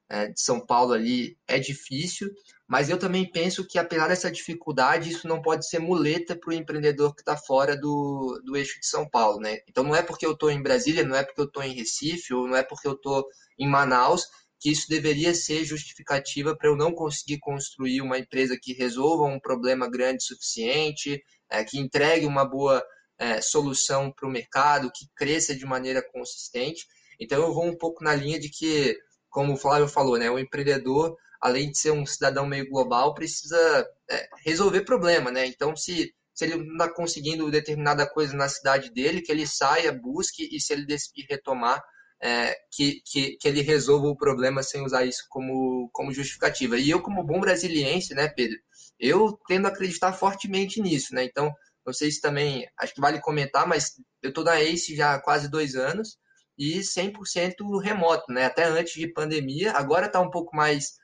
é, 0.09 0.29
de 0.29 0.41
São 0.41 0.65
Paulo 0.65 0.93
ali 0.93 1.37
é 1.47 1.59
difícil, 1.59 2.31
mas 2.69 2.89
eu 2.91 2.99
também 2.99 3.31
penso 3.31 3.65
que, 3.65 3.79
apesar 3.79 4.09
dessa 4.09 4.31
dificuldade, 4.31 5.11
isso 5.11 5.29
não 5.29 5.41
pode 5.41 5.69
ser 5.69 5.79
muleta 5.79 6.37
para 6.37 6.51
o 6.51 6.53
empreendedor 6.53 7.15
que 7.15 7.23
está 7.23 7.37
fora 7.37 7.77
do, 7.77 8.41
do 8.45 8.57
eixo 8.57 8.81
de 8.81 8.87
São 8.87 9.09
Paulo, 9.09 9.39
né? 9.39 9.59
Então, 9.69 9.85
não 9.85 9.95
é 9.95 10.03
porque 10.03 10.27
eu 10.27 10.33
estou 10.33 10.51
em 10.51 10.61
Brasília, 10.61 11.05
não 11.05 11.15
é 11.15 11.23
porque 11.23 11.41
eu 11.41 11.45
estou 11.45 11.63
em 11.63 11.75
Recife, 11.75 12.35
ou 12.35 12.49
não 12.49 12.57
é 12.57 12.65
porque 12.65 12.89
eu 12.89 12.95
estou 12.95 13.25
em 13.57 13.69
Manaus, 13.69 14.27
que 14.59 14.71
isso 14.71 14.89
deveria 14.89 15.33
ser 15.33 15.65
justificativa 15.65 16.57
para 16.57 16.69
eu 16.69 16.77
não 16.77 16.93
conseguir 16.93 17.39
construir 17.39 18.01
uma 18.01 18.19
empresa 18.19 18.59
que 18.61 18.73
resolva 18.73 19.25
um 19.25 19.39
problema 19.39 19.89
grande 19.89 20.25
o 20.25 20.27
suficiente, 20.27 21.23
é, 21.49 21.63
que 21.63 21.79
entregue 21.79 22.27
uma 22.27 22.45
boa 22.45 22.85
é, 23.17 23.41
solução 23.41 24.11
para 24.11 24.29
o 24.29 24.33
mercado, 24.33 24.91
que 24.93 25.07
cresça 25.15 25.55
de 25.55 25.65
maneira 25.65 26.03
consistente. 26.03 26.85
Então, 27.21 27.41
eu 27.41 27.55
vou 27.55 27.65
um 27.65 27.77
pouco 27.77 28.03
na 28.03 28.15
linha 28.15 28.41
de 28.41 28.49
que, 28.51 28.99
como 29.31 29.53
o 29.53 29.57
Flávio 29.57 29.87
falou, 29.87 30.19
né, 30.19 30.29
o 30.29 30.39
empreendedor 30.39 31.17
além 31.41 31.71
de 31.71 31.79
ser 31.79 31.91
um 31.91 32.07
cidadão 32.07 32.47
meio 32.47 32.69
global, 32.69 33.15
precisa 33.15 33.89
é, 34.11 34.29
resolver 34.45 34.83
problema, 34.83 35.31
né? 35.31 35.47
Então, 35.47 35.77
se, 35.77 36.15
se 36.35 36.45
ele 36.45 36.57
não 36.57 36.73
está 36.73 36.89
conseguindo 36.89 37.51
determinada 37.51 38.09
coisa 38.09 38.35
na 38.37 38.49
cidade 38.49 38.91
dele, 38.93 39.23
que 39.23 39.33
ele 39.33 39.47
saia, 39.47 39.93
busque, 39.93 40.49
e 40.51 40.61
se 40.61 40.73
ele 40.73 40.87
decidir 40.87 41.27
retomar, 41.29 41.83
é, 42.23 42.57
que, 42.73 43.03
que, 43.05 43.37
que 43.37 43.49
ele 43.49 43.61
resolva 43.61 44.07
o 44.07 44.17
problema 44.17 44.63
sem 44.63 44.83
usar 44.85 45.05
isso 45.05 45.25
como, 45.29 45.89
como 45.93 46.13
justificativa. 46.13 46.79
E 46.79 46.91
eu, 46.91 47.03
como 47.03 47.25
bom 47.25 47.41
brasiliense, 47.41 48.15
né, 48.15 48.29
Pedro, 48.29 48.59
eu 48.99 49.39
tendo 49.47 49.67
a 49.67 49.69
acreditar 49.69 50.13
fortemente 50.13 50.81
nisso, 50.81 51.15
né? 51.15 51.25
Então, 51.25 51.53
não 51.87 51.93
sei 51.93 52.11
se 52.11 52.21
também, 52.21 52.67
acho 52.79 52.95
que 52.95 53.01
vale 53.01 53.21
comentar, 53.21 53.67
mas 53.67 53.93
eu 54.23 54.31
estou 54.31 54.43
na 54.43 54.61
ACE 54.61 54.97
já 54.97 55.15
há 55.15 55.21
quase 55.21 55.49
dois 55.49 55.77
anos 55.77 56.19
e 56.59 56.81
100% 56.81 57.81
remoto, 57.81 58.33
né? 58.33 58.47
Até 58.47 58.65
antes 58.65 58.95
de 58.95 59.13
pandemia, 59.13 59.73
agora 59.73 60.07
está 60.07 60.21
um 60.21 60.31
pouco 60.31 60.57
mais 60.57 60.95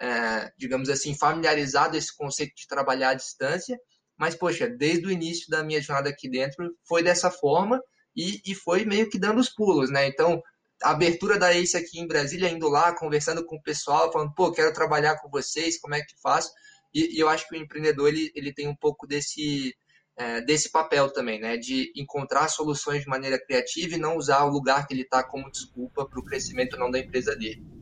é, 0.00 0.50
digamos 0.56 0.88
assim, 0.88 1.14
familiarizado 1.14 1.96
esse 1.96 2.16
conceito 2.16 2.54
de 2.56 2.66
trabalhar 2.66 3.10
à 3.10 3.14
distância, 3.14 3.78
mas, 4.18 4.34
poxa, 4.34 4.68
desde 4.68 5.06
o 5.06 5.10
início 5.10 5.48
da 5.48 5.62
minha 5.62 5.80
jornada 5.80 6.08
aqui 6.08 6.28
dentro 6.28 6.74
foi 6.88 7.02
dessa 7.02 7.30
forma 7.30 7.80
e, 8.16 8.40
e 8.46 8.54
foi 8.54 8.84
meio 8.84 9.08
que 9.08 9.18
dando 9.18 9.40
os 9.40 9.50
pulos, 9.50 9.90
né? 9.90 10.06
Então, 10.06 10.42
a 10.82 10.90
abertura 10.90 11.38
da 11.38 11.54
ACE 11.54 11.76
aqui 11.76 12.00
em 12.00 12.06
Brasília, 12.06 12.48
indo 12.48 12.68
lá, 12.68 12.94
conversando 12.94 13.44
com 13.44 13.56
o 13.56 13.62
pessoal, 13.62 14.10
falando, 14.10 14.34
pô, 14.34 14.50
quero 14.50 14.72
trabalhar 14.72 15.16
com 15.16 15.28
vocês, 15.28 15.78
como 15.78 15.94
é 15.94 16.00
que 16.00 16.18
faço? 16.22 16.50
E, 16.94 17.16
e 17.16 17.20
eu 17.20 17.28
acho 17.28 17.46
que 17.46 17.54
o 17.54 17.58
empreendedor, 17.58 18.08
ele, 18.08 18.32
ele 18.34 18.52
tem 18.52 18.66
um 18.66 18.76
pouco 18.76 19.06
desse, 19.06 19.74
é, 20.16 20.40
desse 20.40 20.70
papel 20.70 21.10
também, 21.10 21.38
né? 21.38 21.56
De 21.58 21.92
encontrar 21.94 22.48
soluções 22.48 23.02
de 23.02 23.08
maneira 23.08 23.38
criativa 23.38 23.94
e 23.94 23.98
não 23.98 24.16
usar 24.16 24.44
o 24.44 24.50
lugar 24.50 24.86
que 24.86 24.94
ele 24.94 25.02
está 25.02 25.22
como 25.22 25.50
desculpa 25.50 26.06
para 26.06 26.20
o 26.20 26.24
crescimento 26.24 26.78
não 26.78 26.90
da 26.90 26.98
empresa 26.98 27.36
dele. 27.36 27.79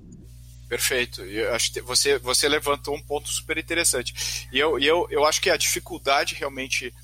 Perfeito. 0.68 1.22
Eu 1.22 1.54
acho 1.54 1.72
que 1.72 1.80
você, 1.80 2.18
você 2.18 2.48
levantou 2.48 2.94
um 2.94 3.02
ponto 3.02 3.28
super 3.28 3.56
interessante. 3.56 4.46
E 4.52 4.58
eu, 4.58 4.78
eu, 4.78 5.08
eu 5.10 5.24
acho 5.24 5.40
que 5.40 5.48
a 5.48 5.56
dificuldade 5.56 6.34
realmente, 6.34 6.94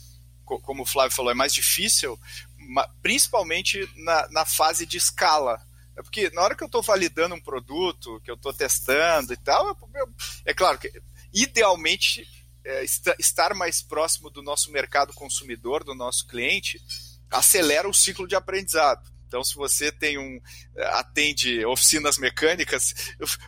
como 0.44 0.82
o 0.82 0.86
Flávio 0.86 1.16
falou, 1.16 1.32
é 1.32 1.34
mais 1.34 1.54
difícil, 1.54 2.18
principalmente 3.02 3.88
na, 3.96 4.28
na 4.28 4.44
fase 4.44 4.84
de 4.84 4.98
escala. 4.98 5.58
É 5.96 6.02
porque 6.02 6.28
na 6.30 6.42
hora 6.42 6.54
que 6.54 6.62
eu 6.62 6.66
estou 6.66 6.82
validando 6.82 7.34
um 7.34 7.40
produto, 7.40 8.20
que 8.22 8.30
eu 8.30 8.34
estou 8.34 8.52
testando 8.52 9.32
e 9.32 9.36
tal, 9.36 9.78
é 10.44 10.52
claro 10.52 10.78
que 10.78 10.92
idealmente 11.32 12.28
é, 12.64 12.84
estar 13.18 13.54
mais 13.54 13.80
próximo 13.80 14.28
do 14.28 14.42
nosso 14.42 14.70
mercado 14.72 15.14
consumidor, 15.14 15.84
do 15.84 15.94
nosso 15.94 16.26
cliente, 16.26 16.82
acelera 17.30 17.88
o 17.88 17.94
ciclo 17.94 18.26
de 18.26 18.34
aprendizado. 18.34 19.13
Então, 19.34 19.42
se 19.42 19.56
você 19.56 19.90
tem 19.90 20.16
um 20.16 20.40
atende 20.76 21.66
oficinas 21.66 22.16
mecânicas, 22.18 22.94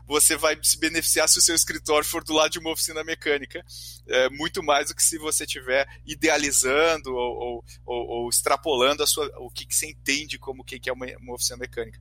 você 0.05 0.37
vai 0.37 0.59
se 0.61 0.77
beneficiar 0.81 1.29
se 1.29 1.39
o 1.39 1.41
seu 1.43 1.55
escritório 1.55 2.05
for 2.05 2.25
do 2.25 2.33
lado 2.33 2.51
de 2.51 2.59
uma 2.59 2.73
oficina 2.73 3.05
mecânica, 3.05 3.65
é, 4.09 4.29
muito 4.31 4.65
mais 4.65 4.89
do 4.89 4.97
que 4.97 5.03
se 5.03 5.17
você 5.17 5.45
estiver 5.45 5.87
idealizando 6.05 7.15
ou, 7.15 7.65
ou, 7.85 8.07
ou, 8.09 8.29
extrapolando 8.29 9.05
a 9.05 9.07
sua, 9.07 9.31
o 9.39 9.49
que, 9.49 9.65
que 9.65 9.77
você 9.77 9.87
entende 9.87 10.41
como 10.41 10.65
que, 10.65 10.81
que 10.81 10.91
é 10.91 10.93
uma, 10.93 11.07
uma 11.21 11.35
oficina 11.35 11.59
mecânica. 11.59 12.01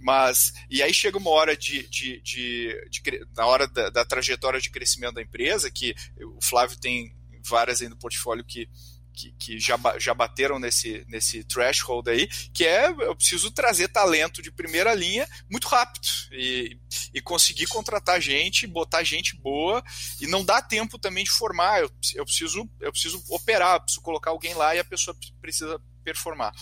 Mas, 0.00 0.52
e 0.68 0.82
aí 0.82 0.92
chega 0.92 1.16
uma 1.16 1.30
hora 1.30 1.56
de, 1.56 1.86
de, 1.86 2.20
de, 2.22 2.88
de 2.90 3.26
na 3.36 3.46
hora 3.46 3.68
da, 3.68 3.90
da, 3.90 4.04
trajetória 4.04 4.60
de 4.60 4.70
crescimento 4.70 5.14
da 5.14 5.22
empresa, 5.22 5.70
que 5.70 5.94
o 6.20 6.42
Flávio 6.42 6.76
tem 6.80 7.14
várias 7.48 7.80
aí 7.80 7.88
no 7.88 7.96
portfólio 7.96 8.44
que, 8.44 8.68
que, 9.14 9.32
que, 9.32 9.60
já, 9.60 9.78
já 9.98 10.14
bateram 10.14 10.58
nesse, 10.58 11.04
nesse 11.08 11.44
threshold 11.44 12.10
aí, 12.10 12.26
que 12.52 12.64
é 12.64 12.88
eu 12.88 13.14
preciso 13.14 13.50
trazer 13.50 13.88
talento 13.88 14.42
de 14.42 14.50
primeira 14.50 14.94
linha 14.94 15.28
muito 15.50 15.68
rápido 15.68 16.06
e, 16.32 16.78
e 17.12 17.20
conseguir 17.20 17.66
contratar 17.66 18.20
gente, 18.20 18.66
botar 18.66 19.02
gente 19.02 19.36
boa 19.36 19.82
e 20.20 20.26
não 20.26 20.44
dá 20.44 20.62
tempo 20.62 20.98
também 20.98 21.24
de 21.24 21.30
formar. 21.30 21.80
Eu, 21.80 21.90
eu, 22.14 22.24
preciso, 22.24 22.68
eu 22.80 22.92
preciso 22.92 23.22
operar, 23.28 23.76
eu 23.76 23.80
preciso 23.80 24.02
colocar 24.02 24.30
alguém 24.30 24.54
lá 24.54 24.74
e 24.74 24.78
a 24.78 24.84
pessoa 24.84 25.16
precisa 25.40 25.80
performar. 26.02 26.52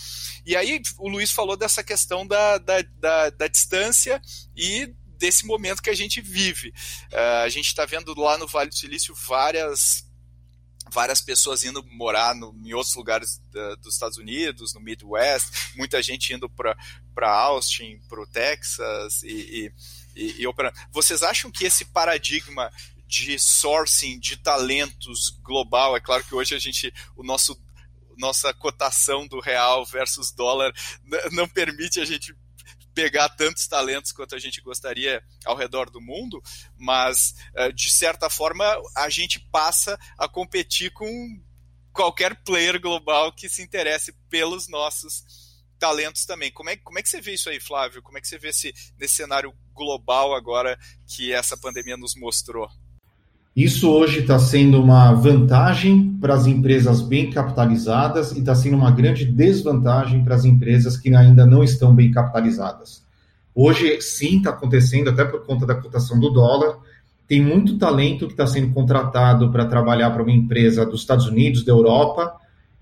E 0.45 0.55
aí 0.55 0.81
o 0.97 1.07
Luiz 1.07 1.31
falou 1.31 1.55
dessa 1.55 1.83
questão 1.83 2.25
da, 2.25 2.57
da, 2.57 2.81
da, 2.81 3.29
da 3.29 3.47
distância 3.47 4.21
e 4.55 4.93
desse 5.17 5.45
momento 5.45 5.81
que 5.81 5.89
a 5.89 5.95
gente 5.95 6.21
vive. 6.21 6.69
Uh, 7.11 7.43
a 7.43 7.49
gente 7.49 7.67
está 7.67 7.85
vendo 7.85 8.17
lá 8.19 8.37
no 8.37 8.47
Vale 8.47 8.69
do 8.69 8.75
Silício 8.75 9.13
várias 9.27 10.08
várias 10.91 11.21
pessoas 11.21 11.63
indo 11.63 11.83
morar 11.85 12.35
no, 12.35 12.55
em 12.63 12.73
outros 12.73 12.95
lugares 12.95 13.41
da, 13.51 13.75
dos 13.75 13.93
Estados 13.93 14.17
Unidos, 14.17 14.73
no 14.73 14.81
Midwest, 14.81 15.73
muita 15.75 16.01
gente 16.01 16.33
indo 16.33 16.49
para 16.49 16.75
Austin, 17.21 17.99
para 18.07 18.21
o 18.21 18.27
Texas 18.27 19.23
e, 19.23 19.27
e, 19.27 19.73
e, 20.15 20.41
e 20.41 20.47
operando. 20.47 20.77
Vocês 20.91 21.23
acham 21.23 21.51
que 21.51 21.65
esse 21.65 21.85
paradigma 21.85 22.71
de 23.07 23.39
sourcing 23.39 24.19
de 24.19 24.37
talentos 24.37 25.29
global, 25.41 25.97
é 25.97 25.99
claro 25.99 26.23
que 26.23 26.35
hoje 26.35 26.53
a 26.53 26.59
gente, 26.59 26.93
o 27.15 27.23
nosso 27.23 27.59
nossa 28.19 28.53
cotação 28.53 29.25
do 29.25 29.39
real 29.39 29.85
versus 29.85 30.29
dólar 30.31 30.73
não 31.31 31.47
permite 31.47 32.01
a 32.01 32.05
gente 32.05 32.35
pegar 32.99 33.29
tantos 33.29 33.65
talentos 33.65 34.11
quanto 34.11 34.35
a 34.35 34.39
gente 34.39 34.59
gostaria 34.59 35.23
ao 35.45 35.55
redor 35.55 35.89
do 35.89 36.01
mundo, 36.01 36.43
mas 36.77 37.33
eh, 37.55 37.71
de 37.71 37.89
certa 37.89 38.29
forma 38.29 38.65
a 38.93 39.09
gente 39.09 39.39
passa 39.39 39.97
a 40.17 40.27
competir 40.27 40.91
com 40.91 41.41
qualquer 41.93 42.35
player 42.43 42.79
global 42.79 43.31
que 43.31 43.47
se 43.47 43.61
interesse 43.61 44.11
pelos 44.29 44.67
nossos 44.67 45.23
talentos 45.79 46.25
também. 46.25 46.51
Como 46.51 46.69
é, 46.69 46.75
como 46.75 46.99
é 46.99 47.01
que 47.01 47.07
você 47.07 47.21
vê 47.21 47.35
isso 47.35 47.49
aí, 47.49 47.59
Flávio? 47.59 48.01
Como 48.01 48.17
é 48.17 48.21
que 48.21 48.27
você 48.27 48.37
vê 48.37 48.49
esse, 48.49 48.73
nesse 48.97 49.15
cenário 49.15 49.53
global 49.73 50.35
agora 50.35 50.77
que 51.07 51.31
essa 51.31 51.55
pandemia 51.55 51.95
nos 51.95 52.15
mostrou? 52.15 52.69
Isso 53.55 53.89
hoje 53.89 54.19
está 54.19 54.37
sendo 54.37 54.81
uma 54.81 55.11
vantagem 55.13 56.17
para 56.21 56.33
as 56.33 56.45
empresas 56.45 57.01
bem 57.01 57.29
capitalizadas 57.29 58.31
e 58.31 58.39
está 58.39 58.53
sendo 58.55 58.77
uma 58.77 58.91
grande 58.91 59.25
desvantagem 59.25 60.23
para 60.23 60.35
as 60.35 60.45
empresas 60.45 60.95
que 60.95 61.13
ainda 61.13 61.45
não 61.45 61.63
estão 61.63 61.93
bem 61.93 62.11
capitalizadas. 62.11 63.03
Hoje, 63.53 63.99
sim, 64.01 64.37
está 64.37 64.51
acontecendo, 64.51 65.09
até 65.09 65.25
por 65.25 65.45
conta 65.45 65.65
da 65.65 65.75
cotação 65.75 66.19
do 66.19 66.29
dólar. 66.29 66.77
Tem 67.27 67.41
muito 67.41 67.77
talento 67.77 68.27
que 68.27 68.33
está 68.33 68.47
sendo 68.47 68.73
contratado 68.73 69.51
para 69.51 69.65
trabalhar 69.65 70.11
para 70.11 70.23
uma 70.23 70.31
empresa 70.31 70.85
dos 70.85 71.01
Estados 71.01 71.25
Unidos, 71.25 71.65
da 71.65 71.71
Europa, 71.71 72.33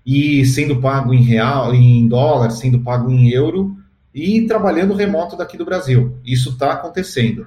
e 0.06 0.44
sendo 0.46 0.80
pago 0.80 1.12
em 1.12 1.22
real, 1.22 1.74
em 1.74 2.06
dólar, 2.06 2.50
sendo 2.50 2.80
pago 2.80 3.10
em 3.10 3.30
euro, 3.30 3.76
e 4.14 4.46
trabalhando 4.46 4.94
remoto 4.94 5.36
daqui 5.36 5.56
do 5.56 5.64
Brasil. 5.64 6.16
Isso 6.24 6.50
está 6.50 6.72
acontecendo. 6.72 7.46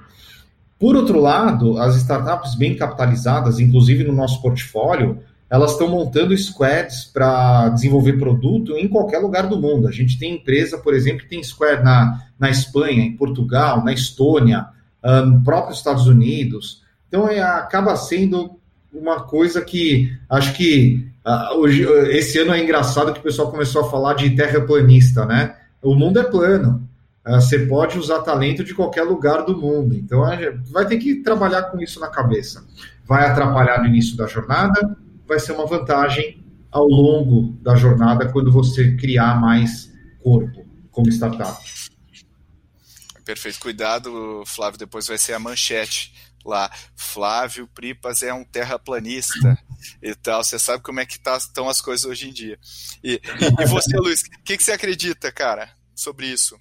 Por 0.82 0.96
outro 0.96 1.20
lado, 1.20 1.78
as 1.78 1.94
startups 1.94 2.56
bem 2.56 2.74
capitalizadas, 2.74 3.60
inclusive 3.60 4.02
no 4.02 4.12
nosso 4.12 4.42
portfólio, 4.42 5.20
elas 5.48 5.70
estão 5.70 5.86
montando 5.86 6.36
squads 6.36 7.04
para 7.04 7.68
desenvolver 7.68 8.14
produto 8.14 8.76
em 8.76 8.88
qualquer 8.88 9.20
lugar 9.20 9.46
do 9.46 9.56
mundo. 9.56 9.86
A 9.86 9.92
gente 9.92 10.18
tem 10.18 10.34
empresa, 10.34 10.76
por 10.76 10.92
exemplo, 10.92 11.20
que 11.20 11.28
tem 11.28 11.40
squad 11.40 11.84
na, 11.84 12.24
na 12.36 12.50
Espanha, 12.50 13.04
em 13.04 13.16
Portugal, 13.16 13.84
na 13.84 13.92
Estônia, 13.92 14.66
um, 15.04 15.44
próprios 15.44 15.78
Estados 15.78 16.08
Unidos. 16.08 16.82
Então, 17.06 17.28
é, 17.28 17.40
acaba 17.40 17.94
sendo 17.94 18.58
uma 18.92 19.20
coisa 19.20 19.62
que 19.62 20.12
acho 20.28 20.52
que 20.52 21.06
uh, 21.24 21.58
hoje, 21.58 21.84
esse 22.10 22.40
ano 22.40 22.52
é 22.52 22.60
engraçado 22.60 23.12
que 23.12 23.20
o 23.20 23.22
pessoal 23.22 23.52
começou 23.52 23.82
a 23.82 23.88
falar 23.88 24.14
de 24.14 24.30
terraplanista, 24.30 25.24
né? 25.26 25.54
O 25.80 25.94
mundo 25.94 26.18
é 26.18 26.24
plano. 26.24 26.82
Ah, 27.24 27.40
você 27.40 27.66
pode 27.66 27.98
usar 27.98 28.22
talento 28.22 28.64
de 28.64 28.74
qualquer 28.74 29.02
lugar 29.02 29.44
do 29.44 29.56
mundo. 29.56 29.94
Então, 29.94 30.22
vai 30.70 30.86
ter 30.86 30.98
que 30.98 31.22
trabalhar 31.22 31.64
com 31.64 31.80
isso 31.80 32.00
na 32.00 32.08
cabeça. 32.08 32.66
Vai 33.04 33.26
atrapalhar 33.26 33.80
no 33.80 33.86
início 33.86 34.16
da 34.16 34.26
jornada, 34.26 34.96
vai 35.26 35.38
ser 35.38 35.52
uma 35.52 35.66
vantagem 35.66 36.44
ao 36.70 36.86
longo 36.86 37.52
da 37.62 37.76
jornada 37.76 38.30
quando 38.32 38.50
você 38.50 38.96
criar 38.96 39.40
mais 39.40 39.92
corpo 40.20 40.66
como 40.90 41.08
startup. 41.10 41.62
Perfeito. 43.24 43.60
Cuidado, 43.60 44.42
Flávio, 44.46 44.78
depois 44.78 45.06
vai 45.06 45.18
ser 45.18 45.34
a 45.34 45.38
manchete 45.38 46.12
lá. 46.44 46.70
Flávio 46.96 47.68
Pripas 47.68 48.22
é 48.22 48.32
um 48.32 48.44
terraplanista 48.44 49.58
e 50.02 50.14
tal. 50.14 50.42
Você 50.42 50.58
sabe 50.58 50.82
como 50.82 50.98
é 51.00 51.06
que 51.06 51.20
tá, 51.20 51.36
estão 51.36 51.68
as 51.68 51.80
coisas 51.80 52.04
hoje 52.04 52.28
em 52.28 52.32
dia. 52.32 52.58
E, 53.02 53.20
e, 53.60 53.66
você, 53.66 53.96
Luiz, 53.96 54.22
o 54.22 54.42
que, 54.42 54.56
que 54.56 54.62
você 54.62 54.72
acredita, 54.72 55.30
cara, 55.30 55.70
sobre 55.94 56.26
isso? 56.26 56.58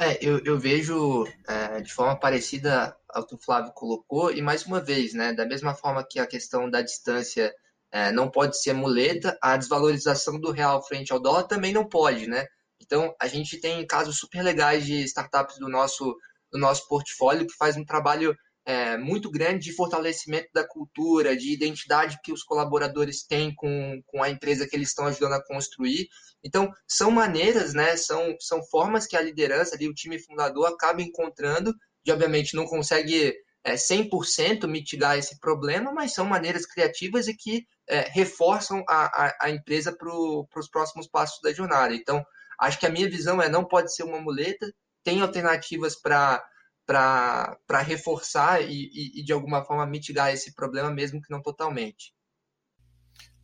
É, 0.00 0.16
eu, 0.24 0.38
eu 0.44 0.56
vejo 0.58 1.26
é, 1.48 1.80
de 1.80 1.92
forma 1.92 2.18
parecida 2.18 2.96
ao 3.08 3.26
que 3.26 3.34
o 3.34 3.38
Flávio 3.38 3.72
colocou, 3.72 4.30
e 4.30 4.40
mais 4.40 4.64
uma 4.64 4.80
vez, 4.80 5.12
né, 5.12 5.32
da 5.32 5.44
mesma 5.44 5.74
forma 5.74 6.06
que 6.08 6.20
a 6.20 6.26
questão 6.26 6.70
da 6.70 6.80
distância 6.80 7.52
é, 7.90 8.12
não 8.12 8.30
pode 8.30 8.60
ser 8.60 8.72
muleta, 8.74 9.36
a 9.42 9.56
desvalorização 9.56 10.38
do 10.38 10.52
real 10.52 10.86
frente 10.86 11.12
ao 11.12 11.20
dólar 11.20 11.44
também 11.44 11.72
não 11.72 11.84
pode, 11.84 12.28
né? 12.28 12.46
Então, 12.80 13.12
a 13.20 13.26
gente 13.26 13.60
tem 13.60 13.84
casos 13.86 14.18
super 14.18 14.42
legais 14.42 14.86
de 14.86 15.02
startups 15.02 15.58
do 15.58 15.68
nosso, 15.68 16.16
do 16.52 16.58
nosso 16.58 16.86
portfólio 16.86 17.46
que 17.46 17.56
faz 17.56 17.76
um 17.76 17.84
trabalho 17.84 18.36
é, 18.68 18.98
muito 18.98 19.30
grande 19.30 19.64
de 19.64 19.72
fortalecimento 19.72 20.50
da 20.52 20.62
cultura, 20.62 21.34
de 21.34 21.54
identidade 21.54 22.18
que 22.22 22.30
os 22.30 22.42
colaboradores 22.42 23.22
têm 23.22 23.54
com, 23.54 24.02
com 24.06 24.22
a 24.22 24.28
empresa 24.28 24.68
que 24.68 24.76
eles 24.76 24.88
estão 24.88 25.06
ajudando 25.06 25.32
a 25.32 25.42
construir. 25.42 26.06
Então, 26.44 26.70
são 26.86 27.10
maneiras, 27.10 27.72
né, 27.72 27.96
são, 27.96 28.36
são 28.38 28.62
formas 28.62 29.06
que 29.06 29.16
a 29.16 29.22
liderança, 29.22 29.74
ali, 29.74 29.88
o 29.88 29.94
time 29.94 30.18
fundador, 30.18 30.66
acaba 30.66 31.00
encontrando, 31.00 31.74
de 32.04 32.12
obviamente 32.12 32.54
não 32.54 32.66
consegue 32.66 33.34
é, 33.64 33.72
100% 33.72 34.66
mitigar 34.66 35.16
esse 35.16 35.40
problema, 35.40 35.90
mas 35.90 36.12
são 36.12 36.26
maneiras 36.26 36.66
criativas 36.66 37.26
e 37.26 37.34
que 37.34 37.64
é, 37.88 38.00
reforçam 38.10 38.84
a, 38.86 39.28
a, 39.28 39.36
a 39.44 39.50
empresa 39.50 39.96
para 39.96 40.14
os 40.14 40.68
próximos 40.70 41.08
passos 41.08 41.40
da 41.42 41.54
jornada. 41.54 41.94
Então, 41.94 42.22
acho 42.60 42.78
que 42.78 42.86
a 42.86 42.90
minha 42.90 43.08
visão 43.08 43.40
é 43.40 43.48
não 43.48 43.64
pode 43.64 43.94
ser 43.94 44.02
uma 44.02 44.20
muleta, 44.20 44.70
tem 45.02 45.22
alternativas 45.22 45.98
para 45.98 46.44
para 46.88 47.82
reforçar 47.82 48.62
e, 48.62 48.90
e, 48.94 49.20
e, 49.20 49.22
de 49.22 49.30
alguma 49.30 49.62
forma 49.62 49.84
mitigar 49.84 50.32
esse 50.32 50.54
problema, 50.54 50.90
mesmo 50.90 51.20
que 51.20 51.30
não 51.30 51.42
totalmente. 51.42 52.14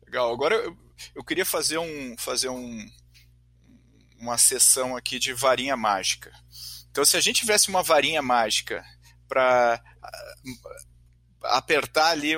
Legal. 0.03 0.33
Agora 0.33 0.55
eu, 0.55 0.75
eu 1.13 1.23
queria 1.23 1.45
fazer 1.45 1.77
um 1.77 2.17
fazer 2.17 2.49
um, 2.49 2.89
uma 4.19 4.35
sessão 4.39 4.97
aqui 4.97 5.19
de 5.19 5.31
varinha 5.31 5.77
mágica. 5.77 6.31
Então, 6.89 7.05
se 7.05 7.15
a 7.17 7.21
gente 7.21 7.41
tivesse 7.41 7.69
uma 7.69 7.83
varinha 7.83 8.21
mágica 8.21 8.83
para 9.27 9.79
apertar 11.43 12.07
ali 12.07 12.31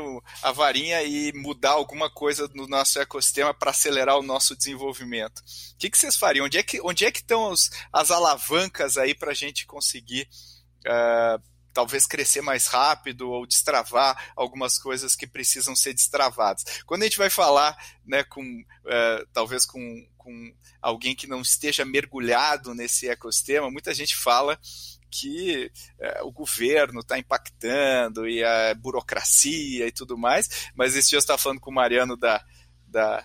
a 0.43 0.51
varinha 0.51 1.01
e 1.03 1.31
mudar 1.31 1.71
alguma 1.71 2.09
coisa 2.09 2.49
no 2.53 2.67
nosso 2.67 2.99
ecossistema 2.99 3.53
para 3.53 3.71
acelerar 3.71 4.17
o 4.17 4.23
nosso 4.23 4.57
desenvolvimento. 4.57 5.39
O 5.39 5.77
que, 5.77 5.89
que 5.89 5.97
vocês 5.97 6.17
fariam? 6.17 6.47
Onde 6.47 6.57
é 6.57 6.63
que, 6.63 6.81
onde 6.81 7.05
é 7.05 7.11
que 7.11 7.19
estão 7.19 7.49
os, 7.49 7.69
as 7.93 8.11
alavancas 8.11 8.97
aí 8.97 9.15
para 9.15 9.31
a 9.31 9.35
gente 9.35 9.65
conseguir 9.65 10.27
uh, 10.85 11.41
talvez 11.77 12.07
crescer 12.07 12.41
mais 12.41 12.65
rápido 12.65 13.29
ou 13.29 13.45
destravar 13.45 14.31
algumas 14.35 14.79
coisas 14.79 15.15
que 15.15 15.27
precisam 15.27 15.75
ser 15.75 15.93
destravadas. 15.93 16.63
Quando 16.87 17.03
a 17.03 17.05
gente 17.05 17.19
vai 17.19 17.29
falar 17.29 17.77
né, 18.03 18.23
com 18.23 18.41
uh, 18.41 19.27
talvez 19.31 19.63
com, 19.63 19.79
com 20.17 20.53
alguém 20.81 21.15
que 21.15 21.27
não 21.27 21.41
esteja 21.41 21.85
mergulhado 21.85 22.73
nesse 22.73 23.07
ecossistema, 23.07 23.69
muita 23.69 23.93
gente 23.93 24.15
fala 24.15 24.59
que 25.11 25.71
uh, 25.99 26.25
o 26.25 26.31
governo 26.31 27.01
está 27.01 27.19
impactando 27.19 28.27
e 28.27 28.43
a 28.43 28.73
burocracia 28.73 29.85
e 29.85 29.91
tudo 29.91 30.17
mais, 30.17 30.69
mas 30.75 30.95
esse 30.95 31.09
dia 31.09 31.17
eu 31.17 31.19
estava 31.19 31.37
falando 31.37 31.59
com 31.59 31.69
o 31.69 31.75
Mariano 31.75 32.17
da, 32.17 32.43
da 32.87 33.23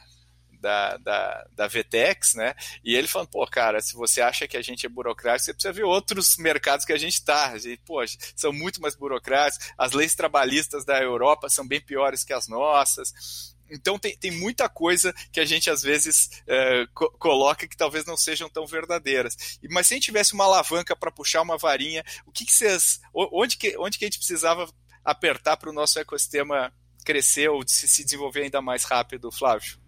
da, 0.63 0.97
da, 0.99 1.47
da 1.53 1.69
Vtex, 1.69 2.35
né? 2.35 2.55
E 2.85 2.95
ele 2.95 3.09
falando, 3.09 3.29
pô, 3.29 3.45
cara, 3.47 3.81
se 3.81 3.95
você 3.95 4.21
acha 4.21 4.47
que 4.47 4.57
a 4.57 4.63
gente 4.63 4.87
é 4.87 4.89
burocrático, 4.89 5.45
você 5.45 5.53
precisa 5.53 5.73
ver 5.73 5.83
outros 5.83 6.37
mercados 6.37 6.87
que 6.87 6.93
a 6.93 6.99
gente 6.99 7.15
está. 7.15 7.49
A 7.49 7.59
gente, 7.59 7.83
pô, 7.85 7.99
são 8.37 8.53
muito 8.53 8.81
mais 8.81 8.95
burocráticos. 8.95 9.69
As 9.77 9.93
leis 9.93 10.15
trabalhistas 10.15 10.85
da 10.85 11.03
Europa 11.03 11.49
são 11.49 11.67
bem 11.67 11.81
piores 11.81 12.23
que 12.23 12.33
as 12.33 12.47
nossas. 12.47 13.53
Então 13.69 13.99
tem, 13.99 14.17
tem 14.17 14.31
muita 14.31 14.69
coisa 14.69 15.13
que 15.33 15.41
a 15.41 15.45
gente 15.45 15.69
às 15.71 15.83
vezes 15.83 16.31
é, 16.47 16.87
co 16.95 17.11
coloca 17.13 17.67
que 17.67 17.77
talvez 17.77 18.05
não 18.05 18.17
sejam 18.17 18.49
tão 18.49 18.67
verdadeiras. 18.67 19.59
Mas 19.71 19.87
se 19.87 19.95
a 19.95 19.97
gente 19.97 20.05
tivesse 20.05 20.35
uma 20.35 20.45
alavanca 20.45 20.95
para 20.95 21.11
puxar 21.11 21.43
uma 21.43 21.59
varinha, 21.59 22.05
o 22.25 22.31
que, 22.31 22.45
que 22.45 22.53
vocês. 22.53 23.01
Onde 23.13 23.57
que, 23.57 23.77
onde 23.79 23.99
que 23.99 24.05
a 24.05 24.07
gente 24.07 24.19
precisava 24.19 24.73
apertar 25.05 25.57
para 25.57 25.71
o 25.71 25.73
nosso 25.73 25.99
ecossistema 25.99 26.73
crescer 27.05 27.49
ou 27.49 27.67
se, 27.67 27.89
se 27.89 28.05
desenvolver 28.05 28.43
ainda 28.43 28.63
mais 28.63 28.85
rápido, 28.85 29.33
Flávio? 29.33 29.82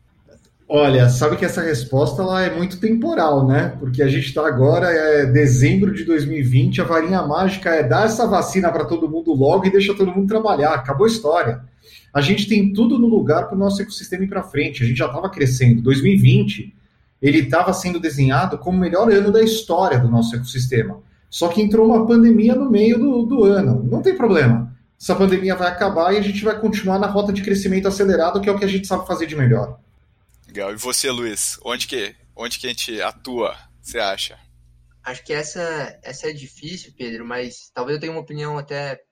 Olha, 0.66 1.10
sabe 1.10 1.36
que 1.36 1.44
essa 1.44 1.60
resposta 1.60 2.22
ela 2.22 2.42
é 2.42 2.56
muito 2.56 2.80
temporal, 2.80 3.46
né? 3.46 3.76
Porque 3.78 4.02
a 4.02 4.08
gente 4.08 4.26
está 4.26 4.46
agora, 4.46 4.90
é 4.90 5.26
dezembro 5.26 5.92
de 5.92 6.04
2020, 6.04 6.80
a 6.80 6.84
varinha 6.84 7.22
mágica 7.22 7.70
é 7.70 7.82
dar 7.82 8.06
essa 8.06 8.26
vacina 8.26 8.72
para 8.72 8.86
todo 8.86 9.08
mundo 9.08 9.32
logo 9.34 9.66
e 9.66 9.70
deixa 9.70 9.94
todo 9.94 10.10
mundo 10.10 10.26
trabalhar. 10.26 10.72
Acabou 10.72 11.04
a 11.04 11.08
história. 11.08 11.62
A 12.14 12.20
gente 12.22 12.48
tem 12.48 12.72
tudo 12.72 12.98
no 12.98 13.08
lugar 13.08 13.46
para 13.46 13.56
o 13.56 13.58
nosso 13.58 13.82
ecossistema 13.82 14.24
ir 14.24 14.28
para 14.28 14.42
frente. 14.42 14.82
A 14.82 14.86
gente 14.86 14.96
já 14.96 15.06
estava 15.06 15.28
crescendo. 15.28 15.82
2020, 15.82 16.74
ele 17.20 17.40
estava 17.40 17.72
sendo 17.74 18.00
desenhado 18.00 18.56
como 18.56 18.78
o 18.78 18.80
melhor 18.80 19.12
ano 19.12 19.30
da 19.30 19.42
história 19.42 19.98
do 19.98 20.08
nosso 20.08 20.34
ecossistema. 20.34 20.98
Só 21.28 21.48
que 21.48 21.60
entrou 21.60 21.86
uma 21.88 22.06
pandemia 22.06 22.54
no 22.54 22.70
meio 22.70 22.98
do, 22.98 23.22
do 23.24 23.44
ano. 23.44 23.86
Não 23.90 24.00
tem 24.00 24.16
problema. 24.16 24.72
Essa 24.98 25.14
pandemia 25.14 25.54
vai 25.56 25.68
acabar 25.68 26.14
e 26.14 26.18
a 26.18 26.22
gente 26.22 26.42
vai 26.42 26.58
continuar 26.58 26.98
na 26.98 27.06
rota 27.06 27.32
de 27.32 27.42
crescimento 27.42 27.86
acelerado, 27.86 28.40
que 28.40 28.48
é 28.48 28.52
o 28.52 28.58
que 28.58 28.64
a 28.64 28.68
gente 28.68 28.86
sabe 28.86 29.06
fazer 29.06 29.26
de 29.26 29.36
melhor. 29.36 29.78
Legal. 30.54 30.72
E 30.72 30.76
você, 30.76 31.10
Luiz? 31.10 31.58
Onde 31.64 31.88
que, 31.88 32.14
onde 32.36 32.60
que 32.60 32.68
a 32.68 32.70
gente 32.70 33.02
atua, 33.02 33.58
você 33.82 33.98
acha? 33.98 34.38
Acho 35.02 35.24
que 35.24 35.32
essa, 35.32 35.98
essa 36.00 36.30
é 36.30 36.32
difícil, 36.32 36.94
Pedro, 36.96 37.26
mas 37.26 37.72
talvez 37.74 37.96
eu 37.96 38.00
tenha 38.00 38.12
uma 38.12 38.20
opinião 38.20 38.56
até 38.56 39.02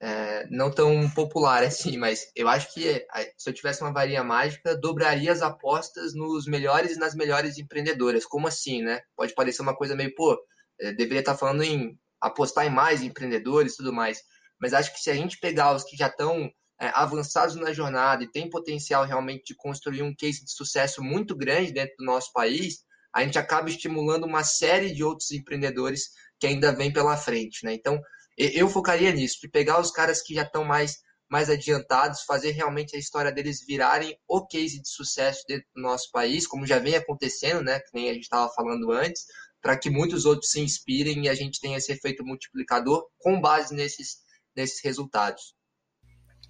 é, 0.00 0.44
não 0.50 0.72
tão 0.72 1.08
popular 1.10 1.62
assim, 1.62 1.96
mas 1.96 2.32
eu 2.34 2.48
acho 2.48 2.74
que 2.74 3.06
se 3.38 3.48
eu 3.48 3.54
tivesse 3.54 3.80
uma 3.80 3.92
varinha 3.92 4.24
mágica, 4.24 4.76
dobraria 4.76 5.30
as 5.30 5.40
apostas 5.40 6.14
nos 6.14 6.46
melhores 6.46 6.96
e 6.96 6.98
nas 6.98 7.14
melhores 7.14 7.58
empreendedoras. 7.58 8.26
Como 8.26 8.48
assim, 8.48 8.82
né? 8.82 9.02
Pode 9.14 9.36
parecer 9.36 9.62
uma 9.62 9.76
coisa 9.76 9.94
meio, 9.94 10.12
pô, 10.16 10.36
é, 10.80 10.92
deveria 10.92 11.20
estar 11.20 11.36
falando 11.36 11.62
em 11.62 11.96
apostar 12.20 12.66
em 12.66 12.70
mais 12.70 13.02
empreendedores 13.02 13.74
e 13.74 13.76
tudo 13.76 13.92
mais. 13.92 14.18
Mas 14.60 14.74
acho 14.74 14.92
que 14.92 14.98
se 14.98 15.12
a 15.12 15.14
gente 15.14 15.38
pegar 15.38 15.76
os 15.76 15.84
que 15.84 15.96
já 15.96 16.08
estão 16.08 16.50
é, 16.82 16.90
avançados 16.94 17.54
na 17.54 17.72
jornada 17.72 18.24
e 18.24 18.28
tem 18.28 18.50
potencial 18.50 19.04
realmente 19.04 19.44
de 19.44 19.54
construir 19.54 20.02
um 20.02 20.12
case 20.12 20.44
de 20.44 20.50
sucesso 20.50 21.00
muito 21.00 21.36
grande 21.36 21.72
dentro 21.72 21.94
do 21.96 22.04
nosso 22.04 22.32
país, 22.32 22.80
a 23.14 23.22
gente 23.22 23.38
acaba 23.38 23.70
estimulando 23.70 24.24
uma 24.24 24.42
série 24.42 24.92
de 24.92 25.04
outros 25.04 25.30
empreendedores 25.30 26.08
que 26.40 26.46
ainda 26.48 26.72
vem 26.72 26.92
pela 26.92 27.16
frente, 27.16 27.64
né? 27.64 27.72
Então, 27.72 28.02
eu 28.36 28.68
focaria 28.68 29.12
nisso, 29.12 29.38
de 29.40 29.48
pegar 29.48 29.78
os 29.78 29.92
caras 29.92 30.22
que 30.22 30.34
já 30.34 30.42
estão 30.42 30.64
mais, 30.64 30.96
mais 31.30 31.48
adiantados, 31.48 32.22
fazer 32.22 32.50
realmente 32.50 32.96
a 32.96 32.98
história 32.98 33.30
deles 33.30 33.64
virarem 33.64 34.18
o 34.26 34.44
case 34.44 34.82
de 34.82 34.88
sucesso 34.88 35.44
dentro 35.46 35.68
do 35.76 35.82
nosso 35.82 36.10
país, 36.10 36.48
como 36.48 36.66
já 36.66 36.80
vem 36.80 36.96
acontecendo, 36.96 37.62
né? 37.62 37.78
Que 37.78 37.90
nem 37.94 38.10
a 38.10 38.14
gente 38.14 38.24
estava 38.24 38.52
falando 38.52 38.90
antes, 38.90 39.22
para 39.60 39.78
que 39.78 39.88
muitos 39.88 40.24
outros 40.24 40.50
se 40.50 40.58
inspirem 40.58 41.26
e 41.26 41.28
a 41.28 41.34
gente 41.34 41.60
tenha 41.60 41.78
esse 41.78 41.92
efeito 41.92 42.24
multiplicador 42.24 43.06
com 43.20 43.40
base 43.40 43.72
nesses, 43.72 44.16
nesses 44.56 44.82
resultados. 44.82 45.54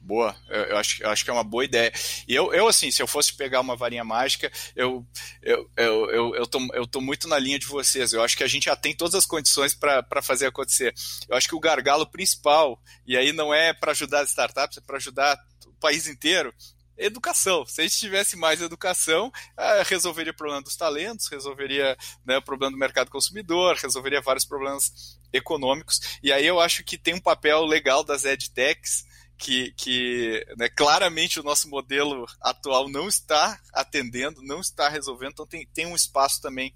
Boa, 0.04 0.36
eu, 0.48 0.62
eu, 0.64 0.76
acho, 0.76 1.00
eu 1.00 1.10
acho 1.10 1.24
que 1.24 1.30
é 1.30 1.32
uma 1.32 1.44
boa 1.44 1.64
ideia. 1.64 1.92
E 2.26 2.34
eu, 2.34 2.52
eu, 2.52 2.66
assim, 2.66 2.90
se 2.90 3.00
eu 3.00 3.06
fosse 3.06 3.32
pegar 3.32 3.60
uma 3.60 3.76
varinha 3.76 4.02
mágica, 4.02 4.50
eu, 4.74 5.06
eu, 5.40 5.70
eu, 5.76 6.10
eu, 6.10 6.34
eu, 6.34 6.46
tô, 6.46 6.58
eu 6.74 6.86
tô 6.88 7.00
muito 7.00 7.28
na 7.28 7.38
linha 7.38 7.56
de 7.56 7.66
vocês. 7.66 8.12
Eu 8.12 8.22
acho 8.22 8.36
que 8.36 8.42
a 8.42 8.48
gente 8.48 8.64
já 8.64 8.74
tem 8.74 8.96
todas 8.96 9.14
as 9.14 9.24
condições 9.24 9.74
para 9.74 10.20
fazer 10.20 10.46
acontecer. 10.46 10.92
Eu 11.28 11.36
acho 11.36 11.46
que 11.46 11.54
o 11.54 11.60
gargalo 11.60 12.04
principal, 12.04 12.82
e 13.06 13.16
aí 13.16 13.32
não 13.32 13.54
é 13.54 13.72
para 13.72 13.92
ajudar 13.92 14.22
as 14.22 14.30
startups, 14.30 14.78
é 14.78 14.80
para 14.80 14.96
ajudar 14.96 15.38
o 15.66 15.74
país 15.74 16.08
inteiro, 16.08 16.52
educação. 16.98 17.64
Se 17.64 17.80
a 17.80 17.84
gente 17.84 17.96
tivesse 17.96 18.36
mais 18.36 18.60
educação, 18.60 19.30
ah, 19.56 19.84
resolveria 19.84 20.32
o 20.32 20.36
problema 20.36 20.62
dos 20.62 20.76
talentos, 20.76 21.28
resolveria 21.28 21.96
né, 22.26 22.38
o 22.38 22.42
problema 22.42 22.72
do 22.72 22.78
mercado 22.78 23.08
consumidor, 23.08 23.76
resolveria 23.76 24.20
vários 24.20 24.44
problemas 24.44 25.16
econômicos. 25.32 26.18
E 26.24 26.32
aí 26.32 26.44
eu 26.44 26.58
acho 26.58 26.82
que 26.82 26.98
tem 26.98 27.14
um 27.14 27.20
papel 27.20 27.64
legal 27.64 28.02
das 28.02 28.24
edtechs 28.24 29.11
que, 29.38 29.72
que 29.72 30.46
né, 30.56 30.68
claramente 30.68 31.40
o 31.40 31.42
nosso 31.42 31.68
modelo 31.68 32.26
atual 32.40 32.88
não 32.88 33.08
está 33.08 33.60
atendendo, 33.72 34.42
não 34.42 34.60
está 34.60 34.88
resolvendo, 34.88 35.32
então 35.32 35.46
tem, 35.46 35.66
tem 35.74 35.86
um 35.86 35.96
espaço 35.96 36.40
também 36.40 36.74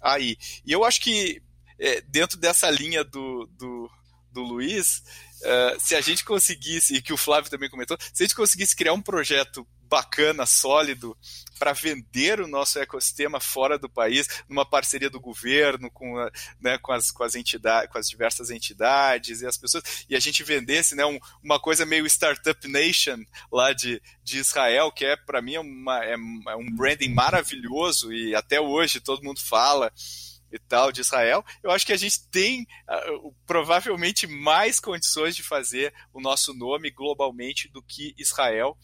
aí. 0.00 0.36
E 0.64 0.72
eu 0.72 0.84
acho 0.84 1.00
que 1.00 1.42
é, 1.78 2.00
dentro 2.02 2.38
dessa 2.38 2.70
linha 2.70 3.02
do, 3.02 3.46
do, 3.58 3.90
do 4.30 4.42
Luiz, 4.42 5.02
uh, 5.40 5.80
se 5.80 5.94
a 5.94 6.00
gente 6.00 6.24
conseguisse, 6.24 6.94
e 6.94 7.02
que 7.02 7.12
o 7.12 7.16
Flávio 7.16 7.50
também 7.50 7.70
comentou, 7.70 7.96
se 8.12 8.22
a 8.22 8.26
gente 8.26 8.36
conseguisse 8.36 8.76
criar 8.76 8.92
um 8.92 9.02
projeto 9.02 9.66
bacana, 9.92 10.46
sólido, 10.46 11.14
para 11.58 11.74
vender 11.74 12.40
o 12.40 12.48
nosso 12.48 12.78
ecossistema 12.78 13.38
fora 13.38 13.78
do 13.78 13.90
país, 13.90 14.26
numa 14.48 14.64
parceria 14.64 15.10
do 15.10 15.20
governo 15.20 15.90
com, 15.90 16.14
né, 16.58 16.78
com, 16.78 16.92
as, 16.92 17.10
com 17.10 17.22
as 17.22 17.34
entidades, 17.34 17.92
com 17.92 17.98
as 17.98 18.08
diversas 18.08 18.48
entidades 18.48 19.42
e 19.42 19.46
as 19.46 19.58
pessoas, 19.58 19.84
e 20.08 20.16
a 20.16 20.18
gente 20.18 20.42
vendesse 20.42 20.94
né, 20.94 21.04
um, 21.04 21.20
uma 21.44 21.60
coisa 21.60 21.84
meio 21.84 22.06
Startup 22.06 22.66
Nation 22.66 23.22
lá 23.52 23.74
de, 23.74 24.02
de 24.24 24.38
Israel, 24.38 24.90
que 24.90 25.04
é 25.04 25.14
para 25.14 25.42
mim 25.42 25.58
uma, 25.58 26.02
é, 26.02 26.14
é 26.14 26.56
um 26.56 26.74
branding 26.74 27.12
maravilhoso 27.12 28.10
e 28.14 28.34
até 28.34 28.58
hoje 28.58 28.98
todo 28.98 29.22
mundo 29.22 29.40
fala 29.40 29.92
e 30.50 30.58
tal 30.58 30.90
de 30.90 31.00
Israel, 31.00 31.44
eu 31.62 31.70
acho 31.70 31.86
que 31.86 31.92
a 31.92 31.96
gente 31.98 32.28
tem 32.28 32.62
uh, 32.62 33.34
provavelmente 33.46 34.26
mais 34.26 34.78
condições 34.80 35.34
de 35.34 35.42
fazer 35.42 35.92
o 36.12 36.20
nosso 36.20 36.52
nome 36.54 36.90
globalmente 36.90 37.68
do 37.68 37.82
que 37.82 38.14
Israel. 38.18 38.76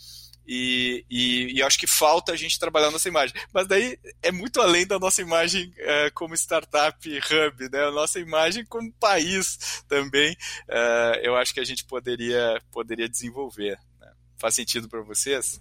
E, 0.51 1.05
e, 1.11 1.59
e, 1.59 1.63
acho 1.63 1.79
que 1.79 1.87
falta 1.87 2.33
a 2.33 2.37
gente 2.37 2.59
trabalhar 2.59 2.91
nossa 2.91 3.07
imagem. 3.07 3.37
Mas 3.53 3.69
daí 3.69 3.99
é 4.23 4.33
muito 4.33 4.63
além 4.63 4.87
da 4.87 4.99
nossa 4.99 5.21
imagem 5.21 5.71
é, 5.77 6.09
como 6.11 6.35
startup 6.35 7.07
hub, 7.07 7.69
né? 7.71 7.85
A 7.85 7.91
nossa 7.91 8.19
imagem 8.19 8.65
como 8.65 8.91
país 8.93 9.83
também, 9.87 10.35
é, 10.67 11.21
eu 11.23 11.37
acho 11.37 11.53
que 11.53 11.61
a 11.61 11.65
gente 11.65 11.85
poderia, 11.85 12.59
poderia 12.73 13.07
desenvolver. 13.07 13.79
Né? 14.01 14.09
Faz 14.39 14.55
sentido 14.55 14.89
para 14.89 15.03
vocês? 15.03 15.61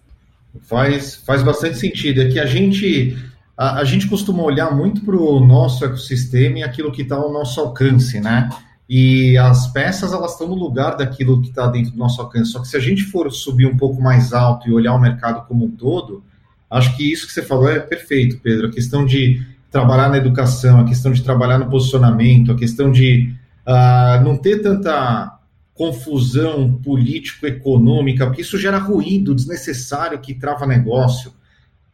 Faz, 0.61 1.15
faz 1.15 1.43
bastante 1.43 1.77
sentido. 1.77 2.21
É 2.21 2.29
que 2.29 2.39
a 2.39 2.45
gente, 2.45 3.17
a, 3.57 3.81
a 3.81 3.83
gente 3.83 4.07
costuma 4.07 4.41
olhar 4.41 4.73
muito 4.73 5.01
para 5.01 5.17
o 5.17 5.45
nosso 5.45 5.83
ecossistema 5.83 6.59
e 6.59 6.63
aquilo 6.63 6.93
que 6.93 7.01
está 7.01 7.17
ao 7.17 7.29
nosso 7.29 7.59
alcance, 7.59 8.21
né? 8.21 8.47
E 8.89 9.38
as 9.38 9.67
peças 9.67 10.13
elas 10.13 10.31
estão 10.31 10.47
no 10.47 10.55
lugar 10.55 10.95
daquilo 10.95 11.41
que 11.41 11.49
está 11.49 11.67
dentro 11.67 11.91
do 11.91 11.97
nosso 11.97 12.21
alcance. 12.21 12.51
Só 12.51 12.59
que 12.61 12.67
se 12.67 12.77
a 12.77 12.79
gente 12.79 13.03
for 13.03 13.31
subir 13.31 13.65
um 13.65 13.75
pouco 13.75 14.01
mais 14.01 14.31
alto 14.31 14.67
e 14.67 14.73
olhar 14.73 14.93
o 14.93 14.99
mercado 14.99 15.45
como 15.45 15.65
um 15.65 15.71
todo, 15.71 16.23
acho 16.69 16.95
que 16.95 17.11
isso 17.11 17.27
que 17.27 17.33
você 17.33 17.41
falou 17.41 17.69
é 17.69 17.79
perfeito, 17.79 18.39
Pedro. 18.41 18.67
A 18.67 18.71
questão 18.71 19.05
de 19.05 19.45
trabalhar 19.69 20.09
na 20.09 20.17
educação, 20.17 20.79
a 20.79 20.85
questão 20.85 21.11
de 21.11 21.21
trabalhar 21.21 21.57
no 21.57 21.69
posicionamento, 21.69 22.51
a 22.51 22.55
questão 22.55 22.91
de 22.91 23.33
uh, 23.67 24.23
não 24.23 24.38
ter 24.38 24.61
tanta 24.61 25.38
confusão 25.73 26.73
político-econômica, 26.73 28.25
porque 28.25 28.41
isso 28.41 28.57
gera 28.57 28.79
ruído 28.79 29.35
desnecessário 29.35 30.19
que 30.19 30.33
trava 30.33 30.65
negócio. 30.65 31.31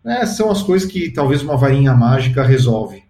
É, 0.05 0.25
são 0.25 0.51
as 0.51 0.61
coisas 0.61 0.89
que 0.89 1.09
talvez 1.09 1.41
uma 1.41 1.57
varinha 1.57 1.93
mágica 1.93 2.43
resolve. 2.43 3.03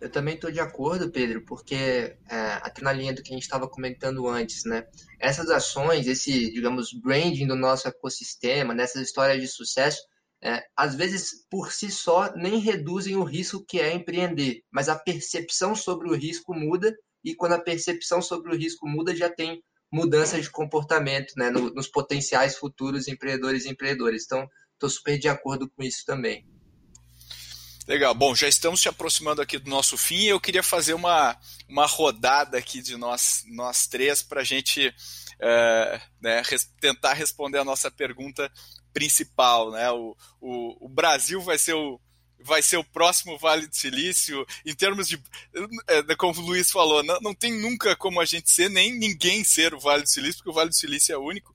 Eu 0.00 0.10
também 0.10 0.34
estou 0.34 0.50
de 0.50 0.60
acordo, 0.60 1.10
Pedro, 1.10 1.44
porque 1.44 1.74
é, 1.74 2.36
até 2.62 2.82
na 2.82 2.92
linha 2.92 3.12
do 3.12 3.22
que 3.22 3.30
a 3.30 3.34
gente 3.34 3.42
estava 3.42 3.68
comentando 3.68 4.28
antes, 4.28 4.64
né? 4.64 4.86
Essas 5.18 5.50
ações, 5.50 6.06
esse, 6.06 6.52
digamos, 6.52 6.92
branding 6.92 7.48
do 7.48 7.56
nosso 7.56 7.88
ecossistema, 7.88 8.72
nessas 8.72 9.02
histórias 9.02 9.40
de 9.40 9.48
sucesso, 9.48 10.00
é, 10.40 10.62
às 10.76 10.94
vezes 10.94 11.44
por 11.50 11.72
si 11.72 11.90
só 11.90 12.32
nem 12.36 12.58
reduzem 12.60 13.16
o 13.16 13.24
risco 13.24 13.64
que 13.66 13.80
é 13.80 13.92
empreender, 13.92 14.62
mas 14.70 14.88
a 14.88 14.96
percepção 14.96 15.74
sobre 15.74 16.08
o 16.08 16.14
risco 16.14 16.54
muda 16.54 16.96
e 17.24 17.34
quando 17.34 17.54
a 17.54 17.60
percepção 17.60 18.22
sobre 18.22 18.54
o 18.54 18.56
risco 18.56 18.86
muda 18.88 19.16
já 19.16 19.28
tem 19.28 19.60
mudança 19.90 20.40
de 20.40 20.48
comportamento, 20.48 21.32
né? 21.36 21.50
No, 21.50 21.70
nos 21.70 21.88
potenciais 21.88 22.56
futuros 22.56 23.08
empreendedores 23.08 23.64
e 23.64 23.70
empreendedores. 23.70 24.24
Então, 24.26 24.46
estou 24.74 24.88
super 24.88 25.18
de 25.18 25.28
acordo 25.28 25.68
com 25.68 25.82
isso 25.82 26.04
também. 26.06 26.46
Legal. 27.88 28.14
Bom, 28.14 28.34
já 28.34 28.46
estamos 28.46 28.82
se 28.82 28.88
aproximando 28.90 29.40
aqui 29.40 29.58
do 29.58 29.70
nosso 29.70 29.96
fim. 29.96 30.24
Eu 30.24 30.38
queria 30.38 30.62
fazer 30.62 30.92
uma, 30.92 31.34
uma 31.66 31.86
rodada 31.86 32.58
aqui 32.58 32.82
de 32.82 32.98
nós, 32.98 33.44
nós 33.46 33.86
três 33.86 34.20
para 34.22 34.42
a 34.42 34.44
gente 34.44 34.94
é, 35.40 36.00
né, 36.20 36.42
res, 36.44 36.70
tentar 36.78 37.14
responder 37.14 37.56
a 37.56 37.64
nossa 37.64 37.90
pergunta 37.90 38.52
principal. 38.92 39.70
Né? 39.70 39.90
O, 39.90 40.14
o, 40.38 40.84
o 40.84 40.88
Brasil 40.90 41.40
vai 41.40 41.56
ser 41.56 41.72
o, 41.72 41.98
vai 42.40 42.60
ser 42.60 42.76
o 42.76 42.84
próximo 42.84 43.38
Vale 43.38 43.66
do 43.66 43.74
Silício, 43.74 44.46
em 44.66 44.74
termos 44.74 45.08
de, 45.08 45.18
é, 45.86 46.14
como 46.14 46.38
o 46.42 46.44
Luiz 46.44 46.70
falou, 46.70 47.02
não, 47.02 47.18
não 47.22 47.34
tem 47.34 47.58
nunca 47.58 47.96
como 47.96 48.20
a 48.20 48.26
gente 48.26 48.50
ser, 48.50 48.68
nem 48.68 48.92
ninguém 48.92 49.42
ser 49.44 49.72
o 49.72 49.80
Vale 49.80 50.02
do 50.02 50.10
Silício, 50.10 50.36
porque 50.36 50.50
o 50.50 50.54
Vale 50.54 50.68
do 50.68 50.76
Silício 50.76 51.14
é 51.14 51.16
único 51.16 51.54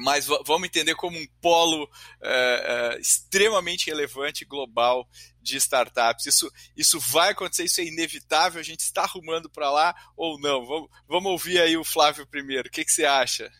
mas 0.00 0.26
vamos 0.26 0.64
entender 0.64 0.94
como 0.94 1.18
um 1.18 1.26
polo 1.40 1.88
é, 2.22 2.94
é, 2.94 3.00
extremamente 3.00 3.86
relevante 3.86 4.44
global 4.44 5.08
de 5.40 5.56
startups. 5.56 6.26
Isso, 6.26 6.50
isso 6.76 7.00
vai 7.00 7.30
acontecer, 7.30 7.64
isso 7.64 7.80
é 7.80 7.84
inevitável, 7.84 8.60
a 8.60 8.64
gente 8.64 8.80
está 8.80 9.02
arrumando 9.02 9.48
para 9.50 9.70
lá 9.70 9.94
ou 10.16 10.38
não? 10.40 10.64
Vamos, 10.66 10.88
vamos 11.08 11.32
ouvir 11.32 11.60
aí 11.60 11.76
o 11.76 11.84
Flávio 11.84 12.26
primeiro, 12.26 12.68
o 12.68 12.70
que, 12.70 12.84
que 12.84 12.92
você 12.92 13.04
acha? 13.04 13.50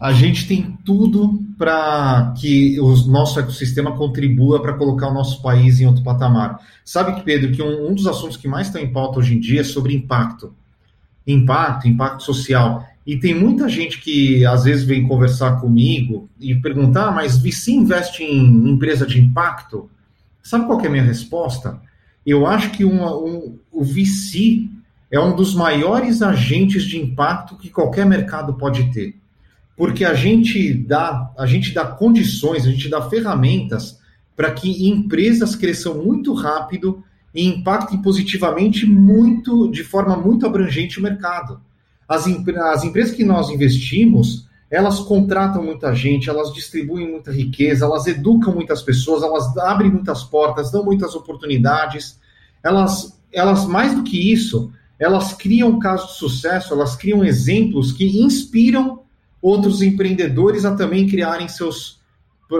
a 0.00 0.12
gente 0.12 0.46
tem 0.46 0.76
tudo 0.84 1.40
para 1.56 2.34
que 2.38 2.78
o 2.80 2.94
nosso 3.06 3.38
ecossistema 3.40 3.96
contribua 3.96 4.60
para 4.60 4.74
colocar 4.74 5.08
o 5.08 5.14
nosso 5.14 5.40
país 5.40 5.80
em 5.80 5.86
outro 5.86 6.02
patamar. 6.02 6.60
Sabe 6.84 7.14
que, 7.14 7.22
Pedro, 7.22 7.52
que 7.52 7.62
um, 7.62 7.90
um 7.90 7.94
dos 7.94 8.06
assuntos 8.06 8.36
que 8.36 8.48
mais 8.48 8.66
estão 8.66 8.80
em 8.80 8.92
pauta 8.92 9.18
hoje 9.18 9.34
em 9.34 9.40
dia 9.40 9.60
é 9.60 9.64
sobre 9.64 9.94
impacto. 9.94 10.54
Impacto, 11.26 11.88
impacto 11.88 12.22
social. 12.22 12.86
E 13.06 13.16
tem 13.16 13.34
muita 13.34 13.68
gente 13.68 14.00
que 14.00 14.44
às 14.44 14.64
vezes 14.64 14.84
vem 14.84 15.06
conversar 15.06 15.60
comigo 15.60 16.28
e 16.40 16.54
perguntar, 16.56 17.08
ah, 17.08 17.12
mas 17.12 17.38
VC 17.38 17.72
investe 17.72 18.24
em 18.24 18.68
empresa 18.68 19.06
de 19.06 19.20
impacto? 19.20 19.88
Sabe 20.42 20.66
qual 20.66 20.80
é 20.80 20.86
a 20.86 20.90
minha 20.90 21.02
resposta? 21.02 21.80
Eu 22.24 22.46
acho 22.46 22.72
que 22.72 22.84
uma, 22.84 23.16
um, 23.16 23.56
o 23.70 23.84
VC 23.84 24.68
é 25.10 25.20
um 25.20 25.36
dos 25.36 25.54
maiores 25.54 26.20
agentes 26.20 26.84
de 26.84 26.98
impacto 26.98 27.56
que 27.56 27.70
qualquer 27.70 28.04
mercado 28.04 28.54
pode 28.54 28.92
ter 28.92 29.14
porque 29.76 30.04
a 30.04 30.14
gente 30.14 30.72
dá, 30.72 31.30
a 31.36 31.46
gente 31.46 31.74
dá 31.74 31.84
condições, 31.84 32.66
a 32.66 32.70
gente 32.70 32.88
dá 32.88 33.02
ferramentas 33.02 34.00
para 34.34 34.50
que 34.50 34.88
empresas 34.88 35.54
cresçam 35.54 36.02
muito 36.02 36.32
rápido 36.32 37.04
e 37.34 37.46
impactem 37.46 38.00
positivamente 38.00 38.86
muito, 38.86 39.70
de 39.70 39.84
forma 39.84 40.16
muito 40.16 40.46
abrangente 40.46 40.98
o 40.98 41.02
mercado. 41.02 41.60
As, 42.08 42.26
as 42.26 42.84
empresas 42.84 43.14
que 43.14 43.24
nós 43.24 43.50
investimos, 43.50 44.46
elas 44.70 45.00
contratam 45.00 45.62
muita 45.62 45.94
gente, 45.94 46.28
elas 46.28 46.52
distribuem 46.52 47.10
muita 47.10 47.32
riqueza, 47.32 47.84
elas 47.84 48.06
educam 48.06 48.54
muitas 48.54 48.82
pessoas, 48.82 49.22
elas 49.22 49.56
abrem 49.58 49.90
muitas 49.90 50.24
portas, 50.24 50.70
dão 50.70 50.84
muitas 50.84 51.14
oportunidades. 51.14 52.18
Elas, 52.62 53.20
elas 53.32 53.64
mais 53.66 53.94
do 53.94 54.02
que 54.02 54.32
isso, 54.32 54.72
elas 54.98 55.34
criam 55.34 55.78
casos 55.78 56.12
de 56.12 56.18
sucesso, 56.18 56.74
elas 56.74 56.96
criam 56.96 57.24
exemplos 57.24 57.92
que 57.92 58.20
inspiram 58.20 59.02
outros 59.40 59.82
empreendedores 59.82 60.64
a 60.64 60.74
também 60.74 61.08
criarem 61.08 61.48
seus, 61.48 62.00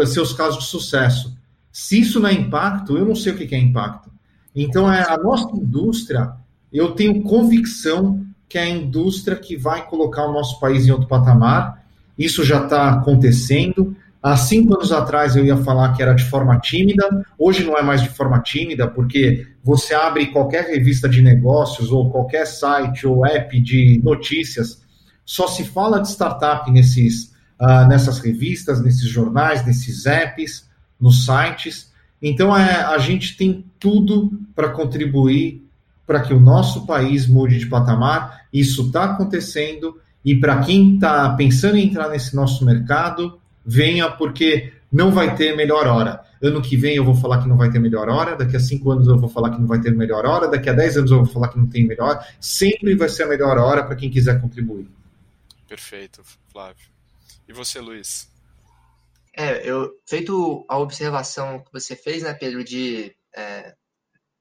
seus 0.06 0.32
casos 0.32 0.64
de 0.64 0.70
sucesso. 0.70 1.36
Se 1.72 2.00
isso 2.00 2.20
não 2.20 2.28
é 2.28 2.32
impacto, 2.32 2.96
eu 2.96 3.04
não 3.04 3.14
sei 3.14 3.32
o 3.32 3.36
que 3.36 3.54
é 3.54 3.58
impacto. 3.58 4.10
Então, 4.54 4.90
é 4.90 5.02
a 5.02 5.18
nossa 5.18 5.54
indústria, 5.54 6.32
eu 6.72 6.92
tenho 6.92 7.22
convicção 7.22 8.25
que 8.48 8.58
é 8.58 8.62
a 8.62 8.68
indústria 8.68 9.36
que 9.36 9.56
vai 9.56 9.86
colocar 9.86 10.26
o 10.26 10.32
nosso 10.32 10.58
país 10.60 10.86
em 10.86 10.90
outro 10.90 11.08
patamar. 11.08 11.84
Isso 12.18 12.44
já 12.44 12.64
está 12.64 12.90
acontecendo. 12.90 13.96
Há 14.22 14.36
cinco 14.36 14.74
anos 14.74 14.90
atrás 14.92 15.36
eu 15.36 15.44
ia 15.44 15.56
falar 15.56 15.92
que 15.92 16.02
era 16.02 16.14
de 16.14 16.24
forma 16.24 16.58
tímida, 16.58 17.24
hoje 17.38 17.64
não 17.64 17.76
é 17.76 17.82
mais 17.82 18.02
de 18.02 18.08
forma 18.08 18.40
tímida, 18.40 18.88
porque 18.88 19.46
você 19.62 19.94
abre 19.94 20.26
qualquer 20.26 20.64
revista 20.64 21.08
de 21.08 21.22
negócios, 21.22 21.92
ou 21.92 22.10
qualquer 22.10 22.46
site 22.46 23.06
ou 23.06 23.24
app 23.24 23.60
de 23.60 24.00
notícias, 24.02 24.82
só 25.24 25.46
se 25.48 25.64
fala 25.64 26.00
de 26.00 26.08
startup 26.08 26.68
nesses, 26.70 27.32
uh, 27.60 27.86
nessas 27.88 28.18
revistas, 28.18 28.82
nesses 28.82 29.08
jornais, 29.08 29.64
nesses 29.64 30.06
apps, 30.06 30.68
nos 31.00 31.24
sites. 31.24 31.92
Então, 32.22 32.56
é, 32.56 32.82
a 32.82 32.98
gente 32.98 33.36
tem 33.36 33.64
tudo 33.78 34.40
para 34.54 34.70
contribuir 34.70 35.65
para 36.06 36.20
que 36.20 36.32
o 36.32 36.40
nosso 36.40 36.86
país 36.86 37.26
mude 37.26 37.58
de 37.58 37.66
patamar. 37.66 38.46
Isso 38.52 38.86
está 38.86 39.04
acontecendo. 39.04 40.00
E 40.24 40.38
para 40.38 40.60
quem 40.60 40.94
está 40.94 41.34
pensando 41.34 41.76
em 41.76 41.86
entrar 41.86 42.08
nesse 42.08 42.34
nosso 42.34 42.64
mercado, 42.64 43.38
venha, 43.64 44.10
porque 44.10 44.72
não 44.90 45.10
vai 45.10 45.34
ter 45.34 45.56
melhor 45.56 45.86
hora. 45.86 46.24
Ano 46.42 46.62
que 46.62 46.76
vem 46.76 46.96
eu 46.96 47.04
vou 47.04 47.14
falar 47.14 47.42
que 47.42 47.48
não 47.48 47.56
vai 47.56 47.70
ter 47.70 47.78
melhor 47.78 48.08
hora, 48.08 48.36
daqui 48.36 48.56
a 48.56 48.60
cinco 48.60 48.90
anos 48.90 49.08
eu 49.08 49.18
vou 49.18 49.28
falar 49.28 49.50
que 49.50 49.58
não 49.58 49.66
vai 49.66 49.80
ter 49.80 49.90
melhor 49.90 50.26
hora, 50.26 50.48
daqui 50.48 50.68
a 50.68 50.72
dez 50.72 50.96
anos 50.96 51.10
eu 51.10 51.18
vou 51.18 51.26
falar 51.26 51.48
que 51.48 51.58
não 51.58 51.66
tem 51.66 51.86
melhor. 51.86 52.24
Sempre 52.40 52.94
vai 52.94 53.08
ser 53.08 53.24
a 53.24 53.28
melhor 53.28 53.58
hora 53.58 53.82
para 53.82 53.96
quem 53.96 54.10
quiser 54.10 54.40
contribuir. 54.40 54.88
Perfeito, 55.66 56.22
Flávio. 56.52 56.86
E 57.48 57.52
você, 57.52 57.80
Luiz? 57.80 58.28
É, 59.36 59.68
eu 59.68 59.92
feito 60.06 60.64
a 60.68 60.78
observação 60.78 61.58
que 61.58 61.72
você 61.72 61.94
fez, 61.94 62.22
né, 62.22 62.32
Pedro, 62.32 62.64
de 62.64 63.14
é, 63.36 63.74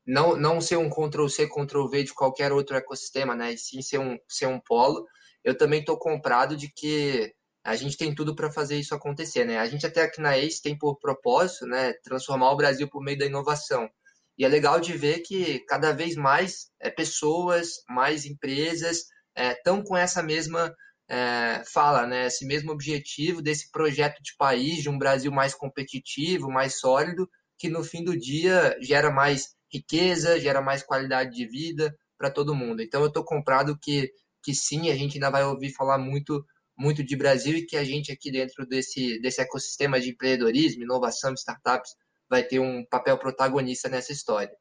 não, 0.05 0.35
não 0.35 0.61
ser 0.61 0.77
um 0.77 0.89
Ctrl-C, 0.89 1.47
Ctrl-V 1.47 2.03
de 2.03 2.13
qualquer 2.13 2.51
outro 2.51 2.75
ecossistema, 2.75 3.35
né, 3.35 3.53
e 3.53 3.57
sim 3.57 3.81
ser 3.81 3.99
um, 3.99 4.17
ser 4.27 4.47
um 4.47 4.59
polo, 4.59 5.05
eu 5.43 5.57
também 5.57 5.79
estou 5.79 5.97
comprado 5.97 6.55
de 6.55 6.71
que 6.71 7.33
a 7.63 7.75
gente 7.75 7.97
tem 7.97 8.13
tudo 8.13 8.35
para 8.35 8.51
fazer 8.51 8.77
isso 8.77 8.93
acontecer, 8.93 9.43
né? 9.43 9.57
A 9.57 9.65
gente 9.65 9.87
até 9.87 10.03
aqui 10.03 10.21
na 10.21 10.37
ACE 10.37 10.61
tem 10.61 10.77
por 10.77 10.99
propósito, 10.99 11.65
né, 11.65 11.93
transformar 12.03 12.51
o 12.51 12.55
Brasil 12.55 12.87
por 12.87 13.03
meio 13.03 13.17
da 13.17 13.25
inovação. 13.25 13.89
E 14.37 14.45
é 14.45 14.47
legal 14.47 14.79
de 14.79 14.95
ver 14.95 15.21
que 15.21 15.59
cada 15.61 15.91
vez 15.91 16.15
mais 16.15 16.69
é, 16.79 16.91
pessoas, 16.91 17.83
mais 17.89 18.25
empresas 18.25 19.05
estão 19.35 19.79
é, 19.79 19.83
com 19.83 19.97
essa 19.97 20.21
mesma 20.21 20.75
é, 21.09 21.63
fala, 21.73 22.05
né, 22.05 22.27
esse 22.27 22.45
mesmo 22.45 22.71
objetivo 22.71 23.41
desse 23.41 23.71
projeto 23.71 24.21
de 24.21 24.35
país, 24.37 24.83
de 24.83 24.89
um 24.89 24.97
Brasil 24.97 25.31
mais 25.31 25.55
competitivo, 25.55 26.51
mais 26.51 26.79
sólido, 26.79 27.27
que 27.57 27.69
no 27.69 27.83
fim 27.83 28.03
do 28.03 28.17
dia 28.17 28.77
gera 28.79 29.09
mais 29.09 29.54
riqueza, 29.71 30.39
gera 30.39 30.61
mais 30.61 30.83
qualidade 30.83 31.35
de 31.35 31.45
vida 31.45 31.95
para 32.17 32.31
todo 32.31 32.55
mundo. 32.55 32.81
Então 32.81 33.01
eu 33.01 33.07
estou 33.07 33.23
comprado 33.23 33.77
que, 33.81 34.11
que 34.43 34.53
sim, 34.53 34.89
a 34.89 34.95
gente 34.95 35.15
ainda 35.15 35.29
vai 35.29 35.43
ouvir 35.43 35.73
falar 35.73 35.97
muito 35.97 36.45
muito 36.77 37.03
de 37.03 37.15
Brasil 37.15 37.55
e 37.57 37.65
que 37.65 37.77
a 37.77 37.83
gente 37.85 38.11
aqui 38.11 38.29
dentro 38.29 38.67
desse, 38.67 39.17
desse 39.21 39.41
ecossistema 39.41 39.99
de 39.99 40.09
empreendedorismo, 40.09 40.83
inovação, 40.83 41.33
startups, 41.33 41.91
vai 42.29 42.43
ter 42.43 42.59
um 42.59 42.85
papel 42.85 43.17
protagonista 43.17 43.87
nessa 43.87 44.11
história. 44.11 44.53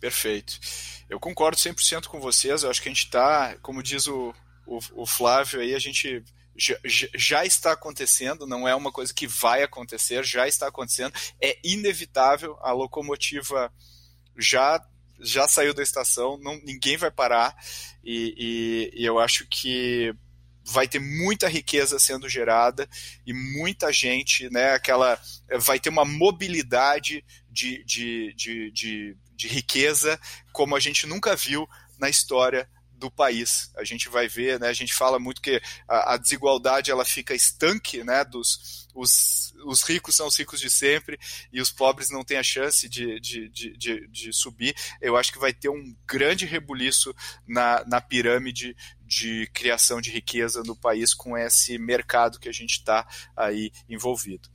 Perfeito. 0.00 0.58
Eu 1.08 1.18
concordo 1.18 1.56
100% 1.56 2.06
com 2.06 2.20
vocês. 2.20 2.62
Eu 2.62 2.70
acho 2.70 2.82
que 2.82 2.88
a 2.88 2.92
gente 2.92 3.04
está, 3.04 3.56
como 3.62 3.82
diz 3.82 4.06
o, 4.06 4.34
o, 4.66 4.78
o 4.92 5.06
Flávio 5.06 5.60
aí, 5.60 5.74
a 5.74 5.78
gente 5.78 6.22
já, 6.56 6.76
já, 7.14 7.44
está 7.44 7.72
acontecendo, 7.72 8.46
não 8.46 8.66
é 8.66 8.74
uma 8.74 8.92
coisa 8.92 9.12
que 9.12 9.26
vai 9.26 9.62
acontecer, 9.62 10.24
já 10.24 10.46
está 10.46 10.68
acontecendo, 10.68 11.12
é 11.40 11.58
inevitável, 11.64 12.56
a 12.60 12.72
locomotiva 12.72 13.72
já 14.36 14.84
já 15.20 15.46
saiu 15.46 15.72
da 15.72 15.82
estação, 15.82 16.36
não, 16.38 16.56
ninguém 16.64 16.96
vai 16.96 17.10
parar, 17.10 17.56
e, 18.02 18.34
e, 18.94 19.02
e 19.02 19.04
eu 19.04 19.18
acho 19.20 19.46
que 19.48 20.12
vai 20.64 20.88
ter 20.88 20.98
muita 20.98 21.46
riqueza 21.46 21.98
sendo 21.98 22.28
gerada 22.28 22.88
e 23.26 23.32
muita 23.32 23.92
gente, 23.92 24.48
né, 24.50 24.72
aquela 24.72 25.20
vai 25.58 25.78
ter 25.78 25.90
uma 25.90 26.04
mobilidade 26.04 27.24
de, 27.50 27.84
de, 27.84 28.34
de, 28.34 28.70
de, 28.72 29.16
de 29.36 29.48
riqueza 29.48 30.18
como 30.52 30.74
a 30.74 30.80
gente 30.80 31.06
nunca 31.06 31.36
viu 31.36 31.68
na 31.98 32.08
história 32.08 32.68
do 33.04 33.10
país. 33.10 33.70
A 33.76 33.84
gente 33.84 34.08
vai 34.08 34.26
ver, 34.26 34.58
né, 34.58 34.68
a 34.68 34.72
gente 34.72 34.94
fala 34.94 35.18
muito 35.18 35.42
que 35.42 35.60
a, 35.86 36.14
a 36.14 36.16
desigualdade 36.16 36.90
ela 36.90 37.04
fica 37.04 37.34
estanque, 37.34 38.02
né, 38.02 38.24
dos, 38.24 38.88
os, 38.94 39.52
os 39.66 39.82
ricos 39.82 40.16
são 40.16 40.26
os 40.26 40.38
ricos 40.38 40.58
de 40.58 40.70
sempre 40.70 41.18
e 41.52 41.60
os 41.60 41.70
pobres 41.70 42.08
não 42.08 42.24
têm 42.24 42.38
a 42.38 42.42
chance 42.42 42.88
de, 42.88 43.20
de, 43.20 43.48
de, 43.50 43.76
de, 43.76 44.08
de 44.08 44.32
subir. 44.32 44.74
Eu 45.02 45.18
acho 45.18 45.30
que 45.30 45.38
vai 45.38 45.52
ter 45.52 45.68
um 45.68 45.94
grande 46.06 46.46
rebuliço 46.46 47.14
na, 47.46 47.84
na 47.86 48.00
pirâmide 48.00 48.74
de 49.02 49.46
criação 49.52 50.00
de 50.00 50.10
riqueza 50.10 50.62
no 50.64 50.74
país 50.74 51.12
com 51.12 51.36
esse 51.36 51.76
mercado 51.76 52.40
que 52.40 52.48
a 52.48 52.52
gente 52.52 52.78
está 52.78 53.06
aí 53.36 53.70
envolvido. 53.86 54.48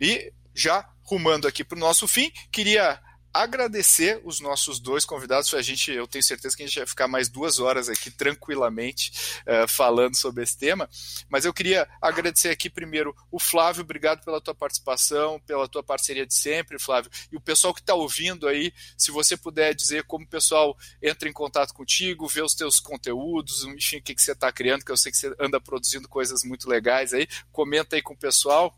E 0.00 0.32
já 0.52 0.90
rumando 1.04 1.46
aqui 1.46 1.62
para 1.62 1.76
o 1.76 1.80
nosso 1.80 2.08
fim, 2.08 2.32
queria 2.50 3.00
agradecer 3.32 4.20
os 4.24 4.40
nossos 4.40 4.78
dois 4.78 5.04
convidados. 5.04 5.52
A 5.54 5.62
gente, 5.62 5.90
eu 5.90 6.06
tenho 6.06 6.22
certeza 6.22 6.56
que 6.56 6.62
a 6.62 6.66
gente 6.66 6.78
vai 6.78 6.86
ficar 6.86 7.08
mais 7.08 7.28
duas 7.28 7.58
horas 7.58 7.88
aqui 7.88 8.10
tranquilamente 8.10 9.12
uh, 9.42 9.68
falando 9.68 10.16
sobre 10.16 10.42
esse 10.42 10.56
tema. 10.56 10.88
Mas 11.28 11.44
eu 11.44 11.52
queria 11.52 11.88
agradecer 12.00 12.50
aqui 12.50 12.68
primeiro 12.68 13.14
o 13.30 13.38
Flávio, 13.38 13.82
obrigado 13.82 14.24
pela 14.24 14.40
tua 14.40 14.54
participação, 14.54 15.40
pela 15.40 15.68
tua 15.68 15.82
parceria 15.82 16.26
de 16.26 16.34
sempre, 16.34 16.78
Flávio. 16.78 17.10
E 17.30 17.36
o 17.36 17.40
pessoal 17.40 17.72
que 17.72 17.80
está 17.80 17.94
ouvindo 17.94 18.46
aí, 18.46 18.72
se 18.96 19.10
você 19.10 19.36
puder 19.36 19.74
dizer 19.74 20.04
como 20.04 20.24
o 20.24 20.28
pessoal 20.28 20.76
entra 21.02 21.28
em 21.28 21.32
contato 21.32 21.72
contigo, 21.72 22.28
vê 22.28 22.42
os 22.42 22.54
teus 22.54 22.80
conteúdos, 22.80 23.64
enfim, 23.64 23.96
o 23.98 24.02
que, 24.02 24.14
que 24.14 24.22
você 24.22 24.32
está 24.32 24.52
criando, 24.52 24.84
que 24.84 24.92
eu 24.92 24.96
sei 24.96 25.10
que 25.10 25.18
você 25.18 25.34
anda 25.38 25.60
produzindo 25.60 26.08
coisas 26.08 26.42
muito 26.44 26.68
legais 26.68 27.14
aí. 27.14 27.26
Comenta 27.50 27.96
aí 27.96 28.02
com 28.02 28.14
o 28.14 28.16
pessoal. 28.16 28.76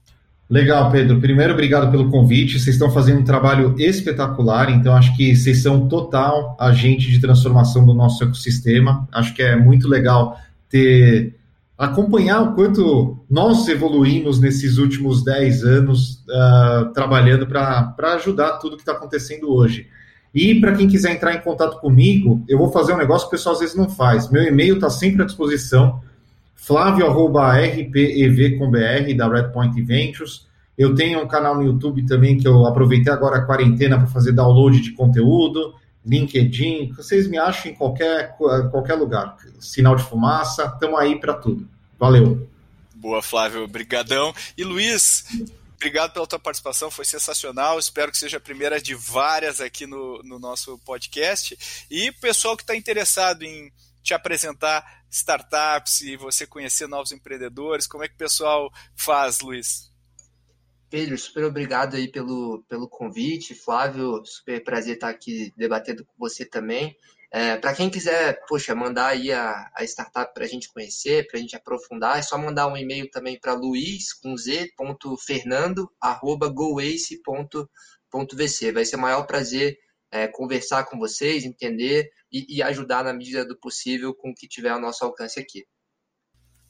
Legal, 0.48 0.90
Pedro. 0.90 1.20
Primeiro, 1.20 1.54
obrigado 1.54 1.90
pelo 1.90 2.10
convite. 2.10 2.58
Vocês 2.58 2.76
estão 2.76 2.90
fazendo 2.90 3.20
um 3.20 3.24
trabalho 3.24 3.74
espetacular, 3.78 4.70
então 4.70 4.94
acho 4.94 5.16
que 5.16 5.34
vocês 5.34 5.62
são 5.62 5.88
total 5.88 6.56
agente 6.60 7.10
de 7.10 7.18
transformação 7.18 7.84
do 7.84 7.94
nosso 7.94 8.22
ecossistema. 8.22 9.08
Acho 9.10 9.34
que 9.34 9.42
é 9.42 9.56
muito 9.56 9.88
legal 9.88 10.38
ter 10.68 11.34
acompanhar 11.76 12.40
o 12.42 12.54
quanto 12.54 13.18
nós 13.28 13.66
evoluímos 13.68 14.38
nesses 14.38 14.78
últimos 14.78 15.24
10 15.24 15.64
anos 15.64 16.24
uh, 16.28 16.92
trabalhando 16.92 17.46
para 17.46 18.14
ajudar 18.14 18.58
tudo 18.58 18.76
que 18.76 18.82
está 18.82 18.92
acontecendo 18.92 19.52
hoje. 19.52 19.88
E 20.34 20.60
para 20.60 20.74
quem 20.74 20.88
quiser 20.88 21.12
entrar 21.12 21.34
em 21.34 21.40
contato 21.40 21.80
comigo, 21.80 22.44
eu 22.48 22.58
vou 22.58 22.70
fazer 22.70 22.92
um 22.92 22.96
negócio 22.96 23.28
que 23.28 23.34
o 23.34 23.38
pessoal 23.38 23.54
às 23.54 23.60
vezes 23.60 23.76
não 23.76 23.88
faz. 23.88 24.30
Meu 24.30 24.42
e-mail 24.42 24.74
está 24.74 24.90
sempre 24.90 25.22
à 25.22 25.26
disposição 25.26 26.00
flávio.rpev.com.br 26.54 29.16
da 29.16 29.28
Redpoint 29.28 29.82
Ventures. 29.82 30.46
Eu 30.76 30.94
tenho 30.94 31.22
um 31.22 31.28
canal 31.28 31.54
no 31.54 31.62
YouTube 31.62 32.04
também 32.06 32.36
que 32.36 32.48
eu 32.48 32.66
aproveitei 32.66 33.12
agora 33.12 33.38
a 33.38 33.44
quarentena 33.44 33.98
para 33.98 34.06
fazer 34.06 34.32
download 34.32 34.80
de 34.80 34.92
conteúdo, 34.92 35.74
LinkedIn, 36.04 36.92
vocês 36.92 37.26
me 37.26 37.38
acham 37.38 37.70
em 37.70 37.74
qualquer, 37.74 38.36
qualquer 38.36 38.94
lugar. 38.94 39.36
Sinal 39.58 39.96
de 39.96 40.04
fumaça, 40.04 40.66
estamos 40.66 40.98
aí 40.98 41.18
para 41.18 41.34
tudo. 41.34 41.68
Valeu. 41.98 42.46
Boa, 42.94 43.22
Flávio, 43.22 43.66
brigadão. 43.66 44.34
E 44.56 44.64
Luiz, 44.64 45.24
obrigado 45.76 46.12
pela 46.12 46.26
tua 46.26 46.38
participação, 46.38 46.90
foi 46.90 47.04
sensacional. 47.04 47.78
Espero 47.78 48.10
que 48.10 48.18
seja 48.18 48.36
a 48.36 48.40
primeira 48.40 48.80
de 48.80 48.94
várias 48.94 49.60
aqui 49.60 49.86
no, 49.86 50.22
no 50.22 50.38
nosso 50.38 50.78
podcast. 50.84 51.86
E 51.90 52.12
pessoal 52.12 52.56
que 52.56 52.62
está 52.62 52.76
interessado 52.76 53.42
em 53.42 53.72
te 54.02 54.12
apresentar 54.12 55.03
startups 55.14 56.00
e 56.00 56.16
você 56.16 56.46
conhecer 56.46 56.88
novos 56.88 57.12
empreendedores, 57.12 57.86
como 57.86 58.02
é 58.02 58.08
que 58.08 58.14
o 58.14 58.18
pessoal 58.18 58.68
faz, 58.96 59.40
Luiz? 59.40 59.92
Pedro, 60.90 61.16
super 61.16 61.44
obrigado 61.44 61.96
aí 61.96 62.08
pelo, 62.08 62.64
pelo 62.68 62.88
convite. 62.88 63.54
Flávio, 63.54 64.24
super 64.24 64.62
prazer 64.62 64.94
estar 64.94 65.08
aqui 65.08 65.52
debatendo 65.56 66.04
com 66.04 66.12
você 66.18 66.44
também. 66.44 66.96
É, 67.32 67.56
para 67.56 67.74
quem 67.74 67.90
quiser, 67.90 68.40
poxa, 68.46 68.74
mandar 68.76 69.08
aí 69.08 69.32
a, 69.32 69.70
a 69.74 69.82
startup 69.84 70.32
para 70.32 70.44
a 70.44 70.48
gente 70.48 70.72
conhecer, 70.72 71.26
para 71.26 71.38
a 71.38 71.40
gente 71.40 71.56
aprofundar, 71.56 72.18
é 72.18 72.22
só 72.22 72.38
mandar 72.38 72.68
um 72.68 72.76
e-mail 72.76 73.10
também 73.10 73.38
para 73.40 73.54
luiz, 73.54 74.12
com 74.12 74.36
z, 74.36 74.72
ponto, 74.76 75.16
fernando, 75.16 75.90
arroba, 76.00 76.48
goace.vc. 76.48 77.22
Vai 78.72 78.84
ser 78.84 78.94
o 78.94 79.00
maior 79.00 79.26
prazer 79.26 79.76
é, 80.14 80.28
conversar 80.28 80.84
com 80.84 80.96
vocês, 80.96 81.44
entender 81.44 82.08
e, 82.30 82.58
e 82.58 82.62
ajudar 82.62 83.02
na 83.02 83.12
medida 83.12 83.44
do 83.44 83.58
possível 83.58 84.14
com 84.14 84.30
o 84.30 84.34
que 84.34 84.46
tiver 84.46 84.68
ao 84.68 84.80
nosso 84.80 85.04
alcance 85.04 85.40
aqui. 85.40 85.66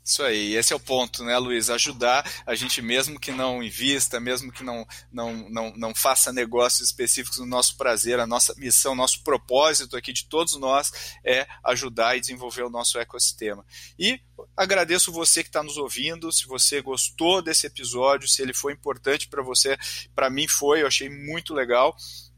Isso 0.03 0.23
aí, 0.23 0.55
esse 0.55 0.73
é 0.73 0.77
o 0.77 0.81
ponto, 0.81 1.25
né, 1.25 1.37
Luiz? 1.39 1.71
Ajudar 1.71 2.31
a 2.47 2.55
gente 2.55 2.83
mesmo 2.83 3.19
que 3.19 3.33
não 3.33 3.63
invista, 3.63 4.21
mesmo 4.21 4.53
que 4.53 4.63
não, 4.63 4.87
não, 5.11 5.49
não, 5.49 5.73
não 5.77 5.95
faça 5.95 6.31
negócios 6.33 6.89
específicos 6.89 7.39
no 7.39 7.47
nosso 7.47 7.77
prazer, 7.77 8.21
a 8.21 8.27
nossa 8.27 8.55
missão, 8.57 8.95
nosso 8.95 9.23
propósito 9.23 9.97
aqui 9.97 10.13
de 10.13 10.29
todos 10.29 10.59
nós 10.59 10.93
é 11.25 11.47
ajudar 11.65 12.17
e 12.17 12.21
desenvolver 12.21 12.65
o 12.65 12.71
nosso 12.71 12.99
ecossistema. 12.99 13.65
E 13.99 14.21
agradeço 14.55 15.13
você 15.13 15.43
que 15.43 15.49
está 15.49 15.63
nos 15.63 15.79
ouvindo, 15.79 16.33
se 16.33 16.47
você 16.47 16.83
gostou 16.83 17.41
desse 17.41 17.67
episódio, 17.67 18.29
se 18.29 18.43
ele 18.43 18.53
foi 18.53 18.75
importante 18.75 19.29
para 19.29 19.43
você, 19.43 19.79
para 20.15 20.29
mim 20.29 20.47
foi, 20.47 20.83
eu 20.83 20.87
achei 20.87 21.09
muito 21.09 21.55
legal 21.55 21.97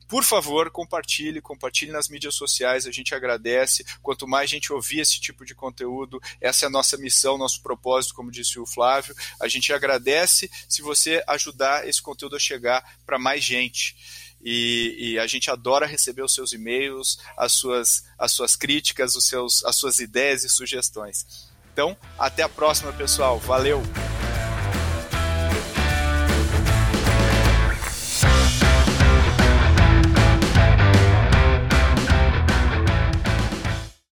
por 0.08 0.24
favor, 0.24 0.70
compartilhe, 0.70 1.40
compartilhe 1.40 1.90
nas 1.90 2.08
mídias 2.08 2.34
sociais, 2.34 2.86
a 2.86 2.90
gente 2.90 3.14
agradece. 3.14 3.84
Quanto 4.02 4.26
mais 4.26 4.48
gente 4.48 4.72
ouvir 4.72 5.00
esse 5.00 5.20
tipo 5.20 5.44
de 5.44 5.54
conteúdo, 5.54 6.20
essa 6.40 6.64
é 6.64 6.68
a 6.68 6.70
nossa 6.70 6.96
missão, 6.96 7.36
nosso 7.36 7.62
propósito, 7.62 8.14
como 8.14 8.30
disse 8.30 8.58
o 8.58 8.66
Flávio. 8.66 9.14
A 9.40 9.48
gente 9.48 9.72
agradece 9.72 10.50
se 10.68 10.82
você 10.82 11.22
ajudar 11.26 11.88
esse 11.88 12.00
conteúdo 12.00 12.36
a 12.36 12.40
chegar 12.40 12.84
para 13.04 13.18
mais 13.18 13.42
gente. 13.42 13.96
E, 14.42 14.94
e, 14.98 15.18
a 15.18 15.26
gente 15.26 15.50
adora 15.50 15.86
receber 15.86 16.22
os 16.22 16.32
seus 16.32 16.52
e-mails, 16.52 17.18
as 17.36 17.52
suas, 17.52 18.04
as 18.18 18.30
suas 18.30 18.54
críticas, 18.54 19.16
os 19.16 19.24
seus, 19.24 19.64
as 19.64 19.74
suas 19.74 19.98
ideias 19.98 20.44
e 20.44 20.48
sugestões. 20.48 21.50
Então, 21.72 21.96
até 22.18 22.42
a 22.42 22.48
próxima, 22.48 22.92
pessoal. 22.92 23.40
Valeu! 23.40 23.82